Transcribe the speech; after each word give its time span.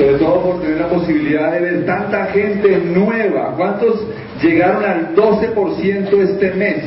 sobre 0.00 0.14
todo 0.14 0.40
por 0.40 0.60
tener 0.62 0.80
la 0.80 0.88
posibilidad 0.88 1.52
de 1.52 1.60
ver 1.60 1.84
tanta 1.84 2.24
gente 2.26 2.78
nueva. 2.78 3.52
¿Cuántos 3.54 4.02
llegaron 4.40 4.82
al 4.82 5.14
12% 5.14 6.22
este 6.22 6.52
mes? 6.52 6.84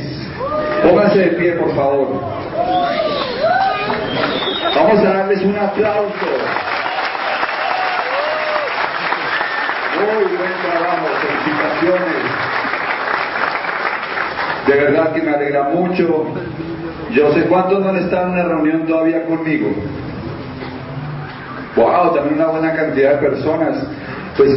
Pónganse 0.81 1.19
de 1.19 1.27
pie, 1.27 1.51
por 1.51 1.75
favor. 1.75 2.07
Vamos 4.75 4.99
a 4.99 5.13
darles 5.13 5.43
un 5.43 5.55
aplauso. 5.55 6.25
Muy 9.99 10.23
buen 10.35 10.53
trabajo, 10.63 11.07
felicitaciones. 11.21 12.23
De 14.65 14.73
verdad 14.73 15.13
que 15.13 15.21
me 15.21 15.31
alegra 15.35 15.63
mucho. 15.65 16.25
Yo 17.11 17.31
sé 17.33 17.43
cuántos 17.43 17.79
no 17.79 17.95
estado 17.95 18.25
en 18.25 18.33
una 18.33 18.43
reunión 18.43 18.87
todavía 18.87 19.23
conmigo. 19.25 19.69
Wow, 21.75 22.13
también 22.13 22.35
una 22.35 22.47
buena 22.47 22.73
cantidad 22.73 23.19
de 23.19 23.29
personas. 23.29 23.77
Pues 24.37 24.51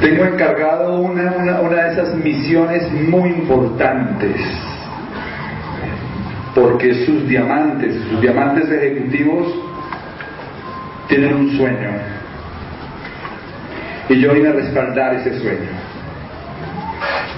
tengo 0.00 0.24
encargado 0.24 1.00
una, 1.00 1.32
una, 1.32 1.60
una 1.60 1.84
de 1.84 1.92
esas 1.92 2.14
misiones 2.14 2.90
muy 2.92 3.30
importantes. 3.30 4.40
Porque 6.54 7.04
sus 7.04 7.28
diamantes, 7.28 7.94
sus 8.10 8.20
diamantes 8.20 8.68
ejecutivos, 8.70 9.46
tienen 11.08 11.34
un 11.34 11.56
sueño. 11.56 11.90
Y 14.08 14.20
yo 14.20 14.32
vine 14.32 14.48
a 14.48 14.52
respaldar 14.52 15.14
ese 15.14 15.38
sueño. 15.38 15.70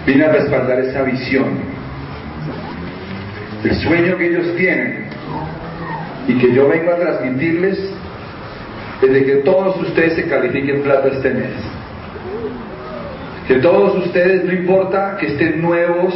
Vine 0.07 0.25
a 0.25 0.33
respaldar 0.33 0.81
esa 0.81 1.03
visión. 1.03 1.59
El 3.65 3.75
sueño 3.77 4.17
que 4.17 4.29
ellos 4.29 4.57
tienen 4.57 5.12
y 6.29 6.39
que 6.39 6.53
yo 6.53 6.69
vengo 6.69 6.93
a 6.93 6.97
transmitirles 6.97 7.79
desde 9.01 9.25
que 9.25 9.37
todos 9.37 9.81
ustedes 9.81 10.15
se 10.15 10.29
califiquen 10.29 10.83
plata 10.83 11.09
este 11.09 11.31
mes. 11.31 11.53
Que 13.49 13.57
todos 13.57 14.07
ustedes, 14.07 14.45
no 14.45 14.53
importa 14.53 15.17
que 15.19 15.27
estén 15.27 15.61
nuevos, 15.61 16.15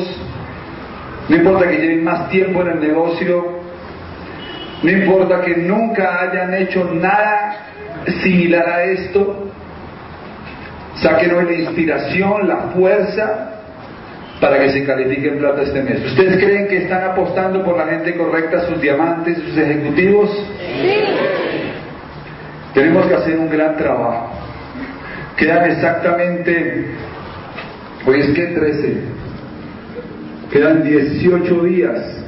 no 1.28 1.36
importa 1.36 1.68
que 1.68 1.78
lleven 1.78 2.04
más 2.04 2.28
tiempo 2.30 2.62
en 2.62 2.68
el 2.68 2.80
negocio, 2.80 3.58
no 4.82 4.90
importa 4.90 5.40
que 5.40 5.56
nunca 5.56 6.20
hayan 6.20 6.54
hecho 6.54 6.84
nada 6.94 7.56
similar 8.22 8.68
a 8.68 8.84
esto, 8.84 9.50
saquen 10.96 11.34
hoy 11.34 11.44
la 11.46 11.52
inspiración, 11.52 12.46
la 12.46 12.56
fuerza 12.74 13.55
para 14.40 14.58
que 14.58 14.70
se 14.70 14.84
califiquen 14.84 15.38
plata 15.38 15.62
este 15.62 15.82
mes. 15.82 16.04
¿Ustedes 16.04 16.36
creen 16.42 16.68
que 16.68 16.78
están 16.78 17.04
apostando 17.04 17.64
por 17.64 17.76
la 17.76 17.86
gente 17.86 18.14
correcta, 18.14 18.66
sus 18.68 18.80
diamantes, 18.80 19.38
sus 19.38 19.56
ejecutivos? 19.56 20.30
Sí. 20.30 21.36
Tenemos 22.74 23.06
que 23.06 23.14
hacer 23.14 23.38
un 23.38 23.48
gran 23.48 23.76
trabajo. 23.76 24.30
Quedan 25.36 25.70
exactamente, 25.70 26.86
hoy 28.06 28.20
es 28.20 28.28
que 28.34 28.46
13, 28.46 28.96
quedan 30.50 30.84
18 30.84 31.62
días. 31.64 32.22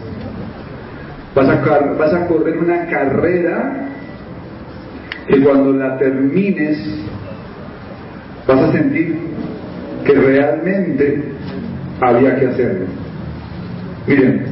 Vas 1.35 1.49
a, 1.49 1.57
vas 1.99 2.15
a 2.15 2.27
correr 2.27 2.57
una 2.57 2.87
carrera 2.87 3.89
que 5.29 5.41
cuando 5.41 5.75
la 5.75 5.99
termines 5.99 6.79
vas 8.47 8.61
a 8.61 8.73
sentir 8.73 9.19
que 10.05 10.13
realmente 10.15 11.38
había 12.01 12.39
que 12.39 12.47
hacerlo. 12.47 12.87
Miren, 14.07 14.45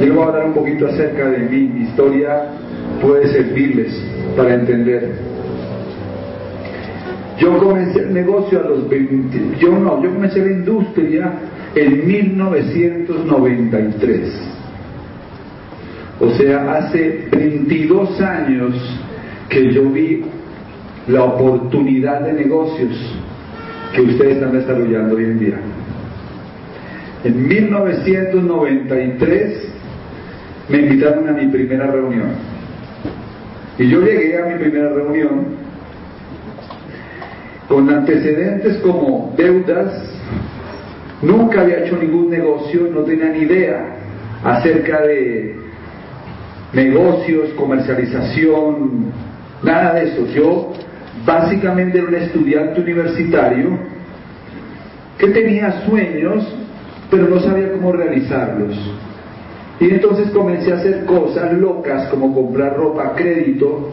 yo 0.00 0.06
les 0.06 0.14
voy 0.14 0.24
a 0.24 0.26
hablar 0.26 0.46
un 0.46 0.54
poquito 0.54 0.86
acerca 0.86 1.30
de. 1.30 1.38
Mi 1.38 1.82
historia 1.82 2.46
puede 3.00 3.28
servirles 3.28 3.94
para 4.36 4.54
entender. 4.54 5.12
Yo 7.38 7.56
comencé 7.58 8.00
el 8.00 8.12
negocio 8.12 8.60
a 8.60 8.64
los 8.64 8.88
20, 8.88 9.58
yo 9.60 9.78
no, 9.78 10.02
yo 10.02 10.12
comencé 10.12 10.44
la 10.44 10.50
industria 10.50 11.32
en 11.74 12.06
1993. 12.06 14.48
O 16.20 16.30
sea, 16.30 16.78
hace 16.78 17.28
22 17.30 18.20
años 18.20 18.74
que 19.48 19.72
yo 19.72 19.88
vi 19.88 20.24
la 21.06 21.22
oportunidad 21.24 22.22
de 22.22 22.32
negocios 22.32 22.90
que 23.94 24.00
ustedes 24.02 24.34
están 24.34 24.50
desarrollando 24.52 25.14
hoy 25.14 25.24
en 25.24 25.38
día. 25.38 25.60
En 27.24 27.48
1993 27.48 29.68
me 30.68 30.78
invitaron 30.78 31.28
a 31.28 31.32
mi 31.32 31.48
primera 31.48 31.88
reunión. 31.88 32.28
Y 33.78 33.88
yo 33.88 34.02
llegué 34.02 34.40
a 34.40 34.46
mi 34.46 34.54
primera 34.54 34.90
reunión 34.90 35.46
con 37.68 37.90
antecedentes 37.90 38.76
como 38.78 39.34
deudas, 39.36 39.92
nunca 41.20 41.62
había 41.62 41.84
hecho 41.84 41.96
ningún 41.96 42.30
negocio, 42.30 42.88
no 42.92 43.00
tenía 43.00 43.30
ni 43.30 43.40
idea 43.40 43.96
acerca 44.42 45.02
de 45.02 45.56
negocios, 46.72 47.50
comercialización, 47.54 49.12
nada 49.62 49.94
de 49.94 50.08
eso. 50.08 50.26
Yo 50.34 50.72
básicamente 51.26 51.98
era 51.98 52.06
un 52.06 52.14
estudiante 52.14 52.80
universitario 52.80 53.70
que 55.18 55.28
tenía 55.28 55.84
sueños 55.84 56.46
pero 57.10 57.28
no 57.28 57.40
sabía 57.40 57.72
cómo 57.72 57.92
realizarlos. 57.92 58.76
Y 59.80 59.90
entonces 59.90 60.30
comencé 60.30 60.72
a 60.72 60.76
hacer 60.76 61.04
cosas 61.04 61.52
locas 61.52 62.08
como 62.08 62.34
comprar 62.34 62.76
ropa 62.76 63.08
a 63.08 63.14
crédito, 63.14 63.90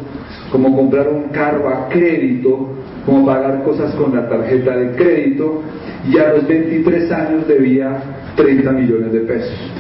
como 0.52 0.76
comprar 0.76 1.08
un 1.10 1.30
carro 1.30 1.70
a 1.70 1.90
crédito, 1.90 2.70
como 3.06 3.26
pagar 3.26 3.62
cosas 3.64 3.94
con 3.94 4.16
la 4.16 4.28
tarjeta 4.28 4.76
de 4.76 4.96
crédito 4.96 5.62
y 6.10 6.18
a 6.18 6.34
los 6.34 6.48
23 6.48 7.12
años 7.12 7.48
debía 7.48 8.02
30 8.36 8.72
millones 8.72 9.14
de 9.14 9.20
pesos. 9.22 9.72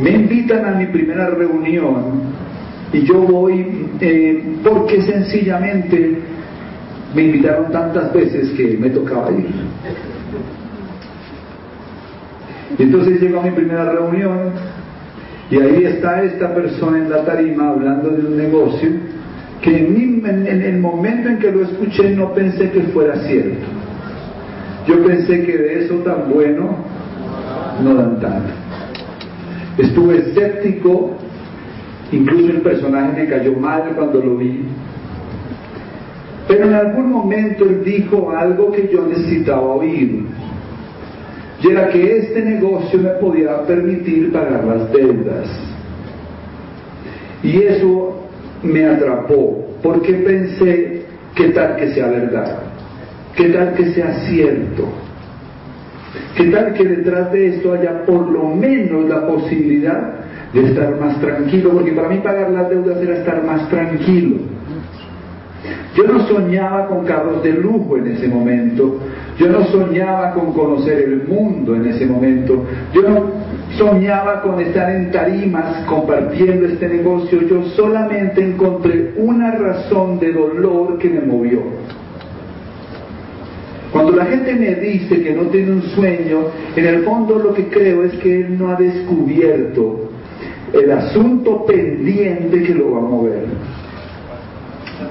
Me 0.00 0.10
invitan 0.10 0.64
a 0.64 0.72
mi 0.72 0.86
primera 0.86 1.30
reunión 1.30 2.34
y 2.92 3.02
yo 3.02 3.20
voy 3.20 3.90
eh, 4.00 4.56
porque 4.64 5.02
sencillamente 5.02 6.18
me 7.14 7.22
invitaron 7.22 7.70
tantas 7.70 8.12
veces 8.12 8.50
que 8.56 8.76
me 8.76 8.90
tocaba 8.90 9.30
ir. 9.30 9.46
Y 12.78 12.82
entonces 12.82 13.20
llego 13.20 13.40
a 13.40 13.44
mi 13.44 13.50
primera 13.50 13.90
reunión 13.92 14.52
y 15.50 15.58
ahí 15.58 15.84
está 15.84 16.22
esta 16.22 16.54
persona 16.54 16.98
en 16.98 17.10
la 17.10 17.24
tarima 17.24 17.68
hablando 17.68 18.10
de 18.10 18.26
un 18.26 18.36
negocio 18.36 18.90
que 19.60 19.78
en, 19.78 20.46
el 20.46 20.78
momento 20.80 21.28
en 21.28 21.38
que 21.38 21.50
lo 21.50 21.62
escuché 21.62 22.14
no 22.14 22.32
pensé 22.34 22.70
que 22.70 22.82
fuera 22.92 23.16
cierto. 23.26 23.64
Yo 24.86 25.02
pensé 25.06 25.44
que 25.44 25.56
de 25.56 25.84
eso 25.84 25.94
tan 25.96 26.30
bueno 26.30 26.76
no 27.82 27.94
dan 27.94 28.20
tanto. 28.20 28.52
Estuve 29.78 30.18
escéptico, 30.18 31.16
incluso 32.12 32.50
el 32.50 32.60
personaje 32.60 33.22
me 33.22 33.28
cayó 33.28 33.54
mal 33.54 33.92
cuando 33.96 34.20
lo 34.20 34.36
vi. 34.36 34.64
Pero 36.46 36.66
en 36.66 36.74
algún 36.74 37.10
momento 37.10 37.64
él 37.64 37.82
dijo 37.84 38.34
algo 38.36 38.70
que 38.70 38.90
yo 38.92 39.06
necesitaba 39.06 39.62
oír 39.62 40.26
y 41.64 41.70
era 41.70 41.88
que 41.88 42.18
este 42.18 42.42
negocio 42.42 42.98
me 42.98 43.08
podía 43.10 43.62
permitir 43.62 44.30
pagar 44.32 44.64
las 44.64 44.92
deudas. 44.92 45.48
Y 47.42 47.62
eso 47.62 48.20
me 48.62 48.84
atrapó, 48.84 49.66
porque 49.82 50.12
pensé, 50.12 51.04
¿qué 51.34 51.48
tal 51.50 51.76
que 51.76 51.94
sea 51.94 52.08
verdad? 52.08 52.58
¿Qué 53.34 53.48
tal 53.48 53.72
que 53.74 53.92
sea 53.92 54.12
cierto? 54.26 54.88
¿Qué 56.36 56.44
tal 56.50 56.74
que 56.74 56.84
detrás 56.84 57.32
de 57.32 57.48
esto 57.48 57.72
haya 57.72 58.04
por 58.04 58.30
lo 58.30 58.48
menos 58.54 59.08
la 59.08 59.26
posibilidad 59.26 60.14
de 60.52 60.68
estar 60.68 61.00
más 61.00 61.18
tranquilo? 61.20 61.70
Porque 61.70 61.92
para 61.92 62.08
mí 62.10 62.18
pagar 62.18 62.50
las 62.50 62.68
deudas 62.68 63.00
era 63.00 63.16
estar 63.16 63.42
más 63.42 63.70
tranquilo. 63.70 64.36
Yo 65.96 66.04
no 66.04 66.26
soñaba 66.26 66.86
con 66.88 67.04
carros 67.04 67.42
de 67.42 67.52
lujo 67.52 67.96
en 67.96 68.08
ese 68.08 68.28
momento, 68.28 68.98
yo 69.38 69.48
no 69.48 69.64
soñaba 69.64 70.32
con 70.32 70.52
conocer 70.52 71.00
el 71.00 71.24
mundo 71.26 71.74
en 71.74 71.86
ese 71.86 72.06
momento. 72.06 72.64
Yo 72.92 73.02
no 73.02 73.30
soñaba 73.76 74.42
con 74.42 74.60
estar 74.60 74.94
en 74.94 75.10
tarimas 75.10 75.84
compartiendo 75.86 76.66
este 76.66 76.88
negocio. 76.88 77.40
Yo 77.42 77.64
solamente 77.76 78.44
encontré 78.44 79.12
una 79.16 79.52
razón 79.52 80.20
de 80.20 80.32
dolor 80.32 80.98
que 80.98 81.10
me 81.10 81.20
movió. 81.20 81.60
Cuando 83.90 84.12
la 84.12 84.26
gente 84.26 84.54
me 84.54 84.74
dice 84.74 85.22
que 85.22 85.32
no 85.32 85.42
tiene 85.42 85.72
un 85.72 85.82
sueño, 85.82 86.46
en 86.74 86.86
el 86.86 87.02
fondo 87.04 87.38
lo 87.38 87.54
que 87.54 87.68
creo 87.68 88.04
es 88.04 88.12
que 88.14 88.40
él 88.40 88.58
no 88.58 88.70
ha 88.70 88.76
descubierto 88.76 90.10
el 90.72 90.90
asunto 90.90 91.64
pendiente 91.64 92.62
que 92.62 92.74
lo 92.74 92.92
va 92.92 92.98
a 92.98 93.02
mover. 93.02 93.44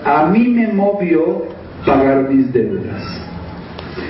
A 0.05 0.25
mí 0.27 0.49
me 0.49 0.67
movió 0.67 1.45
pagar 1.85 2.29
mis 2.29 2.51
deudas. 2.51 3.01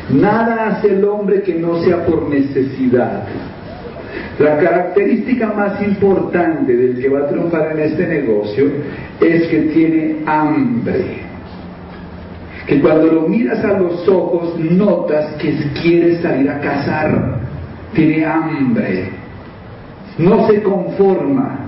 Nada 0.10 0.68
hace 0.68 0.96
el 0.96 1.04
hombre 1.06 1.42
que 1.42 1.56
no 1.56 1.82
sea 1.84 2.06
por 2.06 2.30
necesidad. 2.30 3.24
La 4.40 4.58
característica 4.58 5.54
más 5.54 5.82
importante 5.82 6.76
del 6.76 7.00
que 7.00 7.10
va 7.10 7.20
a 7.20 7.28
triunfar 7.28 7.72
en 7.74 7.80
este 7.80 8.08
negocio 8.08 8.66
es 9.22 9.48
que 9.48 9.60
tiene 9.74 10.18
hambre. 10.26 11.22
Que 12.66 12.80
cuando 12.80 13.08
lo 13.08 13.22
miras 13.28 13.64
a 13.64 13.78
los 13.78 14.08
ojos 14.08 14.58
notas 14.60 15.34
que 15.36 15.54
quiere 15.82 16.22
salir 16.22 16.50
a 16.50 16.60
cazar, 16.60 17.40
tiene 17.94 18.26
hambre, 18.26 19.10
no 20.18 20.48
se 20.48 20.62
conforma. 20.64 21.63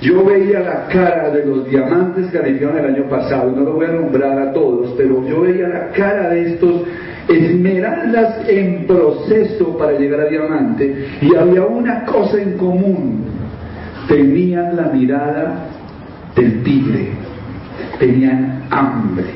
Yo 0.00 0.24
veía 0.24 0.60
la 0.60 0.86
cara 0.86 1.30
de 1.30 1.44
los 1.44 1.68
diamantes 1.68 2.30
que 2.30 2.38
arribaron 2.38 2.78
el 2.78 2.94
año 2.94 3.08
pasado, 3.08 3.52
no 3.54 3.62
lo 3.62 3.74
voy 3.74 3.86
a 3.86 3.92
nombrar 3.92 4.38
a 4.38 4.52
todos, 4.52 4.94
pero 4.96 5.26
yo 5.26 5.42
veía 5.42 5.68
la 5.68 5.88
cara 5.90 6.30
de 6.30 6.54
estos 6.54 6.82
esmeraldas 7.28 8.48
en 8.48 8.86
proceso 8.86 9.76
para 9.76 9.98
llegar 9.98 10.20
a 10.20 10.24
diamante 10.24 11.06
y 11.20 11.34
había 11.34 11.62
una 11.64 12.04
cosa 12.04 12.40
en 12.40 12.56
común, 12.56 13.24
tenían 14.08 14.74
la 14.76 14.84
mirada 14.84 15.66
del 16.34 16.62
tigre, 16.62 17.10
tenían 17.98 18.64
hambre. 18.70 19.26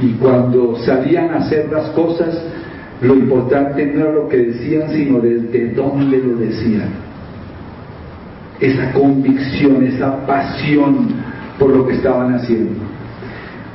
Y 0.00 0.12
cuando 0.12 0.76
salían 0.78 1.30
a 1.30 1.38
hacer 1.38 1.70
las 1.70 1.90
cosas, 1.90 2.40
lo 3.00 3.14
importante 3.14 3.86
no 3.86 4.00
era 4.00 4.12
lo 4.12 4.28
que 4.28 4.36
decían, 4.36 4.90
sino 4.90 5.20
desde 5.20 5.72
dónde 5.72 6.18
lo 6.18 6.36
decían. 6.36 7.07
Esa 8.60 8.92
convicción, 8.92 9.84
esa 9.84 10.26
pasión 10.26 11.08
por 11.58 11.70
lo 11.70 11.86
que 11.86 11.94
estaban 11.94 12.34
haciendo. 12.34 12.80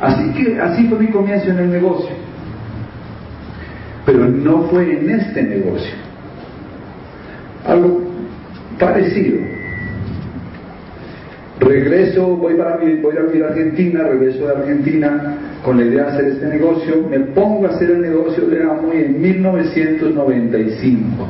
Así 0.02 0.34
que 0.34 0.60
así 0.60 0.88
fue 0.88 1.00
mi 1.00 1.08
comienzo 1.08 1.50
en 1.50 1.60
el 1.60 1.72
negocio. 1.72 2.10
Pero 4.06 4.28
no 4.28 4.64
fue 4.64 5.00
en 5.00 5.10
este 5.10 5.44
negocio. 5.44 5.94
Algo 7.66 8.02
parecido. 8.78 9.40
Regreso, 11.60 12.36
voy, 12.36 12.56
para, 12.56 12.78
voy 12.78 13.18
a 13.18 13.22
vivir 13.22 13.44
a 13.44 13.48
Argentina, 13.48 14.04
regreso 14.04 14.48
de 14.48 14.54
Argentina 14.54 15.38
con 15.64 15.78
la 15.78 15.86
idea 15.86 16.04
de 16.04 16.10
hacer 16.10 16.26
este 16.26 16.48
negocio, 16.48 17.08
me 17.10 17.20
pongo 17.20 17.68
a 17.68 17.70
hacer 17.70 17.90
el 17.90 18.02
negocio 18.02 18.46
de 18.48 18.64
Amway 18.64 19.06
en 19.06 19.22
1995. 19.22 21.28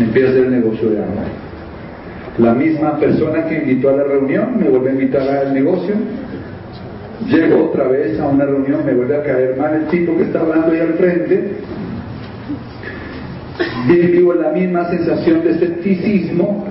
Empiezo 0.00 0.26
a 0.26 0.30
hacer 0.30 0.44
el 0.46 0.50
negocio 0.50 0.90
de 0.90 0.98
Amway. 0.98 1.49
La 2.40 2.54
misma 2.54 2.98
persona 2.98 3.44
que 3.44 3.58
invitó 3.58 3.90
a 3.90 3.96
la 3.98 4.04
reunión 4.04 4.56
me 4.58 4.68
vuelve 4.70 4.90
a 4.90 4.92
invitar 4.94 5.28
al 5.28 5.52
negocio. 5.52 5.94
Llego 7.26 7.66
otra 7.66 7.86
vez 7.88 8.18
a 8.18 8.28
una 8.28 8.46
reunión, 8.46 8.80
me 8.86 8.94
vuelve 8.94 9.14
a 9.14 9.22
caer 9.22 9.58
mal 9.58 9.74
el 9.74 9.86
tipo 9.88 10.16
que 10.16 10.22
está 10.22 10.40
hablando 10.40 10.72
ahí 10.72 10.80
al 10.80 10.94
frente. 10.94 11.56
Vivo 13.86 14.32
la 14.32 14.52
misma 14.52 14.88
sensación 14.88 15.42
de 15.42 15.50
escepticismo, 15.50 16.64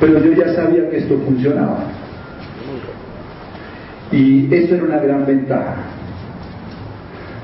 pero 0.00 0.18
yo 0.24 0.32
ya 0.32 0.54
sabía 0.54 0.88
que 0.88 0.96
esto 0.96 1.18
funcionaba. 1.26 1.80
Y 4.10 4.52
eso 4.54 4.76
era 4.76 4.84
una 4.84 4.98
gran 4.98 5.26
ventaja, 5.26 5.76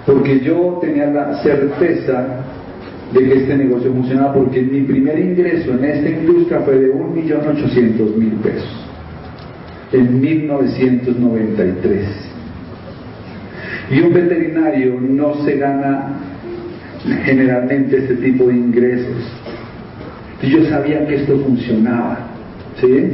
porque 0.06 0.40
yo 0.40 0.78
tenía 0.80 1.06
la 1.06 1.42
certeza 1.42 2.24
de 3.12 3.20
que 3.24 3.34
este 3.34 3.56
negocio 3.56 3.92
funcionaba, 3.92 4.34
porque 4.34 4.62
mi 4.62 4.80
primer 4.82 5.18
ingreso 5.18 5.72
en 5.72 5.84
esta 5.84 6.08
industria 6.10 6.60
fue 6.60 6.78
de 6.78 6.92
1.800.000 6.92 8.30
pesos, 8.42 8.86
en 9.92 10.20
1993. 10.20 12.06
Y 13.90 14.00
un 14.00 14.12
veterinario 14.14 14.98
no 15.00 15.34
se 15.44 15.58
gana 15.58 16.18
generalmente 17.24 17.98
este 17.98 18.14
tipo 18.16 18.46
de 18.46 18.54
ingresos. 18.54 19.16
Y 20.42 20.50
yo 20.50 20.64
sabía 20.66 21.06
que 21.06 21.16
esto 21.16 21.38
funcionaba. 21.38 22.18
¿sí? 22.80 23.12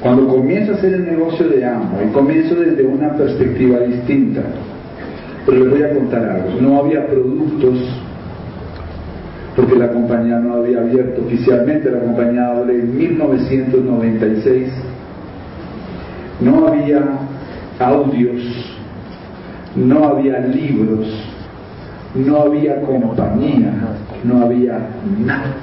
Cuando 0.00 0.28
comienzo 0.28 0.72
a 0.72 0.74
hacer 0.76 0.94
el 0.94 1.06
negocio 1.06 1.48
de 1.48 1.58
y 1.58 2.12
comienzo 2.12 2.54
desde 2.56 2.84
una 2.84 3.16
perspectiva 3.16 3.80
distinta. 3.80 4.42
Pero 5.46 5.64
les 5.64 5.70
voy 5.70 5.82
a 5.82 5.94
contar 5.94 6.24
algo. 6.24 6.60
No 6.60 6.78
había 6.78 7.06
productos 7.06 7.78
porque 9.56 9.76
la 9.76 9.88
compañía 9.88 10.38
no 10.38 10.54
había 10.54 10.80
abierto 10.80 11.22
oficialmente, 11.22 11.90
la 11.90 12.00
compañía 12.00 12.48
abre 12.48 12.74
en 12.74 12.96
1996. 12.96 14.68
No 16.40 16.66
había 16.66 17.02
audios, 17.78 18.42
no 19.76 20.08
había 20.08 20.40
libros, 20.40 21.06
no 22.14 22.42
había 22.42 22.80
compañía, 22.80 23.72
no 24.24 24.42
había 24.42 24.78
nada. 25.24 25.54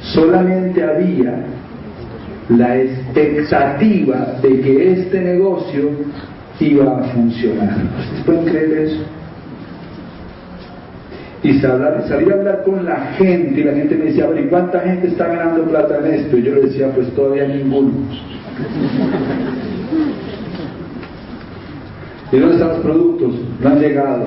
Solamente 0.00 0.82
había 0.82 1.46
la 2.50 2.76
expectativa 2.76 4.36
de 4.42 4.60
que 4.60 4.92
este 4.92 5.20
negocio 5.20 5.90
iba 6.60 6.98
a 6.98 7.04
funcionar. 7.04 7.76
¿Ustedes 7.98 8.24
pueden 8.24 8.44
creer 8.44 8.72
eso? 8.72 9.00
Y 11.44 11.60
salí 11.60 12.30
a 12.30 12.34
hablar 12.34 12.62
con 12.64 12.86
la 12.86 12.96
gente 13.18 13.60
y 13.60 13.64
la 13.64 13.74
gente 13.74 13.96
me 13.96 14.06
decía, 14.06 14.26
¿y 14.34 14.48
cuánta 14.48 14.80
gente 14.80 15.08
está 15.08 15.26
ganando 15.28 15.64
plata 15.64 15.98
en 15.98 16.14
esto? 16.14 16.38
Y 16.38 16.42
yo 16.42 16.54
le 16.54 16.62
decía, 16.62 16.90
pues 16.94 17.06
todavía 17.14 17.46
ninguno. 17.46 17.92
¿Y 22.32 22.38
dónde 22.38 22.54
están 22.54 22.68
los 22.70 22.78
productos? 22.78 23.34
No 23.60 23.68
han 23.68 23.78
llegado. 23.78 24.24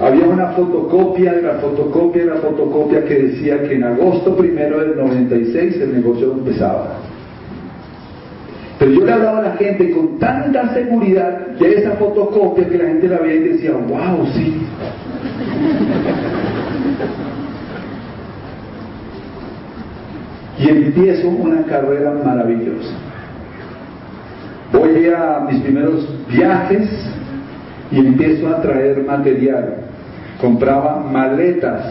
Había 0.00 0.26
una 0.26 0.48
fotocopia 0.48 1.32
de 1.32 1.42
la 1.42 1.54
fotocopia 1.54 2.22
de 2.22 2.30
la 2.30 2.36
fotocopia 2.36 3.02
que 3.06 3.14
decía 3.14 3.62
que 3.62 3.76
en 3.76 3.84
agosto 3.84 4.36
primero 4.36 4.80
del 4.80 4.96
96 4.96 5.80
el 5.80 5.94
negocio 5.94 6.32
empezaba. 6.32 6.98
Pero 8.80 8.90
yo 8.92 9.04
le 9.04 9.12
hablaba 9.12 9.38
a 9.38 9.42
la 9.42 9.52
gente 9.52 9.90
con 9.92 10.18
tanta 10.18 10.74
seguridad 10.74 11.50
de 11.58 11.74
esa 11.74 11.92
fotocopia 11.92 12.68
que 12.68 12.78
la 12.78 12.86
gente 12.86 13.08
la 13.08 13.18
veía 13.18 13.34
y 13.36 13.48
decía, 13.50 13.72
wow, 13.72 14.26
sí. 14.34 14.62
Y 20.58 20.68
empiezo 20.68 21.28
una 21.28 21.62
carrera 21.62 22.12
maravillosa. 22.24 22.94
Voy 24.72 25.06
a 25.06 25.46
mis 25.48 25.60
primeros 25.62 26.08
viajes 26.28 26.90
y 27.92 27.98
empiezo 27.98 28.48
a 28.48 28.60
traer 28.60 29.04
material 29.04 29.90
compraba 30.40 31.00
maletas 31.00 31.84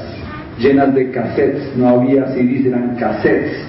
llenas 0.58 0.94
de 0.94 1.12
cassettes, 1.12 1.76
no 1.78 1.88
había 1.88 2.26
CDs, 2.34 2.66
eran 2.66 2.96
cassettes. 2.96 3.69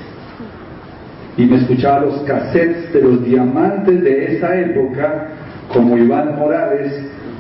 Y 1.37 1.47
me 1.47 1.57
escuchaba 1.57 2.01
los 2.01 2.21
cassettes 2.23 2.93
de 2.93 3.03
los 3.03 3.25
diamantes 3.25 4.03
de 4.03 4.37
esa 4.37 4.59
época, 4.61 5.29
como 5.73 5.97
Iván 5.97 6.37
Morales, 6.37 6.93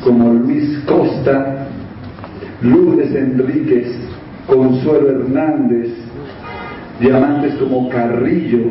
como 0.02 0.32
Luis 0.32 0.78
Costa, 0.86 1.66
Lourdes 2.62 3.14
Enríquez, 3.14 3.88
Consuelo 4.46 5.10
Hernández, 5.10 5.88
diamantes 7.00 7.54
como 7.54 7.88
Carrillo, 7.88 8.64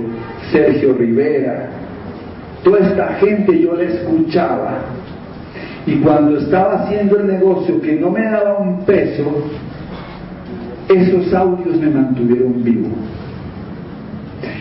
Sergio 0.51 0.93
Rivera. 0.93 1.69
Toda 2.63 2.79
esta 2.79 3.07
gente 3.15 3.59
yo 3.59 3.75
la 3.75 3.83
escuchaba 3.83 4.79
y 5.85 5.95
cuando 5.97 6.37
estaba 6.37 6.83
haciendo 6.83 7.19
el 7.19 7.27
negocio 7.27 7.81
que 7.81 7.95
no 7.95 8.11
me 8.11 8.23
daba 8.23 8.59
un 8.59 8.85
peso, 8.85 9.23
esos 10.89 11.33
audios 11.33 11.77
me 11.77 11.89
mantuvieron 11.89 12.63
vivo. 12.63 12.89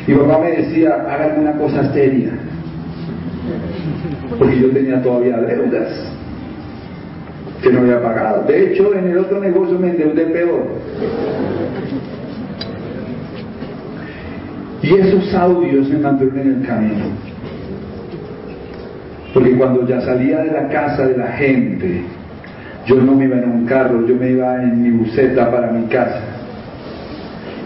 Y 0.08 0.14
papá 0.14 0.38
me 0.38 0.50
decía, 0.52 0.94
haga 0.94 1.26
alguna 1.26 1.52
cosa 1.52 1.92
seria. 1.92 2.30
Porque 4.38 4.58
yo 4.58 4.70
tenía 4.70 5.02
todavía 5.02 5.36
deudas 5.36 5.88
que 7.62 7.70
no 7.70 7.80
había 7.80 8.02
pagado. 8.02 8.44
De 8.44 8.72
hecho, 8.72 8.94
en 8.94 9.08
el 9.08 9.18
otro 9.18 9.38
negocio 9.38 9.78
me 9.78 9.90
endeudé 9.90 10.24
peor. 10.26 10.66
Y 14.82 14.94
esos 14.94 15.34
audios 15.34 15.90
me 15.90 15.98
mantuvieron 15.98 16.40
en 16.40 16.60
el 16.62 16.66
camino. 16.66 17.04
Porque 19.34 19.58
cuando 19.58 19.86
ya 19.86 20.00
salía 20.00 20.38
de 20.38 20.52
la 20.52 20.68
casa 20.68 21.06
de 21.06 21.18
la 21.18 21.32
gente, 21.32 22.00
yo 22.86 22.94
no 22.96 23.14
me 23.14 23.26
iba 23.26 23.36
en 23.36 23.50
un 23.50 23.66
carro, 23.66 24.06
yo 24.06 24.14
me 24.14 24.30
iba 24.30 24.62
en 24.62 24.82
mi 24.82 24.90
buseta 24.90 25.50
para 25.50 25.70
mi 25.70 25.86
casa, 25.88 26.22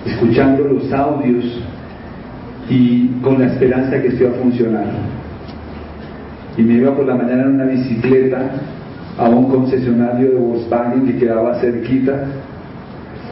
escuchando 0.04 0.64
los 0.64 0.92
audios 0.92 1.62
y 2.72 3.20
con 3.22 3.38
la 3.38 3.48
esperanza 3.48 4.00
que 4.00 4.08
esto 4.08 4.24
iba 4.24 4.32
a 4.32 4.40
funcionar. 4.40 4.86
Y 6.56 6.62
me 6.62 6.74
iba 6.74 6.96
por 6.96 7.06
la 7.06 7.14
mañana 7.14 7.42
en 7.42 7.54
una 7.54 7.64
bicicleta 7.64 8.50
a 9.18 9.28
un 9.28 9.50
concesionario 9.50 10.30
de 10.30 10.36
Volkswagen 10.36 11.06
que 11.06 11.18
quedaba 11.18 11.60
cerquita 11.60 12.24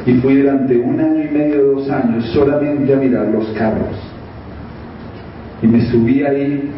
y 0.05 0.13
fui 0.15 0.37
durante 0.43 0.77
un 0.77 1.01
año 1.01 1.25
y 1.25 1.35
medio, 1.35 1.73
dos 1.73 1.91
años 1.91 2.27
solamente 2.35 2.93
a 2.93 2.97
mirar 2.97 3.29
los 3.29 3.47
carros. 3.51 3.97
Y 5.63 5.67
me 5.67 5.81
subí 5.91 6.23
ahí 6.23 6.71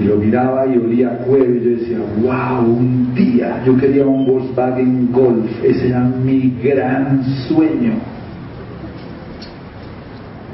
y 0.00 0.04
lo 0.04 0.16
miraba 0.16 0.66
y 0.66 0.78
olía 0.78 1.12
a 1.12 1.16
cuero 1.18 1.54
y 1.54 1.60
yo 1.60 1.70
decía, 1.78 1.98
wow, 2.22 2.64
un 2.64 3.14
día 3.14 3.62
yo 3.64 3.76
quería 3.76 4.04
un 4.04 4.26
Volkswagen 4.26 5.12
Golf, 5.12 5.48
ese 5.62 5.90
era 5.90 6.00
mi 6.00 6.56
gran 6.60 7.22
sueño. 7.46 8.11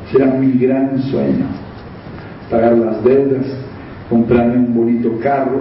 Ese 0.09 0.23
era 0.23 0.27
mi 0.35 0.53
gran 0.59 0.99
sueño. 1.03 1.47
Pagar 2.51 2.73
las 2.79 3.05
deudas, 3.05 3.47
comprarme 4.09 4.57
un 4.57 4.75
bonito 4.75 5.19
carro, 5.23 5.61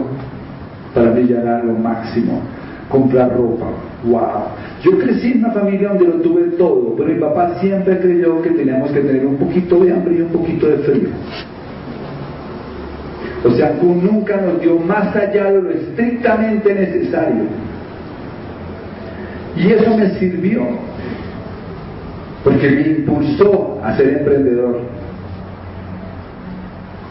para 0.94 1.12
brillar 1.12 1.46
a 1.48 1.64
lo 1.64 1.74
máximo, 1.74 2.42
comprar 2.90 3.36
ropa. 3.36 3.68
¡Wow! 4.06 4.22
Yo 4.84 4.98
crecí 4.98 5.34
en 5.34 5.40
una 5.40 5.52
familia 5.52 5.90
donde 5.90 6.06
lo 6.06 6.14
tuve 6.22 6.44
todo, 6.58 6.96
pero 6.96 7.14
mi 7.14 7.20
papá 7.20 7.60
siempre 7.60 8.00
creyó 8.00 8.42
que 8.42 8.52
teníamos 8.52 8.92
que 8.92 9.02
tener 9.02 9.26
un 9.26 9.36
poquito 9.36 9.84
de 9.84 9.92
hambre 9.92 10.16
y 10.16 10.22
un 10.22 10.30
poquito 10.30 10.68
de 10.68 10.78
frío. 10.78 11.10
O 13.44 13.52
sea, 13.52 13.76
nunca 13.82 14.42
nos 14.42 14.62
dio 14.62 14.80
más 14.80 15.16
allá 15.16 15.52
de 15.52 15.62
lo 15.62 15.70
estrictamente 15.72 16.74
necesario. 16.74 17.44
Y 19.56 19.72
eso 19.72 19.98
me 19.98 20.10
sirvió, 20.20 20.62
porque 22.48 22.70
me 22.70 22.82
impulsó 22.82 23.78
a 23.84 23.98
ser 23.98 24.20
emprendedor. 24.20 24.80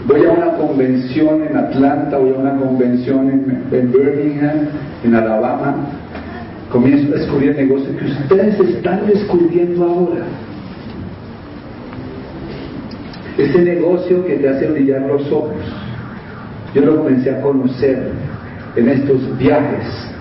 Voy 0.07 0.25
a 0.25 0.31
una 0.31 0.53
convención 0.53 1.43
en 1.43 1.57
Atlanta, 1.59 2.17
voy 2.17 2.31
a 2.31 2.39
una 2.39 2.57
convención 2.57 3.29
en, 3.71 3.93
Birmingham, 3.93 4.69
en 5.05 5.15
Alabama, 5.15 5.75
comienzo 6.73 7.15
a 7.15 7.19
descubrir 7.19 7.51
el 7.51 7.69
negocio 7.69 7.95
que 7.99 8.07
ustedes 8.07 8.61
están 8.61 9.07
descubriendo 9.07 9.85
ahora. 9.85 10.25
Ese 13.37 13.61
negocio 13.61 14.25
que 14.25 14.37
te 14.37 14.49
hace 14.49 14.69
brillar 14.69 15.03
los 15.03 15.31
ojos. 15.31 15.53
Yo 16.75 16.81
lo 16.81 16.97
comencé 16.97 17.31
a 17.31 17.43
conocer 17.43 18.11
en 18.75 18.89
estos 18.89 19.37
viajes 19.37 20.16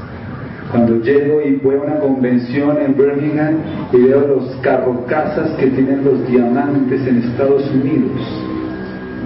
cuando 0.75 1.01
llego 1.01 1.41
y 1.41 1.55
voy 1.55 1.75
a 1.75 1.81
una 1.83 1.99
convención 1.99 2.77
en 2.81 2.97
Birmingham 2.97 3.55
y 3.93 3.97
veo 3.97 4.27
los 4.27 4.55
carrocasas 4.57 5.51
que 5.51 5.67
tienen 5.67 6.03
los 6.03 6.27
diamantes 6.27 7.07
en 7.07 7.19
Estados 7.19 7.63
Unidos, 7.71 8.11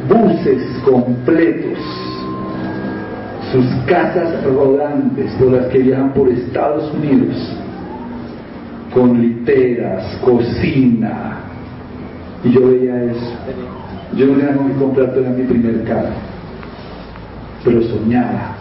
buses 0.08 0.62
completos, 0.86 1.80
sus 3.52 3.66
casas 3.88 4.44
rodantes 4.44 5.32
por 5.40 5.54
las 5.54 5.66
que 5.70 5.80
viajan 5.80 6.14
por 6.14 6.30
Estados 6.30 6.94
Unidos, 6.94 7.36
con 8.94 9.20
literas, 9.20 10.20
cocina, 10.24 11.40
y 12.44 12.52
yo 12.52 12.68
veía 12.68 13.06
eso. 13.06 13.34
Yo 14.16 14.28
no 14.28 14.34
tenía 14.34 14.52
que 14.52 14.80
comprar 14.80 15.14
toda 15.16 15.32
mi 15.32 15.46
primer 15.46 15.84
carro, 15.84 16.14
pero 17.64 17.82
soñaba 17.82 18.59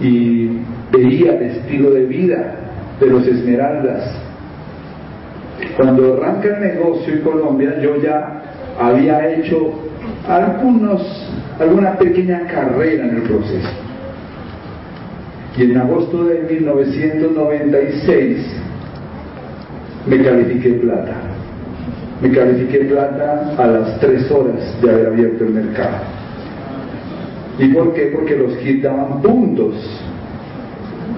y 0.00 0.48
veía 0.92 1.36
el 1.36 1.42
estilo 1.42 1.90
de 1.90 2.04
vida 2.04 2.54
de 3.00 3.06
los 3.06 3.26
Esmeraldas. 3.26 4.14
Cuando 5.76 6.14
arranca 6.14 6.56
el 6.56 6.60
negocio 6.60 7.14
en 7.14 7.20
Colombia, 7.20 7.78
yo 7.80 8.00
ya 8.02 8.42
había 8.78 9.34
hecho 9.34 9.72
algunos, 10.28 11.02
alguna 11.58 11.96
pequeña 11.96 12.46
carrera 12.46 13.06
en 13.06 13.16
el 13.16 13.22
proceso. 13.22 13.70
Y 15.56 15.62
en 15.62 15.78
agosto 15.78 16.24
de 16.24 16.40
1996 16.40 18.46
me 20.06 20.22
califiqué 20.22 20.74
plata. 20.74 21.14
Me 22.20 22.30
califiqué 22.30 22.80
plata 22.84 23.54
a 23.56 23.66
las 23.66 23.98
tres 24.00 24.30
horas 24.30 24.78
de 24.82 24.90
haber 24.90 25.06
abierto 25.06 25.44
el 25.44 25.50
mercado. 25.50 26.15
¿Y 27.58 27.68
por 27.68 27.94
qué? 27.94 28.10
Porque 28.14 28.36
los 28.36 28.56
kits 28.58 28.82
daban 28.82 29.22
puntos. 29.22 29.74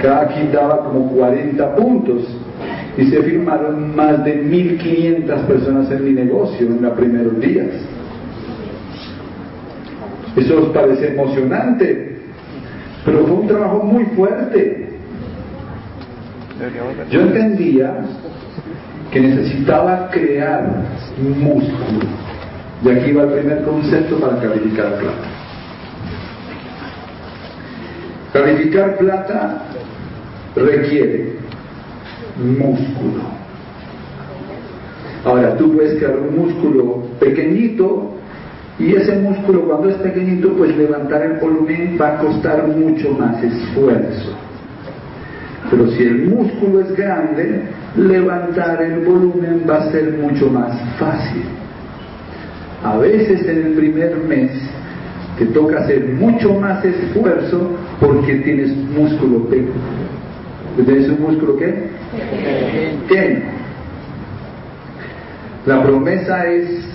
Cada 0.01 0.29
kit 0.29 0.53
daba 0.53 0.85
como 0.85 1.11
40 1.13 1.75
puntos. 1.75 2.23
Y 2.97 3.07
se 3.07 3.23
firmaron 3.23 3.95
más 3.95 4.25
de 4.25 4.43
1.500 4.45 5.47
personas 5.47 5.91
en 5.91 6.05
mi 6.05 6.13
negocio 6.13 6.67
en 6.67 6.83
los 6.83 6.93
primeros 6.93 7.41
días. 7.41 7.69
Eso 10.37 10.61
os 10.61 10.69
parece 10.69 11.09
emocionante, 11.09 12.17
pero 13.05 13.27
fue 13.27 13.37
un 13.37 13.49
trabajo 13.49 13.83
muy 13.83 14.05
fuerte. 14.17 14.89
Yo 17.11 17.21
entendía 17.21 17.95
que 19.11 19.21
necesitaba 19.21 20.11
crear 20.11 20.85
músculo. 21.19 22.07
Y 22.85 22.89
aquí 22.91 23.13
va 23.13 23.25
el 23.25 23.31
primer 23.31 23.63
concepto 23.63 24.19
para 24.19 24.41
calificar 24.41 24.99
plata. 24.99 25.48
Calificar 28.39 28.97
plata 28.99 29.63
requiere 30.55 31.33
músculo. 32.37 33.23
Ahora, 35.25 35.57
tú 35.57 35.75
puedes 35.75 35.99
crear 35.99 36.21
un 36.21 36.37
músculo 36.37 37.03
pequeñito 37.19 38.15
y 38.79 38.95
ese 38.95 39.17
músculo 39.19 39.63
cuando 39.63 39.89
es 39.89 39.97
pequeñito, 39.97 40.53
pues 40.53 40.77
levantar 40.77 41.23
el 41.23 41.41
volumen 41.41 41.99
va 42.01 42.15
a 42.15 42.19
costar 42.19 42.69
mucho 42.69 43.11
más 43.15 43.43
esfuerzo. 43.43 44.37
Pero 45.69 45.91
si 45.91 46.05
el 46.05 46.29
músculo 46.29 46.83
es 46.83 46.97
grande, 46.97 47.63
levantar 47.97 48.81
el 48.83 49.01
volumen 49.05 49.65
va 49.69 49.79
a 49.79 49.91
ser 49.91 50.17
mucho 50.17 50.49
más 50.49 50.81
fácil. 50.97 51.43
A 52.85 52.99
veces 52.99 53.45
en 53.49 53.67
el 53.67 53.73
primer 53.73 54.17
mes 54.17 54.53
te 55.39 55.47
toca 55.47 55.79
hacer 55.79 56.05
mucho 56.19 56.55
más 56.55 56.85
esfuerzo 56.85 57.71
porque 58.01 58.35
tienes 58.37 58.77
músculo 58.77 59.45
pequeño. 59.45 59.73
¿Tienes 60.85 61.09
un 61.09 61.23
músculo 61.23 61.57
qué? 61.57 61.75
Pequeño. 63.09 63.41
La 65.67 65.83
promesa 65.83 66.47
es 66.47 66.89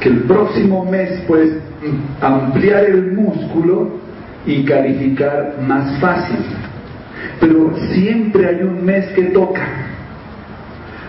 que 0.00 0.08
el 0.08 0.22
próximo 0.22 0.84
mes 0.84 1.20
puedes 1.26 1.52
ampliar 2.20 2.84
el 2.84 3.12
músculo 3.12 3.90
y 4.46 4.64
calificar 4.64 5.56
más 5.66 6.00
fácil. 6.00 6.38
Pero 7.40 7.76
siempre 7.92 8.46
hay 8.46 8.62
un 8.62 8.84
mes 8.84 9.06
que 9.14 9.24
toca. 9.24 9.62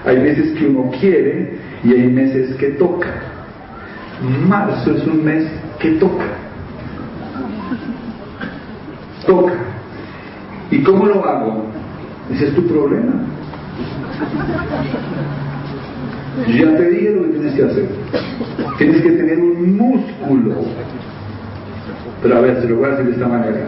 Hay 0.05 0.17
meses 0.17 0.51
que 0.57 0.67
uno 0.67 0.91
quiere 0.99 1.53
y 1.83 1.93
hay 1.93 2.07
meses 2.07 2.55
que 2.57 2.69
toca. 2.71 3.07
Marzo 4.47 4.95
es 4.95 5.07
un 5.07 5.23
mes 5.23 5.45
que 5.83 5.91
toca 5.99 6.43
toca. 9.25 9.53
¿Y 10.71 10.81
cómo 10.83 11.05
lo 11.05 11.25
hago? 11.25 11.65
Ese 12.31 12.47
es 12.47 12.55
tu 12.55 12.65
problema. 12.67 13.13
Ya 16.47 16.77
te 16.77 16.89
dije 16.89 17.11
lo 17.11 17.23
que 17.23 17.29
tienes 17.29 17.53
que 17.53 17.63
hacer. 17.63 17.89
Tienes 18.77 19.01
que 19.01 19.11
tener 19.11 19.39
un 19.39 19.77
músculo. 19.77 20.55
Pero 22.21 22.37
a 22.37 22.41
ver, 22.41 22.61
se 22.61 22.69
lo 22.69 22.77
voy 22.77 22.85
a 22.85 22.89
decir 22.89 23.05
de 23.05 23.11
esta 23.11 23.27
manera. 23.27 23.67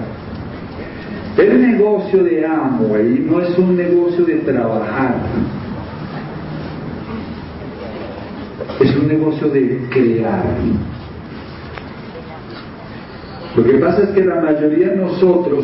El 1.37 1.61
negocio 1.61 2.23
de 2.23 2.45
Amway 2.45 3.27
no 3.29 3.41
es 3.41 3.57
un 3.57 3.75
negocio 3.75 4.25
de 4.25 4.35
trabajar. 4.35 5.15
Es 8.79 8.95
un 8.95 9.07
negocio 9.07 9.49
de 9.49 9.87
crear. 9.91 10.43
Lo 13.55 13.63
que 13.63 13.73
pasa 13.75 14.03
es 14.03 14.09
que 14.09 14.25
la 14.25 14.41
mayoría 14.41 14.89
de 14.89 14.97
nosotros 14.97 15.63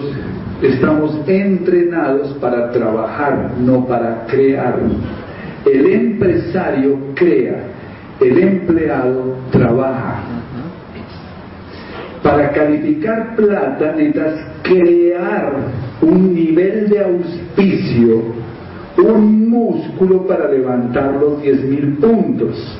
estamos 0.62 1.17
entrenados 1.27 2.29
para 2.39 2.71
trabajar, 2.71 3.51
no 3.60 3.86
para 3.86 4.25
crear. 4.27 4.75
El 5.65 5.86
empresario 5.88 6.98
crea, 7.15 7.63
el 8.21 8.39
empleado 8.39 9.36
trabaja. 9.51 10.24
Para 12.24 12.51
calificar 12.51 13.36
plata 13.36 13.93
necesitas 13.93 14.36
crear 14.62 15.53
un 16.01 16.33
nivel 16.33 16.88
de 16.88 17.00
auspicio, 17.03 18.21
un 18.98 19.50
músculo 19.50 20.25
para 20.27 20.48
levantar 20.50 21.15
los 21.19 21.41
10.000 21.41 22.00
puntos. 22.00 22.77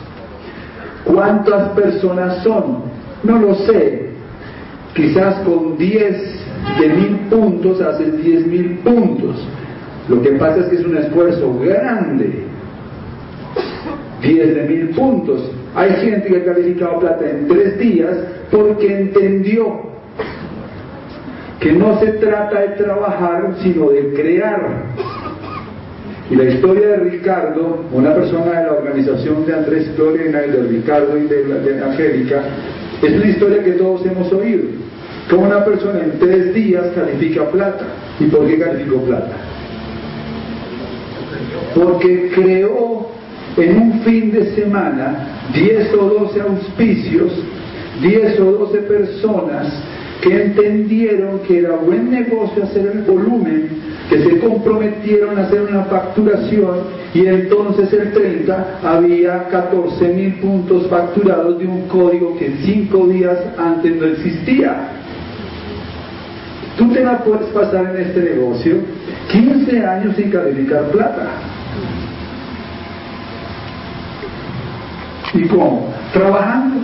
¿Cuántas 1.04 1.70
personas 1.70 2.44
son? 2.44 2.84
No 3.24 3.40
lo 3.40 3.56
sé, 3.56 4.11
Quizás 4.96 5.36
con 5.46 5.78
10 5.78 6.42
de 6.80 6.90
mil 6.90 7.16
puntos 7.30 7.82
haces 7.82 8.24
10 8.24 8.48
mil 8.48 8.80
puntos. 8.80 9.48
Lo 10.10 10.22
que 10.22 10.32
pasa 10.32 10.62
es 10.62 10.66
que 10.68 10.76
es 10.76 10.86
un 10.86 10.98
esfuerzo 10.98 11.58
grande. 11.60 12.46
10 14.22 14.56
de 14.56 14.64
mil 14.64 14.90
puntos. 14.90 15.50
Hay 15.76 15.92
gente 15.94 16.28
que 16.28 16.38
ha 16.38 16.46
calificado 16.46 17.00
plata 17.00 17.30
en 17.30 17.48
tres 17.48 17.80
días 17.80 18.18
porque 18.52 19.02
entendió 19.02 19.92
que 21.62 21.72
no 21.72 21.98
se 22.00 22.08
trata 22.14 22.60
de 22.60 22.68
trabajar, 22.70 23.56
sino 23.62 23.90
de 23.90 24.14
crear. 24.14 24.84
Y 26.30 26.36
la 26.36 26.46
historia 26.46 26.88
de 26.88 26.98
Ricardo, 26.98 27.86
una 27.92 28.14
persona 28.14 28.60
de 28.60 28.66
la 28.66 28.74
organización 28.74 29.46
de 29.46 29.54
Andrés 29.54 29.92
Florena 29.96 30.46
y 30.46 30.52
de 30.52 30.64
Ricardo 30.64 31.18
y 31.18 31.28
de, 31.28 31.44
de 31.44 31.84
Angélica, 31.84 32.44
es 33.02 33.14
una 33.14 33.28
historia 33.28 33.64
que 33.64 33.72
todos 33.74 34.06
hemos 34.06 34.32
oído. 34.32 34.64
Como 35.30 35.44
una 35.44 35.64
persona 35.64 36.00
en 36.04 36.20
tres 36.20 36.54
días 36.54 36.88
califica 36.94 37.50
plata. 37.50 37.86
¿Y 38.20 38.26
por 38.26 38.48
qué 38.48 38.60
calificó 38.60 39.02
plata? 39.04 39.36
Porque 41.74 42.32
creó 42.36 43.08
en 43.58 43.78
un 43.78 44.02
fin 44.02 44.32
de 44.32 44.56
semana 44.56 45.28
10 45.54 45.94
o 45.94 46.06
12 46.28 46.42
auspicios, 46.42 47.32
10 48.02 48.40
o 48.40 48.46
12 48.52 48.78
personas 48.80 49.68
que 50.22 50.44
entendieron 50.44 51.40
que 51.48 51.60
era 51.60 51.76
buen 51.76 52.12
negocio 52.12 52.64
hacer 52.64 52.92
el 52.94 53.02
volumen, 53.02 53.70
que 54.10 54.20
se 54.24 54.40
comprometieron 54.40 55.38
a 55.38 55.44
hacer 55.44 55.62
una 55.62 55.86
facturación 55.86 57.02
y 57.14 57.26
entonces 57.26 57.92
el 57.92 58.14
30 58.14 58.80
había 58.84 59.48
14 59.48 60.08
mil 60.10 60.36
puntos 60.36 60.88
facturados 60.88 61.58
de 61.58 61.66
un 61.66 61.88
código 61.88 62.38
que 62.38 62.56
cinco 62.64 63.08
días 63.08 63.38
antes 63.58 63.96
no 63.96 64.06
existía. 64.06 64.90
Tú 66.78 66.92
te 66.94 67.04
la 67.04 67.18
puedes 67.24 67.48
pasar 67.48 67.96
en 67.96 68.02
este 68.08 68.22
negocio 68.22 68.76
15 69.32 69.86
años 69.86 70.16
sin 70.16 70.30
calificar 70.30 70.84
plata. 70.92 71.30
¿Y 75.34 75.48
cómo? 75.48 75.94
Trabajando. 76.14 76.82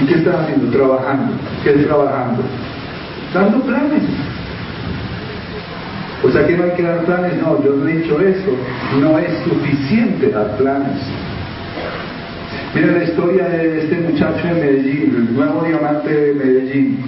¿Y 0.00 0.06
qué 0.06 0.14
estás 0.14 0.36
haciendo? 0.36 0.70
Trabajando. 0.70 1.34
¿Qué 1.62 1.70
es 1.70 1.86
trabajando? 1.86 2.42
Dando 3.34 3.60
planes. 3.62 4.02
O 6.22 6.30
sea 6.30 6.46
que 6.46 6.56
no 6.56 6.64
hay 6.64 6.70
que 6.70 6.82
dar 6.82 7.04
planes. 7.04 7.34
No, 7.42 7.62
yo 7.62 7.74
no 7.74 7.88
he 7.88 7.96
dicho 7.96 8.20
eso. 8.20 8.56
No 9.00 9.18
es 9.18 9.30
suficiente 9.44 10.30
dar 10.30 10.56
planes. 10.56 11.00
Mira 12.74 12.92
la 12.92 13.04
historia 13.04 13.48
de 13.48 13.80
este 13.80 13.96
muchacho 13.96 14.48
de 14.48 14.54
Medellín, 14.54 15.14
el 15.14 15.34
nuevo 15.34 15.62
diamante 15.62 16.08
de 16.08 16.32
Medellín, 16.32 17.04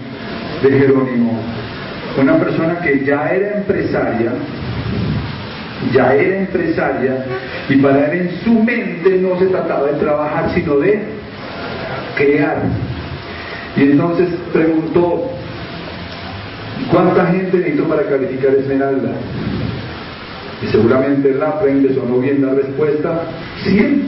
de 0.62 0.70
Jerónimo. 0.70 1.40
Una 2.20 2.34
persona 2.36 2.80
que 2.80 3.02
ya 3.02 3.30
era 3.30 3.58
empresaria, 3.58 4.32
ya 5.90 6.14
era 6.14 6.36
empresaria, 6.40 7.24
y 7.70 7.76
para 7.76 8.12
él 8.12 8.20
en 8.20 8.44
su 8.44 8.62
mente 8.62 9.18
no 9.22 9.38
se 9.38 9.46
trataba 9.46 9.86
de 9.86 9.94
trabajar, 9.94 10.50
sino 10.54 10.76
de 10.76 11.02
crear. 12.16 12.62
Y 13.76 13.82
entonces 13.82 14.28
preguntó, 14.52 15.30
¿cuánta 16.90 17.26
gente 17.26 17.58
necesito 17.58 17.84
para 17.84 18.02
calificar 18.04 18.54
Esmeralda? 18.54 19.12
Y 20.62 20.66
seguramente 20.68 21.34
la 21.34 21.48
aprende, 21.50 21.94
sonó 21.94 22.20
bien 22.20 22.44
la 22.44 22.54
respuesta, 22.54 23.22
100. 23.64 24.02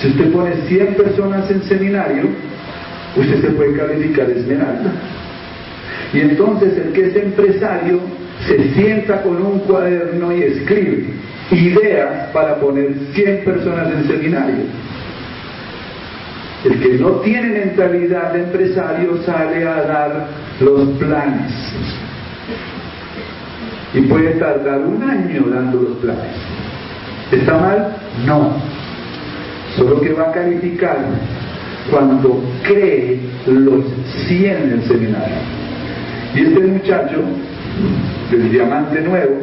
Si 0.00 0.08
usted 0.08 0.32
pone 0.32 0.54
100 0.68 0.94
personas 0.94 1.50
en 1.50 1.62
seminario, 1.64 2.28
usted 3.16 3.40
se 3.40 3.50
puede 3.50 3.76
calificar 3.76 4.30
esmeralda. 4.30 4.92
Y 6.12 6.20
entonces 6.20 6.76
el 6.78 6.92
que 6.92 7.06
es 7.06 7.16
empresario 7.16 8.00
se 8.46 8.74
sienta 8.74 9.22
con 9.22 9.44
un 9.44 9.58
cuaderno 9.60 10.32
y 10.32 10.42
escribe 10.42 11.06
ideas 11.50 12.30
para 12.32 12.56
poner 12.56 12.94
100 13.14 13.44
personas 13.44 13.88
en 13.92 14.06
seminario. 14.06 14.64
El 16.64 16.80
que 16.80 16.98
no 16.98 17.10
tiene 17.20 17.48
mentalidad 17.50 18.32
de 18.32 18.44
empresario 18.44 19.22
sale 19.24 19.66
a 19.66 19.82
dar 19.82 20.26
los 20.60 20.88
planes. 20.98 21.52
Y 23.94 24.00
puede 24.02 24.32
tardar 24.32 24.80
un 24.80 25.02
año 25.02 25.44
dando 25.48 25.82
los 25.82 25.98
planes. 25.98 26.34
¿Está 27.30 27.58
mal? 27.58 27.96
No 28.26 28.78
solo 29.78 30.00
que 30.00 30.12
va 30.12 30.30
a 30.30 30.32
calificar 30.32 30.98
cuando 31.90 32.42
cree 32.64 33.20
los 33.46 33.84
100 34.26 34.56
en 34.56 34.72
el 34.72 34.82
seminario. 34.82 35.36
Y 36.34 36.40
este 36.42 36.60
muchacho, 36.60 37.22
del 38.30 38.50
diamante 38.50 39.00
nuevo, 39.00 39.36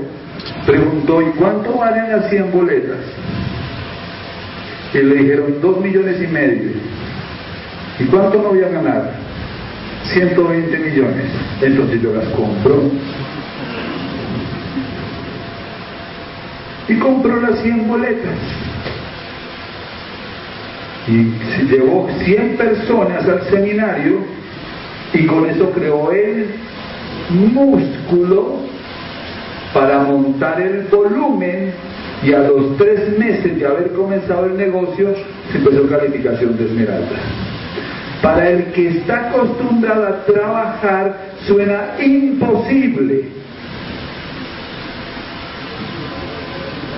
preguntó, 0.65 1.22
¿y 1.22 1.31
cuánto 1.38 1.77
valen 1.77 2.12
las 2.12 2.29
100 2.29 2.51
boletas? 2.51 3.00
Y 4.93 4.98
le 5.00 5.15
dijeron, 5.15 5.55
dos 5.62 5.81
millones 5.81 6.22
y 6.22 6.27
medio. 6.27 6.72
¿Y 7.99 8.03
cuánto 8.05 8.39
me 8.39 8.47
voy 8.47 8.63
a 8.63 8.69
ganar? 8.69 9.12
120 10.03 10.77
millones. 10.77 11.25
Entonces 11.62 12.01
yo 12.01 12.13
las 12.13 12.25
compro. 12.29 12.84
Y 16.88 16.95
compró 16.99 17.41
las 17.41 17.60
100 17.60 17.88
boletas 17.88 18.38
y 21.08 21.65
llevó 21.65 22.10
100 22.23 22.58
personas 22.58 23.27
al 23.27 23.43
seminario 23.49 24.19
y 25.13 25.25
con 25.25 25.49
eso 25.49 25.71
creó 25.71 26.12
el 26.12 26.47
músculo 27.29 28.60
para 29.73 29.99
montar 29.99 30.62
el 30.62 30.84
volumen 30.88 31.71
y 32.23 32.34
a 32.34 32.39
los 32.39 32.77
tres 32.77 33.17
meses 33.19 33.60
de 33.60 33.65
haber 33.65 33.91
comenzado 33.93 34.47
el 34.47 34.58
negocio 34.58 35.13
se 35.51 35.58
empezó 35.58 35.88
calificación 35.88 36.58
de 36.58 36.65
esmeralda. 36.65 37.17
Para 38.25 38.49
el 38.49 38.63
que 38.71 38.88
está 38.88 39.29
acostumbrado 39.29 40.07
a 40.07 40.25
trabajar 40.25 41.15
suena 41.45 41.93
imposible. 42.03 43.25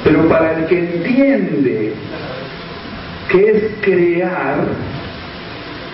Pero 0.05 0.29
para 0.29 0.53
el 0.53 0.67
que 0.67 0.79
entiende 0.79 1.93
que 3.29 3.51
es 3.51 3.63
crear, 3.81 4.59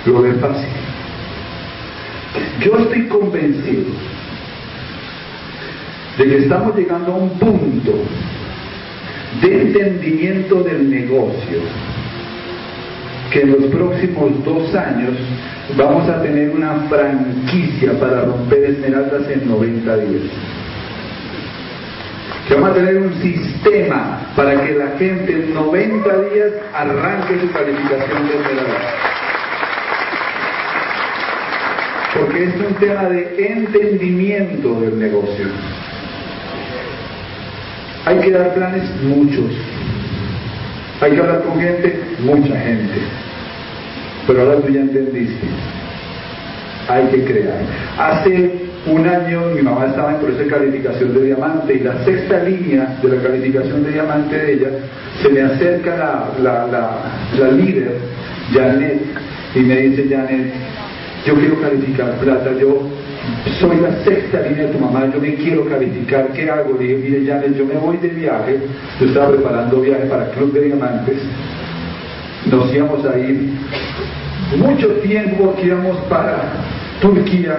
lo 0.05 0.21
ve 0.21 0.33
fácil. 0.33 0.69
Yo 2.63 2.77
estoy 2.77 3.07
convencido 3.07 3.89
de 6.19 6.25
que 6.25 6.37
estamos 6.37 6.75
llegando 6.75 7.11
a 7.11 7.15
un 7.15 7.39
punto 7.39 7.91
de 9.41 9.61
entendimiento 9.63 10.61
del 10.61 10.91
negocio 10.91 11.57
que 13.33 13.41
en 13.41 13.51
los 13.51 13.63
próximos 13.71 14.45
dos 14.45 14.75
años 14.75 15.13
vamos 15.75 16.07
a 16.07 16.21
tener 16.21 16.51
una 16.51 16.75
franquicia 16.87 17.99
para 17.99 18.21
romper 18.21 18.63
esmeraldas 18.63 19.27
en 19.27 19.49
90 19.49 19.97
días 19.97 20.21
que 22.47 22.55
vamos 22.55 22.71
a 22.71 22.73
tener 22.73 22.97
un 22.97 23.13
sistema 23.21 24.19
para 24.35 24.65
que 24.65 24.73
la 24.73 24.97
gente 24.97 25.31
en 25.31 25.53
90 25.53 26.21
días 26.29 26.51
arranque 26.73 27.39
su 27.39 27.51
calificación 27.51 28.27
de 28.27 28.35
esmeralda. 28.35 28.93
Porque 32.13 32.43
es 32.43 32.55
un 32.55 32.73
tema 32.75 33.03
de 33.03 33.47
entendimiento 33.47 34.81
del 34.81 34.99
negocio. 34.99 35.45
Hay 38.05 38.19
que 38.19 38.31
dar 38.31 38.53
planes 38.53 38.83
muchos. 39.03 39.51
Hay 40.99 41.11
que 41.13 41.19
hablar 41.19 41.43
con 41.43 41.59
gente, 41.59 41.99
mucha 42.19 42.59
gente. 42.59 43.22
Pero 44.27 44.41
ahora 44.41 44.61
tú 44.61 44.71
ya 44.71 44.81
entendiste. 44.81 45.47
Hay 46.87 47.07
que 47.07 47.23
crear. 47.23 47.59
Hace 47.97 48.63
un 48.85 49.07
año 49.07 49.41
mi 49.55 49.61
mamá 49.61 49.85
estaba 49.85 50.11
en 50.11 50.17
proceso 50.17 50.43
de 50.43 50.49
calificación 50.49 51.13
de 51.13 51.25
diamante 51.25 51.73
y 51.73 51.79
la 51.79 52.03
sexta 52.03 52.43
línea 52.43 52.97
de 53.01 53.15
la 53.15 53.21
calificación 53.21 53.83
de 53.83 53.91
diamante 53.91 54.35
de 54.37 54.53
ella 54.53 54.69
se 55.21 55.29
me 55.29 55.41
acerca 55.41 55.95
la, 56.41 56.67
la, 56.67 57.51
líder, 57.51 57.97
Janet, 58.51 59.01
y 59.55 59.59
me 59.59 59.75
dice, 59.77 60.07
Janet, 60.09 60.51
yo 61.25 61.35
quiero 61.35 61.61
calificar 61.61 62.11
plata, 62.19 62.51
yo 62.59 62.89
soy 63.59 63.77
la 63.79 64.03
sexta 64.03 64.41
línea 64.41 64.65
de 64.65 64.73
tu 64.73 64.79
mamá, 64.79 65.09
yo 65.13 65.21
me 65.21 65.35
quiero 65.35 65.65
calificar, 65.65 66.27
¿qué 66.33 66.49
hago? 66.49 66.77
Le 66.77 66.87
dije, 66.87 67.09
mire 67.09 67.25
Janet, 67.25 67.55
yo 67.55 67.65
me 67.65 67.75
voy 67.75 67.97
de 67.97 68.09
viaje, 68.09 68.59
yo 68.99 69.05
estaba 69.07 69.31
preparando 69.31 69.79
viaje 69.79 70.05
para 70.07 70.29
Club 70.31 70.51
de 70.53 70.61
Diamantes, 70.61 71.19
nos 72.55 72.73
íbamos 72.73 73.05
a 73.05 73.17
ir 73.17 73.51
mucho 74.57 74.87
tiempo 75.01 75.55
que 75.55 75.65
íbamos 75.67 75.97
para 76.09 76.43
Turquía, 77.01 77.57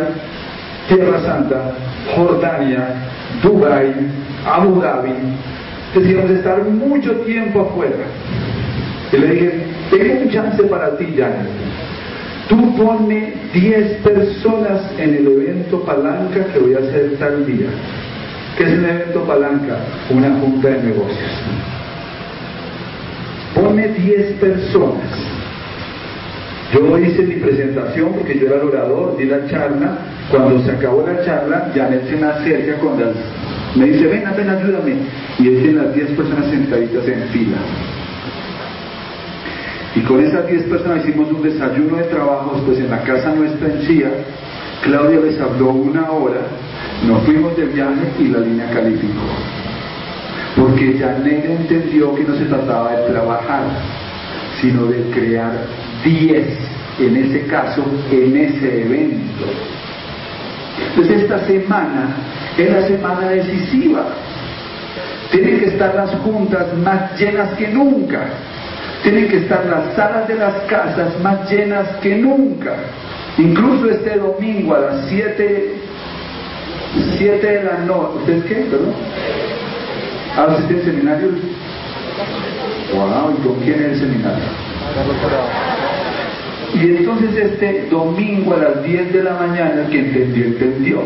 Tierra 0.89 1.21
Santa, 1.21 1.75
Jordania, 2.15 2.95
Dubai, 3.43 3.93
Abu 4.47 4.81
Dhabi. 4.81 5.13
Decíamos 5.95 6.31
estar 6.31 6.63
mucho 6.65 7.13
tiempo 7.23 7.63
afuera. 7.63 8.05
Y 9.13 9.17
le 9.17 9.27
dije, 9.29 9.67
tengo 9.91 10.23
un 10.23 10.31
chance 10.31 10.63
para 10.65 10.97
ti, 10.97 11.07
Janet. 11.17 11.49
Tú 12.49 12.77
ponme 12.77 13.33
10 13.53 14.03
personas 14.03 14.83
en 14.99 15.15
el 15.15 15.27
evento 15.27 15.81
palanca 15.85 16.45
que 16.53 16.59
voy 16.59 16.75
a 16.75 16.79
hacer 16.79 17.17
tal 17.19 17.47
día. 17.47 17.69
¿Qué 18.57 18.65
es 18.65 18.79
un 18.79 18.85
evento 18.85 19.25
palanca? 19.25 19.79
Una 20.11 20.39
junta 20.41 20.69
de 20.69 20.83
negocios. 20.83 21.31
Ponme 23.55 23.89
10 23.89 24.33
personas. 24.35 25.11
Yo 26.73 26.99
hice 26.99 27.23
mi 27.23 27.37
presentación 27.37 28.13
porque 28.15 28.39
yo 28.39 28.47
era 28.47 28.57
el 28.57 28.69
orador, 28.69 29.17
di 29.17 29.27
la 29.27 29.47
charla 29.49 29.99
cuando 30.31 30.59
se 30.65 30.71
acabó 30.71 31.07
la 31.07 31.25
charla, 31.25 31.71
Janet 31.75 32.09
se 32.09 32.17
me 32.17 32.27
acerca 32.27 32.79
con 32.79 32.99
las... 33.01 33.15
Me 33.77 33.87
dice, 33.87 34.07
ven, 34.07 34.25
ven, 34.37 34.49
ayúdame. 34.49 34.95
Y 35.39 35.43
tiene 35.43 35.73
las 35.73 35.95
10 35.95 36.11
personas 36.11 36.47
sentaditas 36.47 37.07
en 37.07 37.29
fila. 37.29 37.59
Y 39.97 40.01
con 40.01 40.25
esas 40.25 40.47
10 40.49 40.63
personas 40.65 41.05
hicimos 41.05 41.31
un 41.31 41.43
desayuno 41.43 41.97
de 41.97 42.05
trabajos, 42.05 42.63
pues 42.67 42.79
en 42.79 42.91
la 42.91 43.03
casa 43.03 43.33
nuestra 43.35 43.69
en 43.69 43.87
Chía, 43.87 44.11
Claudia 44.83 45.21
les 45.21 45.41
habló 45.41 45.71
una 45.71 46.11
hora, 46.11 46.41
nos 47.07 47.23
fuimos 47.25 47.57
de 47.57 47.67
viaje 47.67 48.13
y 48.19 48.29
la 48.29 48.41
línea 48.41 48.71
calificó. 48.71 49.23
Porque 50.57 50.99
Janet 50.99 51.45
entendió 51.45 52.15
que 52.15 52.25
no 52.25 52.37
se 52.37 52.45
trataba 52.45 52.93
de 52.93 53.11
trabajar, 53.11 53.65
sino 54.61 54.87
de 54.87 55.11
crear 55.11 55.53
10, 56.05 56.47
en 57.01 57.17
ese 57.17 57.47
caso, 57.47 57.85
en 58.11 58.37
ese 58.37 58.83
evento. 58.83 59.47
Entonces 60.91 61.23
esta 61.23 61.41
semana 61.47 62.17
es 62.57 62.71
la 62.71 62.83
semana 62.83 63.29
decisiva. 63.29 64.05
Tienen 65.31 65.59
que 65.59 65.67
estar 65.67 65.95
las 65.95 66.11
juntas 66.17 66.73
más 66.79 67.19
llenas 67.19 67.51
que 67.55 67.69
nunca. 67.69 68.21
Tienen 69.03 69.29
que 69.29 69.39
estar 69.39 69.67
las 69.67 69.95
salas 69.97 70.29
de 70.29 70.37
las 70.37 70.55
casas 70.69 71.21
más 71.21 71.51
llenas 71.51 71.89
que 72.01 72.17
nunca. 72.17 72.77
Incluso 73.37 73.91
este 73.91 74.17
domingo 74.17 74.77
a 74.77 74.81
las 74.81 75.09
7 75.09 75.75
7 77.19 77.47
de 77.47 77.65
la 77.65 77.79
noche. 77.79 78.19
¿Ustedes 78.21 78.45
qué? 78.45 78.55
Perdón. 78.71 78.95
¿Ah, 80.37 80.47
usted 80.51 80.67
tiene 80.67 80.83
seminario? 80.83 81.29
Wow, 82.93 83.37
¿y 83.39 83.47
con 83.47 83.61
quién 83.61 83.81
es 83.85 83.93
el 83.93 84.01
seminario? 84.01 84.45
Y 86.75 86.97
entonces 86.97 87.37
este 87.37 87.87
domingo 87.89 88.55
a 88.55 88.59
las 88.59 88.83
10 88.83 89.13
de 89.13 89.23
la 89.23 89.35
mañana, 89.35 89.83
el 89.83 89.91
que 89.91 89.99
entendió, 90.01 90.45
entendió. 90.47 91.03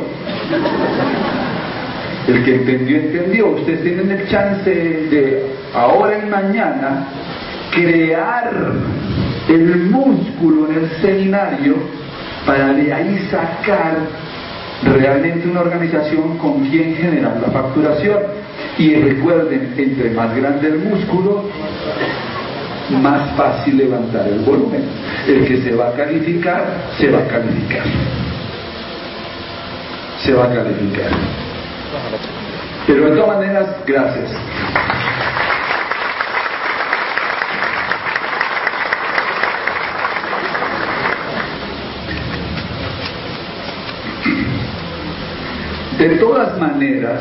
El 2.26 2.44
que 2.44 2.54
entendió, 2.54 2.96
entendió. 2.96 3.46
Ustedes 3.48 3.82
tienen 3.82 4.10
el 4.10 4.28
chance 4.28 4.70
de 4.70 5.46
ahora 5.74 6.18
y 6.24 6.30
mañana 6.30 7.06
crear 7.72 8.50
el 9.48 9.76
músculo 9.90 10.70
en 10.70 10.84
el 10.84 10.90
seminario 11.02 11.74
para 12.46 12.72
de 12.72 12.92
ahí 12.92 13.28
sacar 13.30 13.96
realmente 14.84 15.48
una 15.48 15.60
organización 15.60 16.38
con 16.38 16.64
quien 16.66 16.94
generar 16.96 17.38
la 17.42 17.48
facturación. 17.48 18.37
Y 18.78 18.94
recuerden, 18.94 19.74
entre 19.76 20.10
más 20.10 20.36
grande 20.36 20.68
el 20.68 20.78
músculo, 20.78 21.44
más 22.90 23.36
fácil 23.36 23.76
levantar 23.76 24.28
el 24.28 24.38
volumen. 24.40 24.82
El 25.26 25.46
que 25.46 25.62
se 25.62 25.74
va 25.74 25.88
a 25.88 25.92
calificar, 25.92 26.64
se 26.96 27.10
va 27.10 27.18
a 27.18 27.26
calificar. 27.26 27.82
Se 30.20 30.32
va 30.32 30.44
a 30.44 30.54
calificar. 30.54 31.10
Pero 32.86 33.10
de 33.10 33.16
todas 33.16 33.36
maneras, 33.36 33.66
gracias. 33.84 34.30
De 45.98 46.08
todas 46.20 46.56
maneras, 46.60 47.20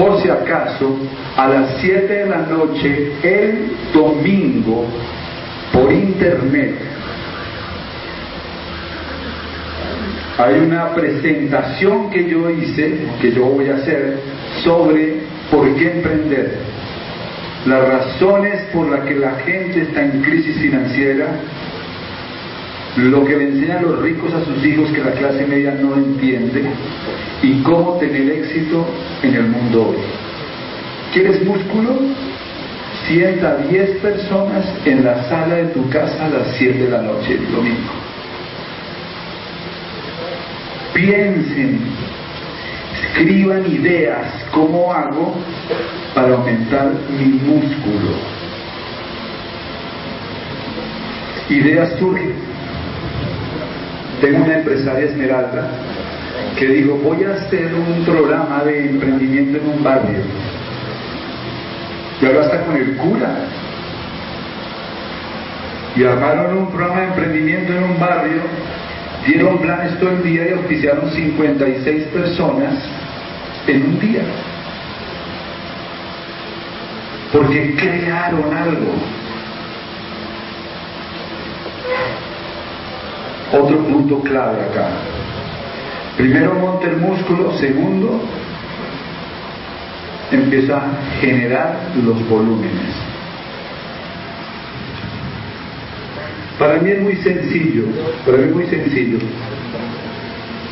por 0.00 0.18
si 0.22 0.30
acaso, 0.30 0.96
a 1.36 1.46
las 1.46 1.76
7 1.82 2.06
de 2.06 2.26
la 2.26 2.38
noche, 2.38 3.12
el 3.22 3.72
domingo, 3.92 4.86
por 5.74 5.92
internet, 5.92 6.74
hay 10.38 10.54
una 10.60 10.94
presentación 10.94 12.08
que 12.08 12.30
yo 12.30 12.48
hice, 12.48 12.94
que 13.20 13.30
yo 13.30 13.44
voy 13.44 13.68
a 13.68 13.74
hacer, 13.74 14.20
sobre 14.64 15.18
por 15.50 15.74
qué 15.76 15.92
emprender. 15.92 16.54
Las 17.66 17.86
razones 17.86 18.62
por 18.72 18.88
las 18.90 19.00
que 19.00 19.16
la 19.16 19.32
gente 19.32 19.82
está 19.82 20.02
en 20.02 20.22
crisis 20.22 20.56
financiera, 20.56 21.26
lo 22.96 23.24
que 23.24 23.36
le 23.36 23.48
enseñan 23.48 23.82
los 23.82 24.00
ricos 24.00 24.32
a 24.34 24.44
sus 24.44 24.64
hijos 24.64 24.90
que 24.90 25.02
la 25.02 25.12
clase 25.12 25.46
media 25.46 25.72
no 25.72 25.94
entiende 25.94 26.64
y 27.42 27.62
cómo 27.62 27.94
tener 27.98 28.28
éxito 28.30 28.84
en 29.22 29.34
el 29.34 29.44
mundo 29.44 29.90
hoy. 29.90 29.96
¿Quieres 31.12 31.44
músculo? 31.44 31.96
Sienta 33.06 33.56
10 33.56 33.98
personas 33.98 34.66
en 34.84 35.04
la 35.04 35.22
sala 35.28 35.56
de 35.56 35.64
tu 35.66 35.88
casa 35.88 36.26
a 36.26 36.28
las 36.28 36.56
7 36.56 36.78
de 36.78 36.90
la 36.90 37.02
noche 37.02 37.34
el 37.34 37.52
domingo. 37.52 37.92
Piensen, 40.92 41.80
escriban 43.02 43.72
ideas, 43.72 44.26
¿cómo 44.52 44.92
hago 44.92 45.34
para 46.14 46.34
aumentar 46.34 46.92
mi 47.18 47.38
músculo? 47.38 48.10
Ideas 51.48 51.98
surgen 51.98 52.49
tengo 54.20 54.44
una 54.44 54.58
empresaria 54.58 55.06
esmeralda 55.06 55.68
que 56.58 56.66
dijo, 56.66 56.94
voy 56.96 57.24
a 57.24 57.34
hacer 57.34 57.74
un 57.74 58.04
programa 58.04 58.62
de 58.64 58.90
emprendimiento 58.90 59.58
en 59.58 59.68
un 59.68 59.82
barrio. 59.82 60.18
Y 62.20 62.26
ahora 62.26 62.42
está 62.42 62.64
con 62.64 62.76
el 62.76 62.96
cura. 62.96 63.34
Y 65.96 66.04
armaron 66.04 66.58
un 66.58 66.70
programa 66.70 67.00
de 67.00 67.06
emprendimiento 67.08 67.72
en 67.72 67.82
un 67.82 67.98
barrio, 67.98 68.42
dieron 69.26 69.58
planes 69.58 69.98
todo 69.98 70.10
el 70.10 70.22
día 70.22 70.48
y 70.48 70.52
oficiaron 70.52 71.10
56 71.10 72.04
personas 72.08 72.74
en 73.66 73.82
un 73.82 73.98
día. 74.00 74.22
Porque 77.32 77.74
crearon 77.76 78.54
algo. 78.54 79.19
Otro 83.52 83.78
punto 83.78 84.20
clave 84.20 84.62
acá. 84.62 84.88
Primero 86.16 86.54
monta 86.54 86.86
el 86.86 86.98
músculo, 86.98 87.52
segundo 87.58 88.20
empieza 90.30 90.76
a 90.76 91.20
generar 91.20 91.76
los 92.04 92.28
volúmenes. 92.28 92.94
Para 96.58 96.78
mí 96.78 96.90
es 96.90 97.00
muy 97.00 97.16
sencillo, 97.16 97.84
para 98.24 98.38
mí 98.38 98.44
es 98.44 98.54
muy 98.54 98.66
sencillo. 98.66 99.18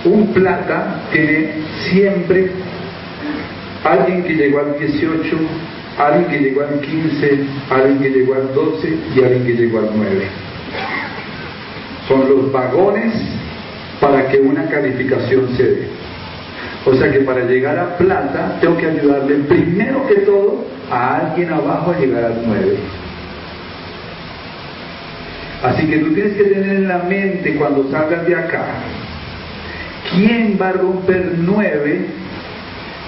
Un 0.04 0.32
plata 0.32 1.00
tiene 1.12 1.54
siempre 1.90 2.50
alguien 3.82 4.22
que 4.22 4.34
llegó 4.34 4.60
al 4.60 4.78
18, 4.78 5.36
alguien 5.98 6.26
que 6.26 6.38
llegó 6.38 6.60
al 6.60 6.80
15, 6.80 7.40
alguien 7.70 7.98
que 7.98 8.10
llegó 8.10 8.34
al 8.34 8.54
12 8.54 8.98
y 9.16 9.24
alguien 9.24 9.44
que 9.44 9.52
llegó 9.54 9.78
al 9.78 9.90
9 9.96 10.48
son 12.08 12.28
los 12.28 12.50
vagones 12.50 13.12
para 14.00 14.28
que 14.28 14.38
una 14.38 14.64
calificación 14.64 15.48
se 15.56 15.62
dé. 15.62 15.88
O 16.86 16.94
sea 16.94 17.12
que 17.12 17.20
para 17.20 17.44
llegar 17.44 17.78
a 17.78 17.98
plata 17.98 18.58
tengo 18.60 18.76
que 18.78 18.86
ayudarle 18.86 19.34
primero 19.40 20.06
que 20.06 20.16
todo 20.20 20.64
a 20.90 21.16
alguien 21.18 21.52
abajo 21.52 21.92
a 21.92 21.98
llegar 21.98 22.24
al 22.24 22.42
9. 22.46 22.76
Así 25.62 25.86
que 25.86 25.98
tú 25.98 26.14
tienes 26.14 26.34
que 26.34 26.44
tener 26.44 26.76
en 26.76 26.88
la 26.88 26.98
mente 26.98 27.56
cuando 27.56 27.90
salgas 27.90 28.26
de 28.26 28.34
acá, 28.36 28.64
¿quién 30.12 30.56
va 30.60 30.68
a 30.68 30.72
romper 30.72 31.34
9 31.36 32.00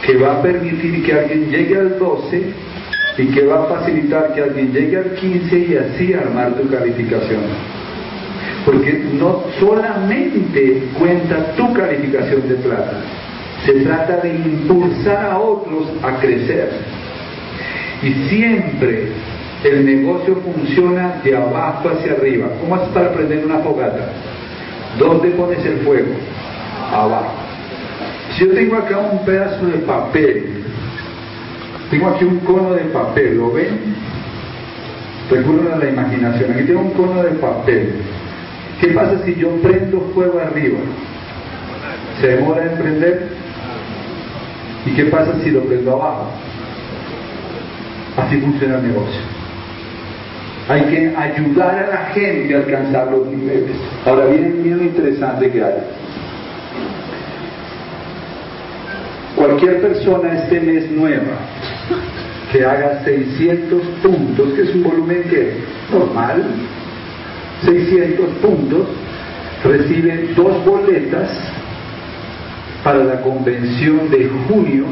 que 0.05 0.17
va 0.17 0.39
a 0.39 0.43
permitir 0.43 1.05
que 1.05 1.13
alguien 1.13 1.51
llegue 1.51 1.79
al 1.79 1.99
12 1.99 2.43
y 3.19 3.27
que 3.27 3.47
va 3.47 3.65
a 3.65 3.67
facilitar 3.67 4.35
que 4.35 4.43
alguien 4.43 4.73
llegue 4.73 4.97
al 4.97 5.15
15 5.15 5.59
y 5.59 5.77
así 5.77 6.13
armar 6.13 6.55
tu 6.55 6.69
calificación? 6.69 7.41
Porque 8.65 9.05
no 9.15 9.45
solamente 9.59 10.83
cuenta 10.99 11.55
tu 11.57 11.73
calificación 11.73 12.49
de 12.49 12.55
plata, 12.57 13.01
se 13.65 13.73
trata 13.81 14.19
de 14.19 14.35
impulsar 14.35 15.33
a 15.33 15.39
otros 15.39 15.89
a 16.03 16.19
crecer. 16.21 16.71
Y 18.03 18.13
siempre 18.29 19.09
el 19.65 19.85
negocio 19.85 20.37
funciona 20.37 21.21
de 21.23 21.37
abajo 21.37 21.91
hacia 21.91 22.13
arriba. 22.13 22.49
¿Cómo 22.61 22.77
haces 22.77 22.89
para 22.89 23.13
prender 23.13 23.45
una 23.45 23.59
fogata? 23.59 24.13
¿Dónde 24.99 25.31
pones 25.31 25.65
el 25.65 25.79
fuego? 25.79 26.13
Abajo. 26.93 27.33
Si 28.33 28.45
yo 28.45 28.53
tengo 28.53 28.77
acá 28.77 28.99
un 28.99 29.25
pedazo 29.25 29.67
de 29.67 29.79
papel, 29.79 30.65
tengo 31.91 32.09
aquí 32.09 32.25
un 32.25 32.39
cono 32.41 32.73
de 32.75 32.85
papel, 32.85 33.37
¿lo 33.37 33.53
ven? 33.53 33.95
Recurren 35.31 35.73
a 35.73 35.77
la 35.77 35.91
imaginación. 35.91 36.53
Aquí 36.53 36.65
tengo 36.65 36.81
un 36.81 36.91
cono 36.91 37.23
de 37.23 37.31
papel. 37.33 37.93
¿Qué 38.81 38.89
pasa 38.89 39.19
si 39.25 39.35
yo 39.35 39.51
prendo 39.63 40.01
fuego 40.15 40.41
arriba? 40.41 40.79
¿Se 42.21 42.29
demora 42.29 42.65
en 42.65 42.79
prender? 42.79 43.29
¿Y 44.87 44.91
qué 44.93 45.05
pasa 45.05 45.35
si 45.45 45.51
lo 45.51 45.61
prendo 45.65 45.93
abajo? 45.93 46.31
Así 48.17 48.41
funciona 48.41 48.77
el 48.77 48.89
negocio. 48.89 49.21
Hay 50.69 50.83
que 50.83 51.15
ayudar 51.17 51.79
a 51.79 51.89
la 51.89 51.97
gente 52.15 52.55
a 52.55 52.59
alcanzar 52.59 53.11
los 53.11 53.27
niveles. 53.27 53.77
Ahora 54.07 54.27
viene 54.27 54.47
el 54.47 54.55
miedo 54.55 54.83
interesante 54.83 55.51
que 55.51 55.63
hay. 55.63 55.75
Cualquier 59.37 59.81
persona 59.81 60.39
este 60.39 60.61
mes 60.61 60.91
nueva 60.91 61.37
que 62.53 62.65
haga 62.65 63.03
600 63.05 63.83
puntos, 64.03 64.53
que 64.55 64.63
es 64.63 64.75
un 64.75 64.83
volumen 64.83 65.23
que 65.25 65.55
normal, 65.93 66.45
600 67.65 68.29
puntos, 68.43 68.87
recibe 69.65 70.33
dos 70.35 70.65
boletas 70.65 71.29
para 72.83 73.05
la 73.05 73.21
convención 73.21 74.11
de 74.11 74.29
junio. 74.49 74.85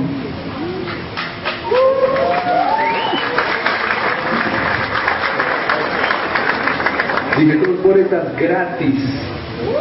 Dime 7.39 7.55
dos 7.57 7.83
boletas 7.83 8.37
gratis 8.37 9.01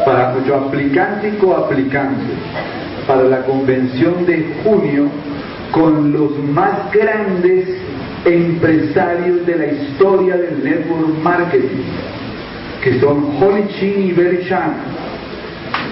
para 0.05 0.33
cuyo 0.33 0.55
aplicante 0.55 1.33
o 1.43 1.53
aplicante 1.55 2.33
para 3.07 3.23
la 3.23 3.43
convención 3.43 4.25
de 4.25 4.53
junio 4.63 5.09
con 5.71 6.11
los 6.11 6.37
más 6.39 6.91
grandes 6.91 7.67
empresarios 8.25 9.45
de 9.45 9.55
la 9.55 9.65
historia 9.67 10.37
del 10.37 10.63
network 10.63 11.17
marketing 11.23 11.83
que 12.83 12.99
son 12.99 13.37
Holly 13.41 13.67
Chin 13.79 14.07
y 14.07 14.11
Berry 14.13 14.43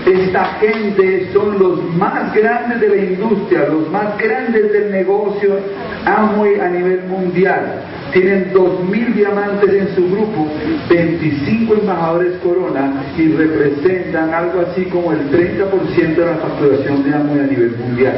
esta 0.05 0.45
gente 0.59 1.29
son 1.33 1.57
los 1.57 1.83
más 1.95 2.33
grandes 2.35 2.79
de 2.79 2.89
la 2.89 2.95
industria, 2.97 3.67
los 3.67 3.89
más 3.89 4.15
grandes 4.19 4.71
del 4.71 4.91
negocio 4.91 5.57
Amway 6.05 6.59
a 6.59 6.69
nivel 6.69 7.03
mundial. 7.05 7.81
Tienen 8.13 8.53
2.000 8.53 9.13
diamantes 9.15 9.73
en 9.73 9.95
su 9.95 10.07
grupo, 10.11 10.47
25 10.89 11.73
embajadores 11.73 12.37
Corona 12.43 13.03
y 13.17 13.29
representan 13.29 14.31
algo 14.31 14.61
así 14.61 14.85
como 14.85 15.11
el 15.11 15.31
30% 15.31 16.15
de 16.15 16.25
la 16.25 16.35
facturación 16.35 17.03
de 17.03 17.15
Amway 17.15 17.39
a 17.39 17.47
nivel 17.47 17.75
mundial. 17.75 18.15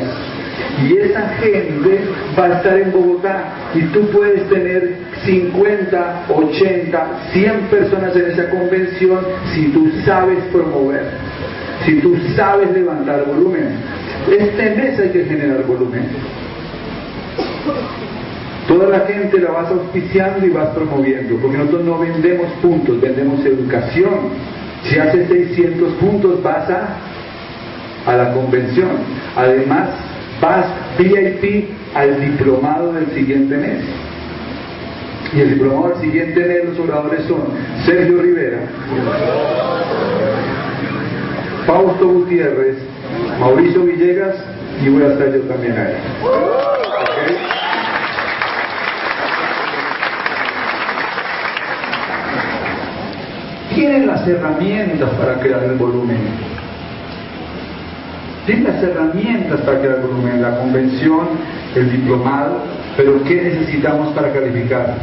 Y 0.88 0.98
esa 0.98 1.28
gente 1.40 2.00
va 2.38 2.46
a 2.46 2.58
estar 2.58 2.78
en 2.80 2.92
Bogotá 2.92 3.46
y 3.74 3.82
tú 3.94 4.10
puedes 4.12 4.48
tener 4.50 4.96
50, 5.26 6.26
80, 6.30 7.08
100 7.34 7.60
personas 7.70 8.16
en 8.16 8.32
esa 8.32 8.50
convención 8.50 9.20
si 9.54 9.68
tú 9.70 9.92
sabes 10.06 10.40
promover 10.52 11.06
si 11.86 12.00
tú 12.02 12.18
sabes 12.36 12.72
levantar 12.72 13.26
volumen. 13.26 13.70
Este 14.30 14.76
mes 14.76 15.00
hay 15.00 15.10
que 15.10 15.26
generar 15.26 15.66
volumen. 15.66 16.06
Toda 18.68 18.90
la 18.90 19.00
gente 19.06 19.40
la 19.40 19.52
vas 19.52 19.72
auspiciando 19.72 20.46
y 20.46 20.50
vas 20.50 20.70
promoviendo, 20.70 21.38
porque 21.38 21.58
nosotros 21.58 21.86
no 21.86 22.00
vendemos 22.00 22.52
puntos, 22.62 23.00
vendemos 23.00 23.46
educación. 23.46 24.14
Si 24.84 25.00
haces 25.00 25.30
600 25.30 25.94
puntos 25.94 26.44
vas 26.44 26.70
a, 26.70 26.98
a 28.06 28.18
la 28.18 28.34
convención. 28.34 28.90
Además, 29.36 29.90
vas 30.42 30.66
VIP 30.98 31.70
al 31.96 32.20
diplomado 32.20 32.94
del 32.94 33.08
siguiente 33.08 33.58
mes. 33.58 33.84
Y 35.34 35.42
el 35.42 35.50
diplomado 35.56 35.90
del 35.90 36.02
siguiente 36.02 36.40
mes 36.40 36.66
los 36.66 36.80
oradores 36.80 37.24
son 37.26 37.44
Sergio 37.86 38.22
Rivera, 38.22 38.60
Fausto 41.66 42.08
Gutiérrez, 42.08 42.78
Mauricio 43.40 43.84
Villegas 43.84 44.36
y 44.84 44.90
voy 44.90 45.04
a 45.04 45.08
estar 45.08 45.34
yo 45.34 45.42
también 45.42 45.74
ahí. 45.78 45.96
Tienen 53.76 54.08
las 54.08 54.28
herramientas 54.28 55.10
para 55.20 55.40
crear 55.40 55.64
el 55.64 55.74
volumen. 55.74 56.57
Tienen 58.48 58.64
las 58.64 58.82
herramientas 58.82 59.60
para 59.60 59.82
crear 59.82 60.02
volumen, 60.02 60.42
la 60.42 60.58
convención, 60.58 61.28
el 61.76 61.92
diplomado, 61.92 62.62
pero 62.96 63.22
¿qué 63.26 63.42
necesitamos 63.42 64.14
para 64.14 64.32
calificar? 64.32 64.96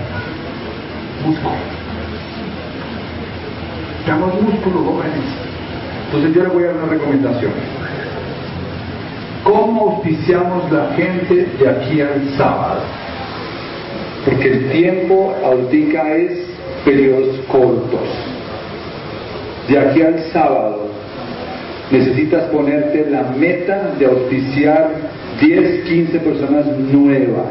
Músculo. 1.23 1.55
Damos 4.07 4.41
músculo, 4.41 4.85
jóvenes. 4.85 5.25
Entonces 6.07 6.35
yo 6.35 6.43
le 6.43 6.49
voy 6.49 6.65
a 6.65 6.67
dar 6.69 6.77
una 6.77 6.93
recomendación. 6.93 7.53
¿Cómo 9.45 9.91
auspiciamos 9.91 10.73
la 10.73 10.95
gente 10.97 11.47
de 11.59 11.69
aquí 11.69 12.01
al 12.01 12.27
sábado? 12.39 12.81
Porque 14.25 14.53
el 14.53 14.73
tiempo 14.73 15.35
ahorita 15.45 16.15
es 16.15 16.47
periodos 16.83 17.41
cortos. 17.53 18.09
De 19.69 19.79
aquí 19.79 20.01
al 20.01 20.19
sábado 20.33 20.94
necesitas 21.91 22.45
ponerte 22.45 23.07
la 23.11 23.23
meta 23.37 23.95
de 23.99 24.07
auspiciar 24.07 24.91
10, 25.41 25.85
15 25.85 26.19
personas 26.21 26.67
nuevas. 26.79 27.47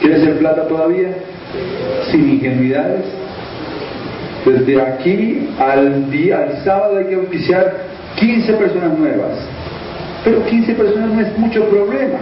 ¿Quieres 0.00 0.22
ser 0.22 0.38
plata 0.38 0.66
todavía? 0.66 1.10
Sin 2.10 2.28
ingenuidades 2.28 3.04
desde 4.44 4.80
aquí 4.80 5.48
al 5.58 6.10
día, 6.10 6.38
al 6.38 6.64
sábado 6.64 6.98
hay 6.98 7.06
que 7.06 7.14
auspiciar 7.14 7.74
15 8.16 8.52
personas 8.54 8.98
nuevas. 8.98 9.38
Pero 10.24 10.44
15 10.44 10.74
personas 10.74 11.10
no 11.12 11.20
es 11.20 11.38
mucho 11.38 11.64
problema. 11.68 12.18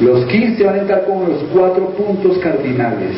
Los 0.00 0.24
15 0.26 0.64
van 0.64 0.74
a 0.74 0.78
entrar 0.78 1.04
con 1.04 1.28
los 1.28 1.42
cuatro 1.52 1.90
puntos 1.90 2.38
cardinales. 2.38 3.16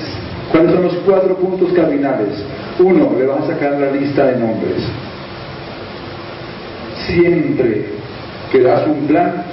¿Cuáles 0.52 0.72
son 0.72 0.82
los 0.82 0.94
cuatro 1.06 1.36
puntos 1.36 1.72
cardinales? 1.72 2.42
Uno, 2.78 3.12
le 3.18 3.26
vas 3.26 3.44
a 3.44 3.54
sacar 3.54 3.72
la 3.78 3.90
lista 3.90 4.26
de 4.26 4.38
nombres. 4.38 4.82
Siempre 7.06 7.84
que 8.50 8.60
das 8.60 8.86
un 8.86 9.06
plan, 9.06 9.44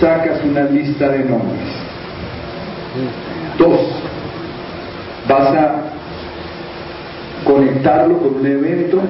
sacas 0.00 0.42
una 0.44 0.64
lista 0.64 1.08
de 1.08 1.24
nombres. 1.24 1.68
Dos, 3.58 3.80
vas 5.28 5.54
a 5.54 5.74
conectarlo 7.44 8.18
con 8.18 8.36
un 8.36 8.46
evento 8.46 9.00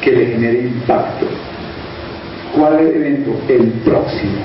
que 0.00 0.12
le 0.12 0.26
genere 0.26 0.60
impacto. 0.62 1.26
¿Cuál 2.54 2.80
es 2.80 2.80
el 2.80 2.96
evento? 2.96 3.30
El 3.48 3.68
próximo. 3.84 4.38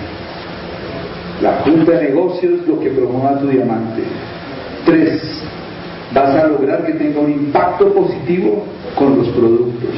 La 1.41 1.53
junta 1.63 1.93
de 1.93 2.10
negocios, 2.10 2.67
lo 2.67 2.79
que 2.79 2.89
promueva 2.89 3.39
tu 3.39 3.47
diamante. 3.47 4.03
Tres, 4.86 5.41
vas 6.13 6.36
a 6.36 6.47
lograr 6.47 6.86
que 6.86 6.93
tenga 6.93 7.19
un 7.19 7.31
impacto 7.31 7.93
positivo 7.93 8.63
con 8.95 9.17
los 9.17 9.27
productos. 9.29 9.89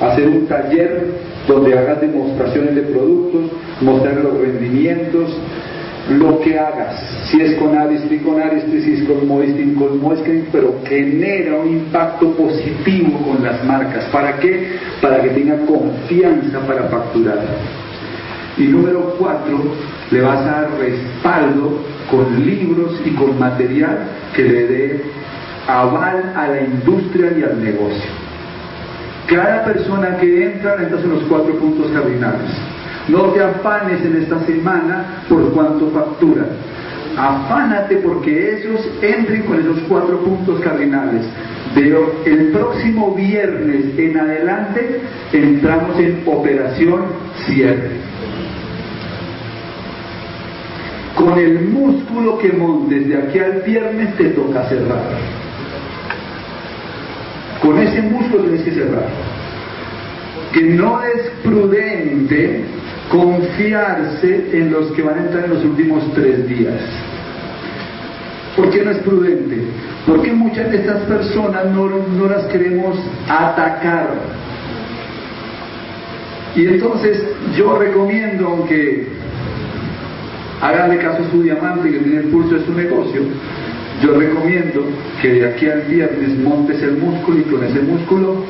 Hacer 0.00 0.28
un 0.28 0.46
taller 0.46 1.04
donde 1.46 1.78
hagas 1.78 2.00
demostraciones 2.00 2.74
de 2.74 2.82
productos, 2.82 3.50
mostrar 3.80 4.16
los 4.16 4.38
rendimientos, 4.40 5.36
lo 6.08 6.40
que 6.40 6.58
hagas, 6.58 6.96
si 7.26 7.40
es 7.40 7.56
con 7.56 7.76
Aristri, 7.76 8.18
con 8.18 8.40
Aristri, 8.40 8.82
si 8.82 8.94
es 8.94 9.02
con 9.04 9.28
Moistin, 9.28 9.74
con 9.74 10.00
Moistin, 10.00 10.46
pero 10.50 10.74
genera 10.84 11.56
un 11.56 11.68
impacto 11.68 12.32
positivo 12.32 13.18
con 13.18 13.44
las 13.44 13.62
marcas. 13.64 14.06
¿Para 14.06 14.38
qué? 14.38 14.78
Para 15.00 15.22
que 15.22 15.28
tenga 15.30 15.56
confianza 15.66 16.58
para 16.66 16.84
facturar. 16.84 17.38
Y 18.58 18.64
número 18.64 19.14
cuatro, 19.18 19.58
le 20.10 20.20
vas 20.20 20.40
a 20.40 20.62
dar 20.62 20.70
respaldo 20.78 21.78
con 22.10 22.44
libros 22.44 23.00
y 23.04 23.10
con 23.10 23.38
material 23.38 23.98
que 24.34 24.42
le 24.42 24.66
dé 24.66 25.02
aval 25.68 26.32
a 26.34 26.48
la 26.48 26.62
industria 26.62 27.32
y 27.38 27.42
al 27.42 27.62
negocio. 27.62 28.29
Cada 29.26 29.64
persona 29.64 30.16
que 30.16 30.44
entra, 30.44 30.74
entra 30.82 31.00
en 31.00 31.10
los 31.10 31.22
cuatro 31.24 31.54
puntos 31.54 31.90
cardinales. 31.92 32.50
No 33.08 33.24
te 33.30 33.42
afanes 33.42 34.04
en 34.04 34.22
esta 34.22 34.40
semana 34.46 35.24
por 35.28 35.52
cuanto 35.52 35.90
factura. 35.90 36.44
Afánate 37.16 37.96
porque 37.96 38.56
ellos 38.56 38.80
entren 39.02 39.42
con 39.42 39.60
esos 39.60 39.80
cuatro 39.88 40.20
puntos 40.20 40.60
cardinales. 40.60 41.22
Pero 41.74 42.22
el 42.24 42.48
próximo 42.48 43.14
viernes 43.14 43.98
en 43.98 44.18
adelante 44.18 45.00
entramos 45.32 45.98
en 45.98 46.22
operación 46.26 47.02
cierre. 47.46 47.90
Con 51.16 51.38
el 51.38 51.68
músculo 51.68 52.38
que 52.38 52.52
montes 52.52 53.08
de 53.08 53.16
aquí 53.16 53.38
al 53.38 53.62
viernes 53.62 54.16
te 54.16 54.30
toca 54.30 54.68
cerrar. 54.68 55.39
Con 57.62 57.78
ese 57.78 58.02
músculo 58.02 58.44
tienes 58.44 58.62
que 58.62 58.72
cerrar. 58.72 59.08
Que 60.52 60.62
no 60.62 61.02
es 61.02 61.30
prudente 61.42 62.64
confiarse 63.10 64.50
en 64.52 64.72
los 64.72 64.92
que 64.92 65.02
van 65.02 65.18
a 65.18 65.22
entrar 65.22 65.44
en 65.44 65.50
los 65.50 65.64
últimos 65.64 66.12
tres 66.14 66.48
días. 66.48 66.80
¿Por 68.56 68.70
qué 68.70 68.84
no 68.84 68.90
es 68.90 68.98
prudente? 68.98 69.62
Porque 70.06 70.32
muchas 70.32 70.70
de 70.70 70.78
estas 70.78 71.02
personas 71.02 71.66
no, 71.66 71.88
no 71.88 72.26
las 72.26 72.44
queremos 72.46 72.96
atacar. 73.28 74.08
Y 76.56 76.66
entonces 76.66 77.22
yo 77.56 77.78
recomiendo, 77.78 78.48
aunque 78.48 79.06
háganle 80.60 80.98
caso 80.98 81.22
a 81.22 81.30
su 81.30 81.42
diamante 81.42 81.90
que 81.90 81.98
tiene 81.98 82.18
el 82.18 82.26
pulso 82.28 82.54
de 82.54 82.64
su 82.64 82.72
negocio, 82.72 83.22
yo 84.02 84.14
recomiendo 84.14 84.84
que 85.20 85.28
de 85.28 85.50
aquí 85.50 85.66
al 85.68 85.82
viernes 85.82 86.38
montes 86.38 86.82
el 86.82 86.96
músculo 86.96 87.38
y 87.38 87.42
con 87.42 87.64
ese 87.64 87.80
músculo 87.82 88.44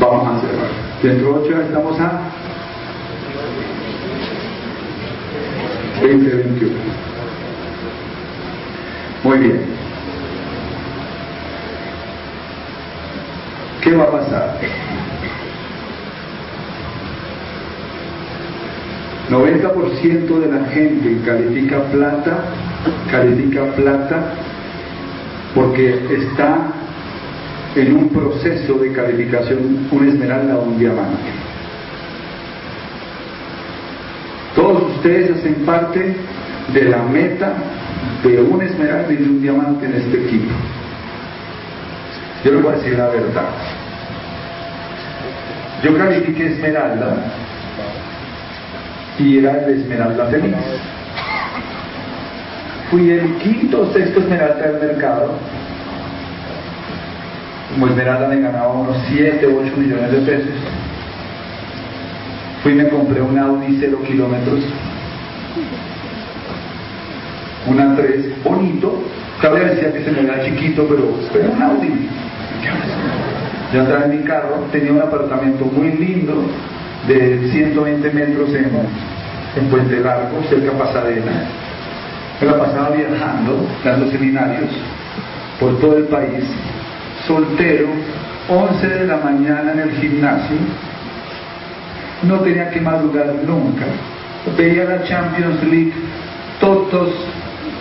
vamos 0.00 0.26
a 0.26 0.40
cerrar. 0.40 0.70
Dentro 1.02 1.34
de 1.34 1.48
ocho 1.48 1.60
estamos 1.62 2.00
a 2.00 2.20
2021. 6.00 6.74
Muy 9.24 9.38
bien. 9.38 9.60
¿Qué 13.82 13.94
va 13.94 14.04
a 14.04 14.10
pasar? 14.10 14.58
90% 19.30 20.38
de 20.38 20.46
la 20.46 20.64
gente 20.66 21.18
califica 21.24 21.82
plata, 21.90 22.38
califica 23.10 23.64
plata 23.74 24.34
porque 25.54 25.98
está 26.10 26.58
en 27.74 27.96
un 27.96 28.08
proceso 28.10 28.74
de 28.74 28.92
calificación 28.92 29.88
un 29.90 30.08
esmeralda 30.08 30.56
o 30.56 30.62
un 30.62 30.78
diamante. 30.78 31.30
Todos 34.54 34.94
ustedes 34.96 35.38
hacen 35.38 35.54
parte 35.66 36.14
de 36.72 36.84
la 36.84 37.02
meta 37.02 37.54
de 38.22 38.40
un 38.40 38.62
esmeralda 38.62 39.12
y 39.12 39.16
de 39.16 39.24
un 39.24 39.42
diamante 39.42 39.86
en 39.86 39.94
este 39.94 40.24
equipo. 40.24 40.54
Yo 42.44 42.52
les 42.52 42.62
voy 42.62 42.72
a 42.72 42.76
decir 42.76 42.96
la 42.96 43.08
verdad. 43.08 43.48
Yo 45.82 45.98
califiqué 45.98 46.46
esmeralda 46.46 47.16
y 49.18 49.38
era 49.38 49.64
el 49.64 49.80
esmeralda 49.80 50.26
feliz. 50.26 50.54
Fui 52.90 53.10
el 53.10 53.34
quinto 53.38 53.82
o 53.82 53.92
sexto 53.92 54.20
esmeralda 54.20 54.72
del 54.72 54.88
mercado. 54.88 55.32
Como 57.72 57.88
esmeralda 57.88 58.28
me 58.28 58.40
ganaba 58.40 58.72
unos 58.72 58.96
7 59.08 59.46
o 59.46 59.60
8 59.60 59.76
millones 59.76 60.12
de 60.12 60.18
pesos. 60.18 60.54
Fui 62.62 62.72
y 62.72 62.74
me 62.76 62.88
compré 62.88 63.20
un 63.20 63.38
Audi 63.38 63.76
0 63.80 63.98
kilómetros. 64.06 64.60
Una 67.66 67.96
3, 67.96 68.42
bonito. 68.44 69.02
Cabe 69.40 69.64
decía 69.64 69.92
que 69.92 70.04
se 70.04 70.12
me 70.12 70.22
veía 70.22 70.44
chiquito, 70.44 70.86
pero 70.88 71.12
era 71.38 71.50
un 71.50 71.62
Audi. 71.62 72.08
Andaba 73.72 74.04
en 74.04 74.18
mi 74.18 74.24
carro, 74.24 74.64
tenía 74.72 74.92
un 74.92 75.02
apartamento 75.02 75.64
muy 75.66 75.92
lindo 75.92 76.44
de 77.06 77.48
120 77.50 78.10
metros 78.10 78.48
en, 78.50 78.70
en 79.56 79.70
Puente 79.70 80.00
Largo, 80.00 80.42
cerca 80.48 80.72
de 80.72 80.78
Pasadena. 80.78 81.32
Me 82.40 82.46
la 82.46 82.58
pasaba 82.58 82.90
viajando, 82.90 83.66
dando 83.84 84.10
seminarios 84.10 84.70
por 85.58 85.78
todo 85.80 85.96
el 85.96 86.04
país, 86.04 86.44
soltero, 87.26 87.88
11 88.48 88.86
de 88.86 89.06
la 89.06 89.16
mañana 89.16 89.72
en 89.72 89.80
el 89.80 89.90
gimnasio, 89.92 90.56
no 92.22 92.40
tenía 92.40 92.70
que 92.70 92.80
madrugar 92.80 93.34
nunca. 93.46 93.84
Veía 94.56 94.84
la 94.84 95.02
Champions 95.04 95.62
League 95.64 95.92
todos 96.60 97.10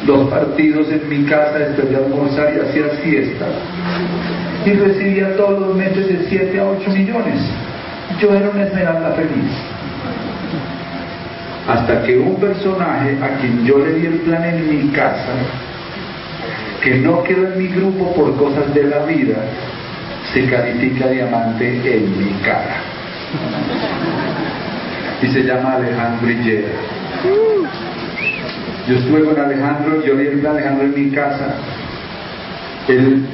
los 0.05 0.29
partidos 0.29 0.87
en 0.91 1.07
mi 1.09 1.23
casa 1.25 1.59
después 1.59 1.89
de 1.89 1.95
almorzar 1.97 2.53
y 2.55 2.59
hacía 2.59 2.89
siesta. 3.03 3.45
Y 4.65 4.71
recibía 4.71 5.35
todos 5.35 5.59
los 5.59 5.75
meses 5.75 6.07
de 6.07 6.25
7 6.27 6.59
a 6.59 6.65
8 6.65 6.89
millones. 6.91 7.41
Yo 8.19 8.33
era 8.33 8.49
una 8.49 8.63
esmeralda 8.63 9.11
feliz. 9.13 9.51
Hasta 11.67 12.03
que 12.03 12.17
un 12.17 12.35
personaje 12.35 13.17
a 13.21 13.39
quien 13.39 13.65
yo 13.65 13.79
le 13.79 13.93
di 13.93 14.05
el 14.05 14.19
plan 14.19 14.43
en 14.43 14.69
mi 14.69 14.91
casa, 14.91 15.33
que 16.81 16.95
no 16.99 17.23
quedó 17.23 17.47
en 17.47 17.57
mi 17.57 17.67
grupo 17.69 18.13
por 18.13 18.35
cosas 18.37 18.73
de 18.73 18.83
la 18.83 18.99
vida, 18.99 19.37
se 20.33 20.45
califica 20.47 21.07
diamante 21.07 21.97
en 21.97 22.19
mi 22.19 22.31
cara. 22.41 22.77
Y 25.21 25.27
se 25.27 25.43
llama 25.43 25.73
Alejandro 25.73 26.29
Hillera. 26.29 26.69
Yo 28.87 28.97
estuve 28.97 29.23
con 29.23 29.39
Alejandro, 29.39 30.05
yo 30.05 30.15
vi 30.15 30.27
el 30.27 30.45
Alejandro 30.45 30.85
en 30.85 30.93
mi 30.93 31.09
casa. 31.09 31.55
Él 32.87 33.25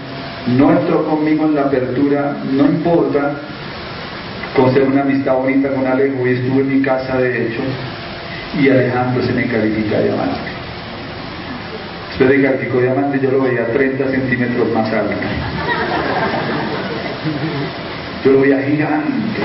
no 0.58 0.72
entró 0.72 1.06
conmigo 1.06 1.46
en 1.46 1.56
la 1.56 1.64
apertura, 1.64 2.38
no 2.52 2.66
importa, 2.66 3.34
conservo 4.56 4.92
una 4.92 5.02
amistad 5.02 5.36
bonita 5.36 5.70
con 5.70 5.88
Alejo 5.88 6.28
y 6.28 6.32
estuve 6.32 6.62
en 6.62 6.80
mi 6.80 6.82
casa 6.82 7.18
de 7.18 7.48
hecho, 7.48 7.62
y 8.60 8.70
Alejandro 8.70 9.24
se 9.24 9.34
me 9.34 9.48
califica 9.48 10.02
diamante. 10.02 10.62
Después 12.10 12.30
de 12.30 12.44
calificó 12.44 12.82
diamante 12.82 13.20
yo 13.22 13.32
lo 13.32 13.42
veía 13.42 13.66
30 13.68 14.12
centímetros 14.12 14.72
más 14.74 14.92
alto. 14.92 15.16
Yo 18.24 18.32
lo 18.32 18.42
veía 18.42 18.62
gigante. 18.62 19.42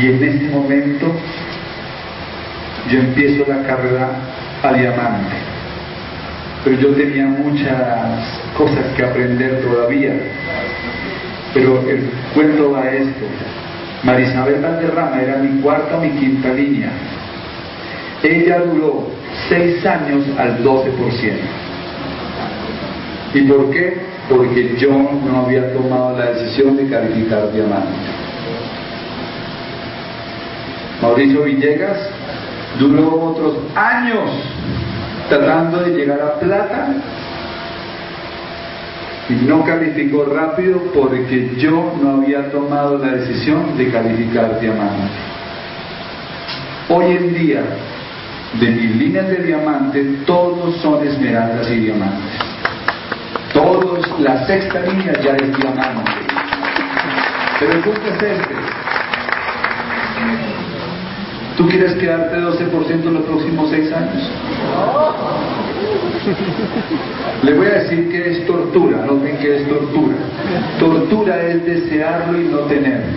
Y 0.00 0.06
en 0.06 0.24
este 0.24 0.48
momento 0.48 1.12
yo 2.90 2.98
empiezo 3.00 3.44
la 3.50 3.62
carrera 3.66 4.10
a 4.62 4.72
diamante. 4.72 5.36
Pero 6.64 6.80
yo 6.80 6.94
tenía 6.94 7.26
muchas 7.26 8.40
cosas 8.56 8.86
que 8.96 9.04
aprender 9.04 9.60
todavía. 9.60 10.14
Pero 11.56 11.80
el 11.88 12.10
cuento 12.34 12.72
va 12.72 12.82
a 12.82 12.94
esto. 12.94 13.24
Marisabel 14.02 14.60
Valderrama 14.60 15.22
era 15.22 15.38
mi 15.38 15.58
cuarta 15.62 15.96
o 15.96 16.00
mi 16.02 16.10
quinta 16.10 16.52
línea. 16.52 16.90
Ella 18.22 18.58
duró 18.58 19.08
seis 19.48 19.84
años 19.86 20.22
al 20.36 20.62
12%. 20.62 21.32
¿Y 23.32 23.40
por 23.48 23.70
qué? 23.70 23.96
Porque 24.28 24.76
yo 24.76 24.90
no 24.92 25.44
había 25.46 25.72
tomado 25.72 26.18
la 26.18 26.26
decisión 26.32 26.76
de 26.76 26.90
calificar 26.90 27.50
diamante. 27.50 27.88
Mauricio 31.00 31.44
Villegas 31.44 32.10
duró 32.78 33.30
otros 33.30 33.56
años 33.74 34.28
tratando 35.30 35.78
de 35.78 35.96
llegar 35.96 36.20
a 36.20 36.38
plata 36.38 36.88
y 39.28 39.34
no 39.46 39.64
calificó 39.64 40.24
rápido 40.24 40.80
porque 40.94 41.52
yo 41.56 41.92
no 42.00 42.22
había 42.22 42.50
tomado 42.50 42.98
la 42.98 43.12
decisión 43.12 43.76
de 43.76 43.90
calificar 43.90 44.60
diamante. 44.60 45.10
Hoy 46.88 47.06
en 47.06 47.34
día, 47.34 47.62
de 48.60 48.70
mis 48.70 48.96
líneas 48.96 49.28
de 49.28 49.42
diamante, 49.42 50.04
todos 50.24 50.76
son 50.76 51.06
esmeraldas 51.06 51.68
y 51.70 51.76
diamantes. 51.76 52.32
Todos, 53.52 54.20
la 54.20 54.46
sexta 54.46 54.80
línea 54.80 55.12
ya 55.20 55.34
es 55.34 55.56
diamante. 55.56 56.12
Pero 57.58 57.72
el 57.72 57.80
punto 57.80 58.00
es 58.06 58.22
este. 58.22 58.54
¿Tú 61.56 61.66
quieres 61.68 61.94
quedarte 61.94 62.36
12% 62.36 62.90
en 62.90 63.14
los 63.14 63.24
próximos 63.24 63.70
seis 63.70 63.90
años? 63.90 64.30
Le 67.42 67.54
voy 67.54 67.66
a 67.66 67.74
decir 67.80 68.08
que 68.10 68.30
es 68.30 68.46
tortura, 68.46 69.04
no 69.06 69.20
ven 69.20 69.36
que 69.38 69.56
es 69.56 69.68
tortura. 69.68 70.16
Tortura 70.78 71.42
es 71.42 71.64
desearlo 71.64 72.40
y 72.40 72.44
no 72.44 72.58
tenerlo. 72.60 73.12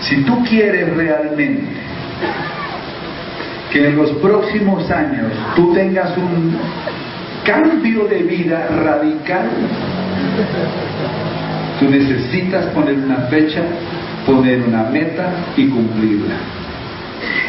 Si 0.00 0.22
tú 0.22 0.44
quieres 0.44 0.94
realmente 0.94 1.64
que 3.72 3.86
en 3.88 3.96
los 3.96 4.10
próximos 4.12 4.90
años 4.90 5.32
tú 5.56 5.72
tengas 5.72 6.16
un 6.16 6.56
cambio 7.44 8.06
de 8.06 8.22
vida 8.22 8.68
radical, 8.84 9.48
tú 11.78 11.90
necesitas 11.90 12.66
poner 12.66 12.96
una 12.96 13.16
fecha 13.28 13.62
poner 14.28 14.62
una 14.62 14.84
meta 14.84 15.30
y 15.56 15.68
cumplirla. 15.68 16.36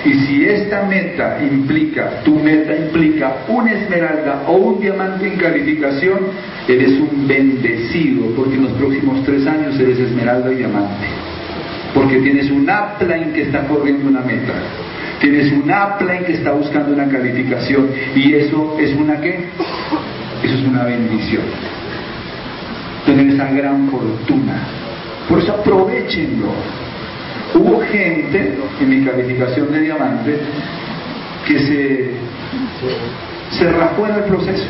Y 0.06 0.14
si 0.14 0.46
esta 0.46 0.84
meta 0.84 1.40
implica, 1.42 2.22
tu 2.24 2.36
meta 2.40 2.76
implica 2.76 3.38
una 3.48 3.72
esmeralda 3.72 4.44
o 4.48 4.54
un 4.54 4.80
diamante 4.80 5.28
en 5.28 5.38
calificación, 5.38 6.20
eres 6.68 6.92
un 7.00 7.28
bendecido, 7.28 8.34
porque 8.36 8.56
en 8.56 8.64
los 8.64 8.72
próximos 8.74 9.24
tres 9.26 9.46
años 9.46 9.80
eres 9.80 10.00
esmeralda 10.00 10.52
y 10.52 10.56
diamante. 10.58 11.08
Porque 11.94 12.18
tienes 12.18 12.50
un 12.52 12.70
upline 12.70 13.34
que 13.34 13.42
está 13.44 13.68
corriendo 13.68 14.08
una 14.08 14.22
meta. 14.22 14.54
Tienes 15.20 15.52
un 15.52 15.70
upline 15.70 16.24
que 16.26 16.34
está 16.34 16.52
buscando 16.52 16.94
una 16.94 17.10
calificación. 17.10 17.90
¿Y 18.16 18.34
eso 18.34 18.78
es 18.80 18.94
una 18.94 19.20
qué? 19.20 19.46
Eso 20.44 20.56
es 20.56 20.68
una 20.68 20.86
bendición. 20.86 21.44
Tener 23.06 23.34
esa 23.34 23.52
gran 23.52 23.90
fortuna 23.90 24.80
por 25.30 25.40
eso 25.40 25.54
aprovechenlo. 25.54 26.50
Hubo 27.54 27.82
gente 27.82 28.58
en 28.80 28.90
mi 28.90 29.06
calificación 29.06 29.72
de 29.72 29.82
diamante 29.82 30.40
que 31.48 31.60
se, 31.60 32.12
se 33.58 33.66
en 33.66 34.16
el 34.16 34.24
proceso. 34.24 34.66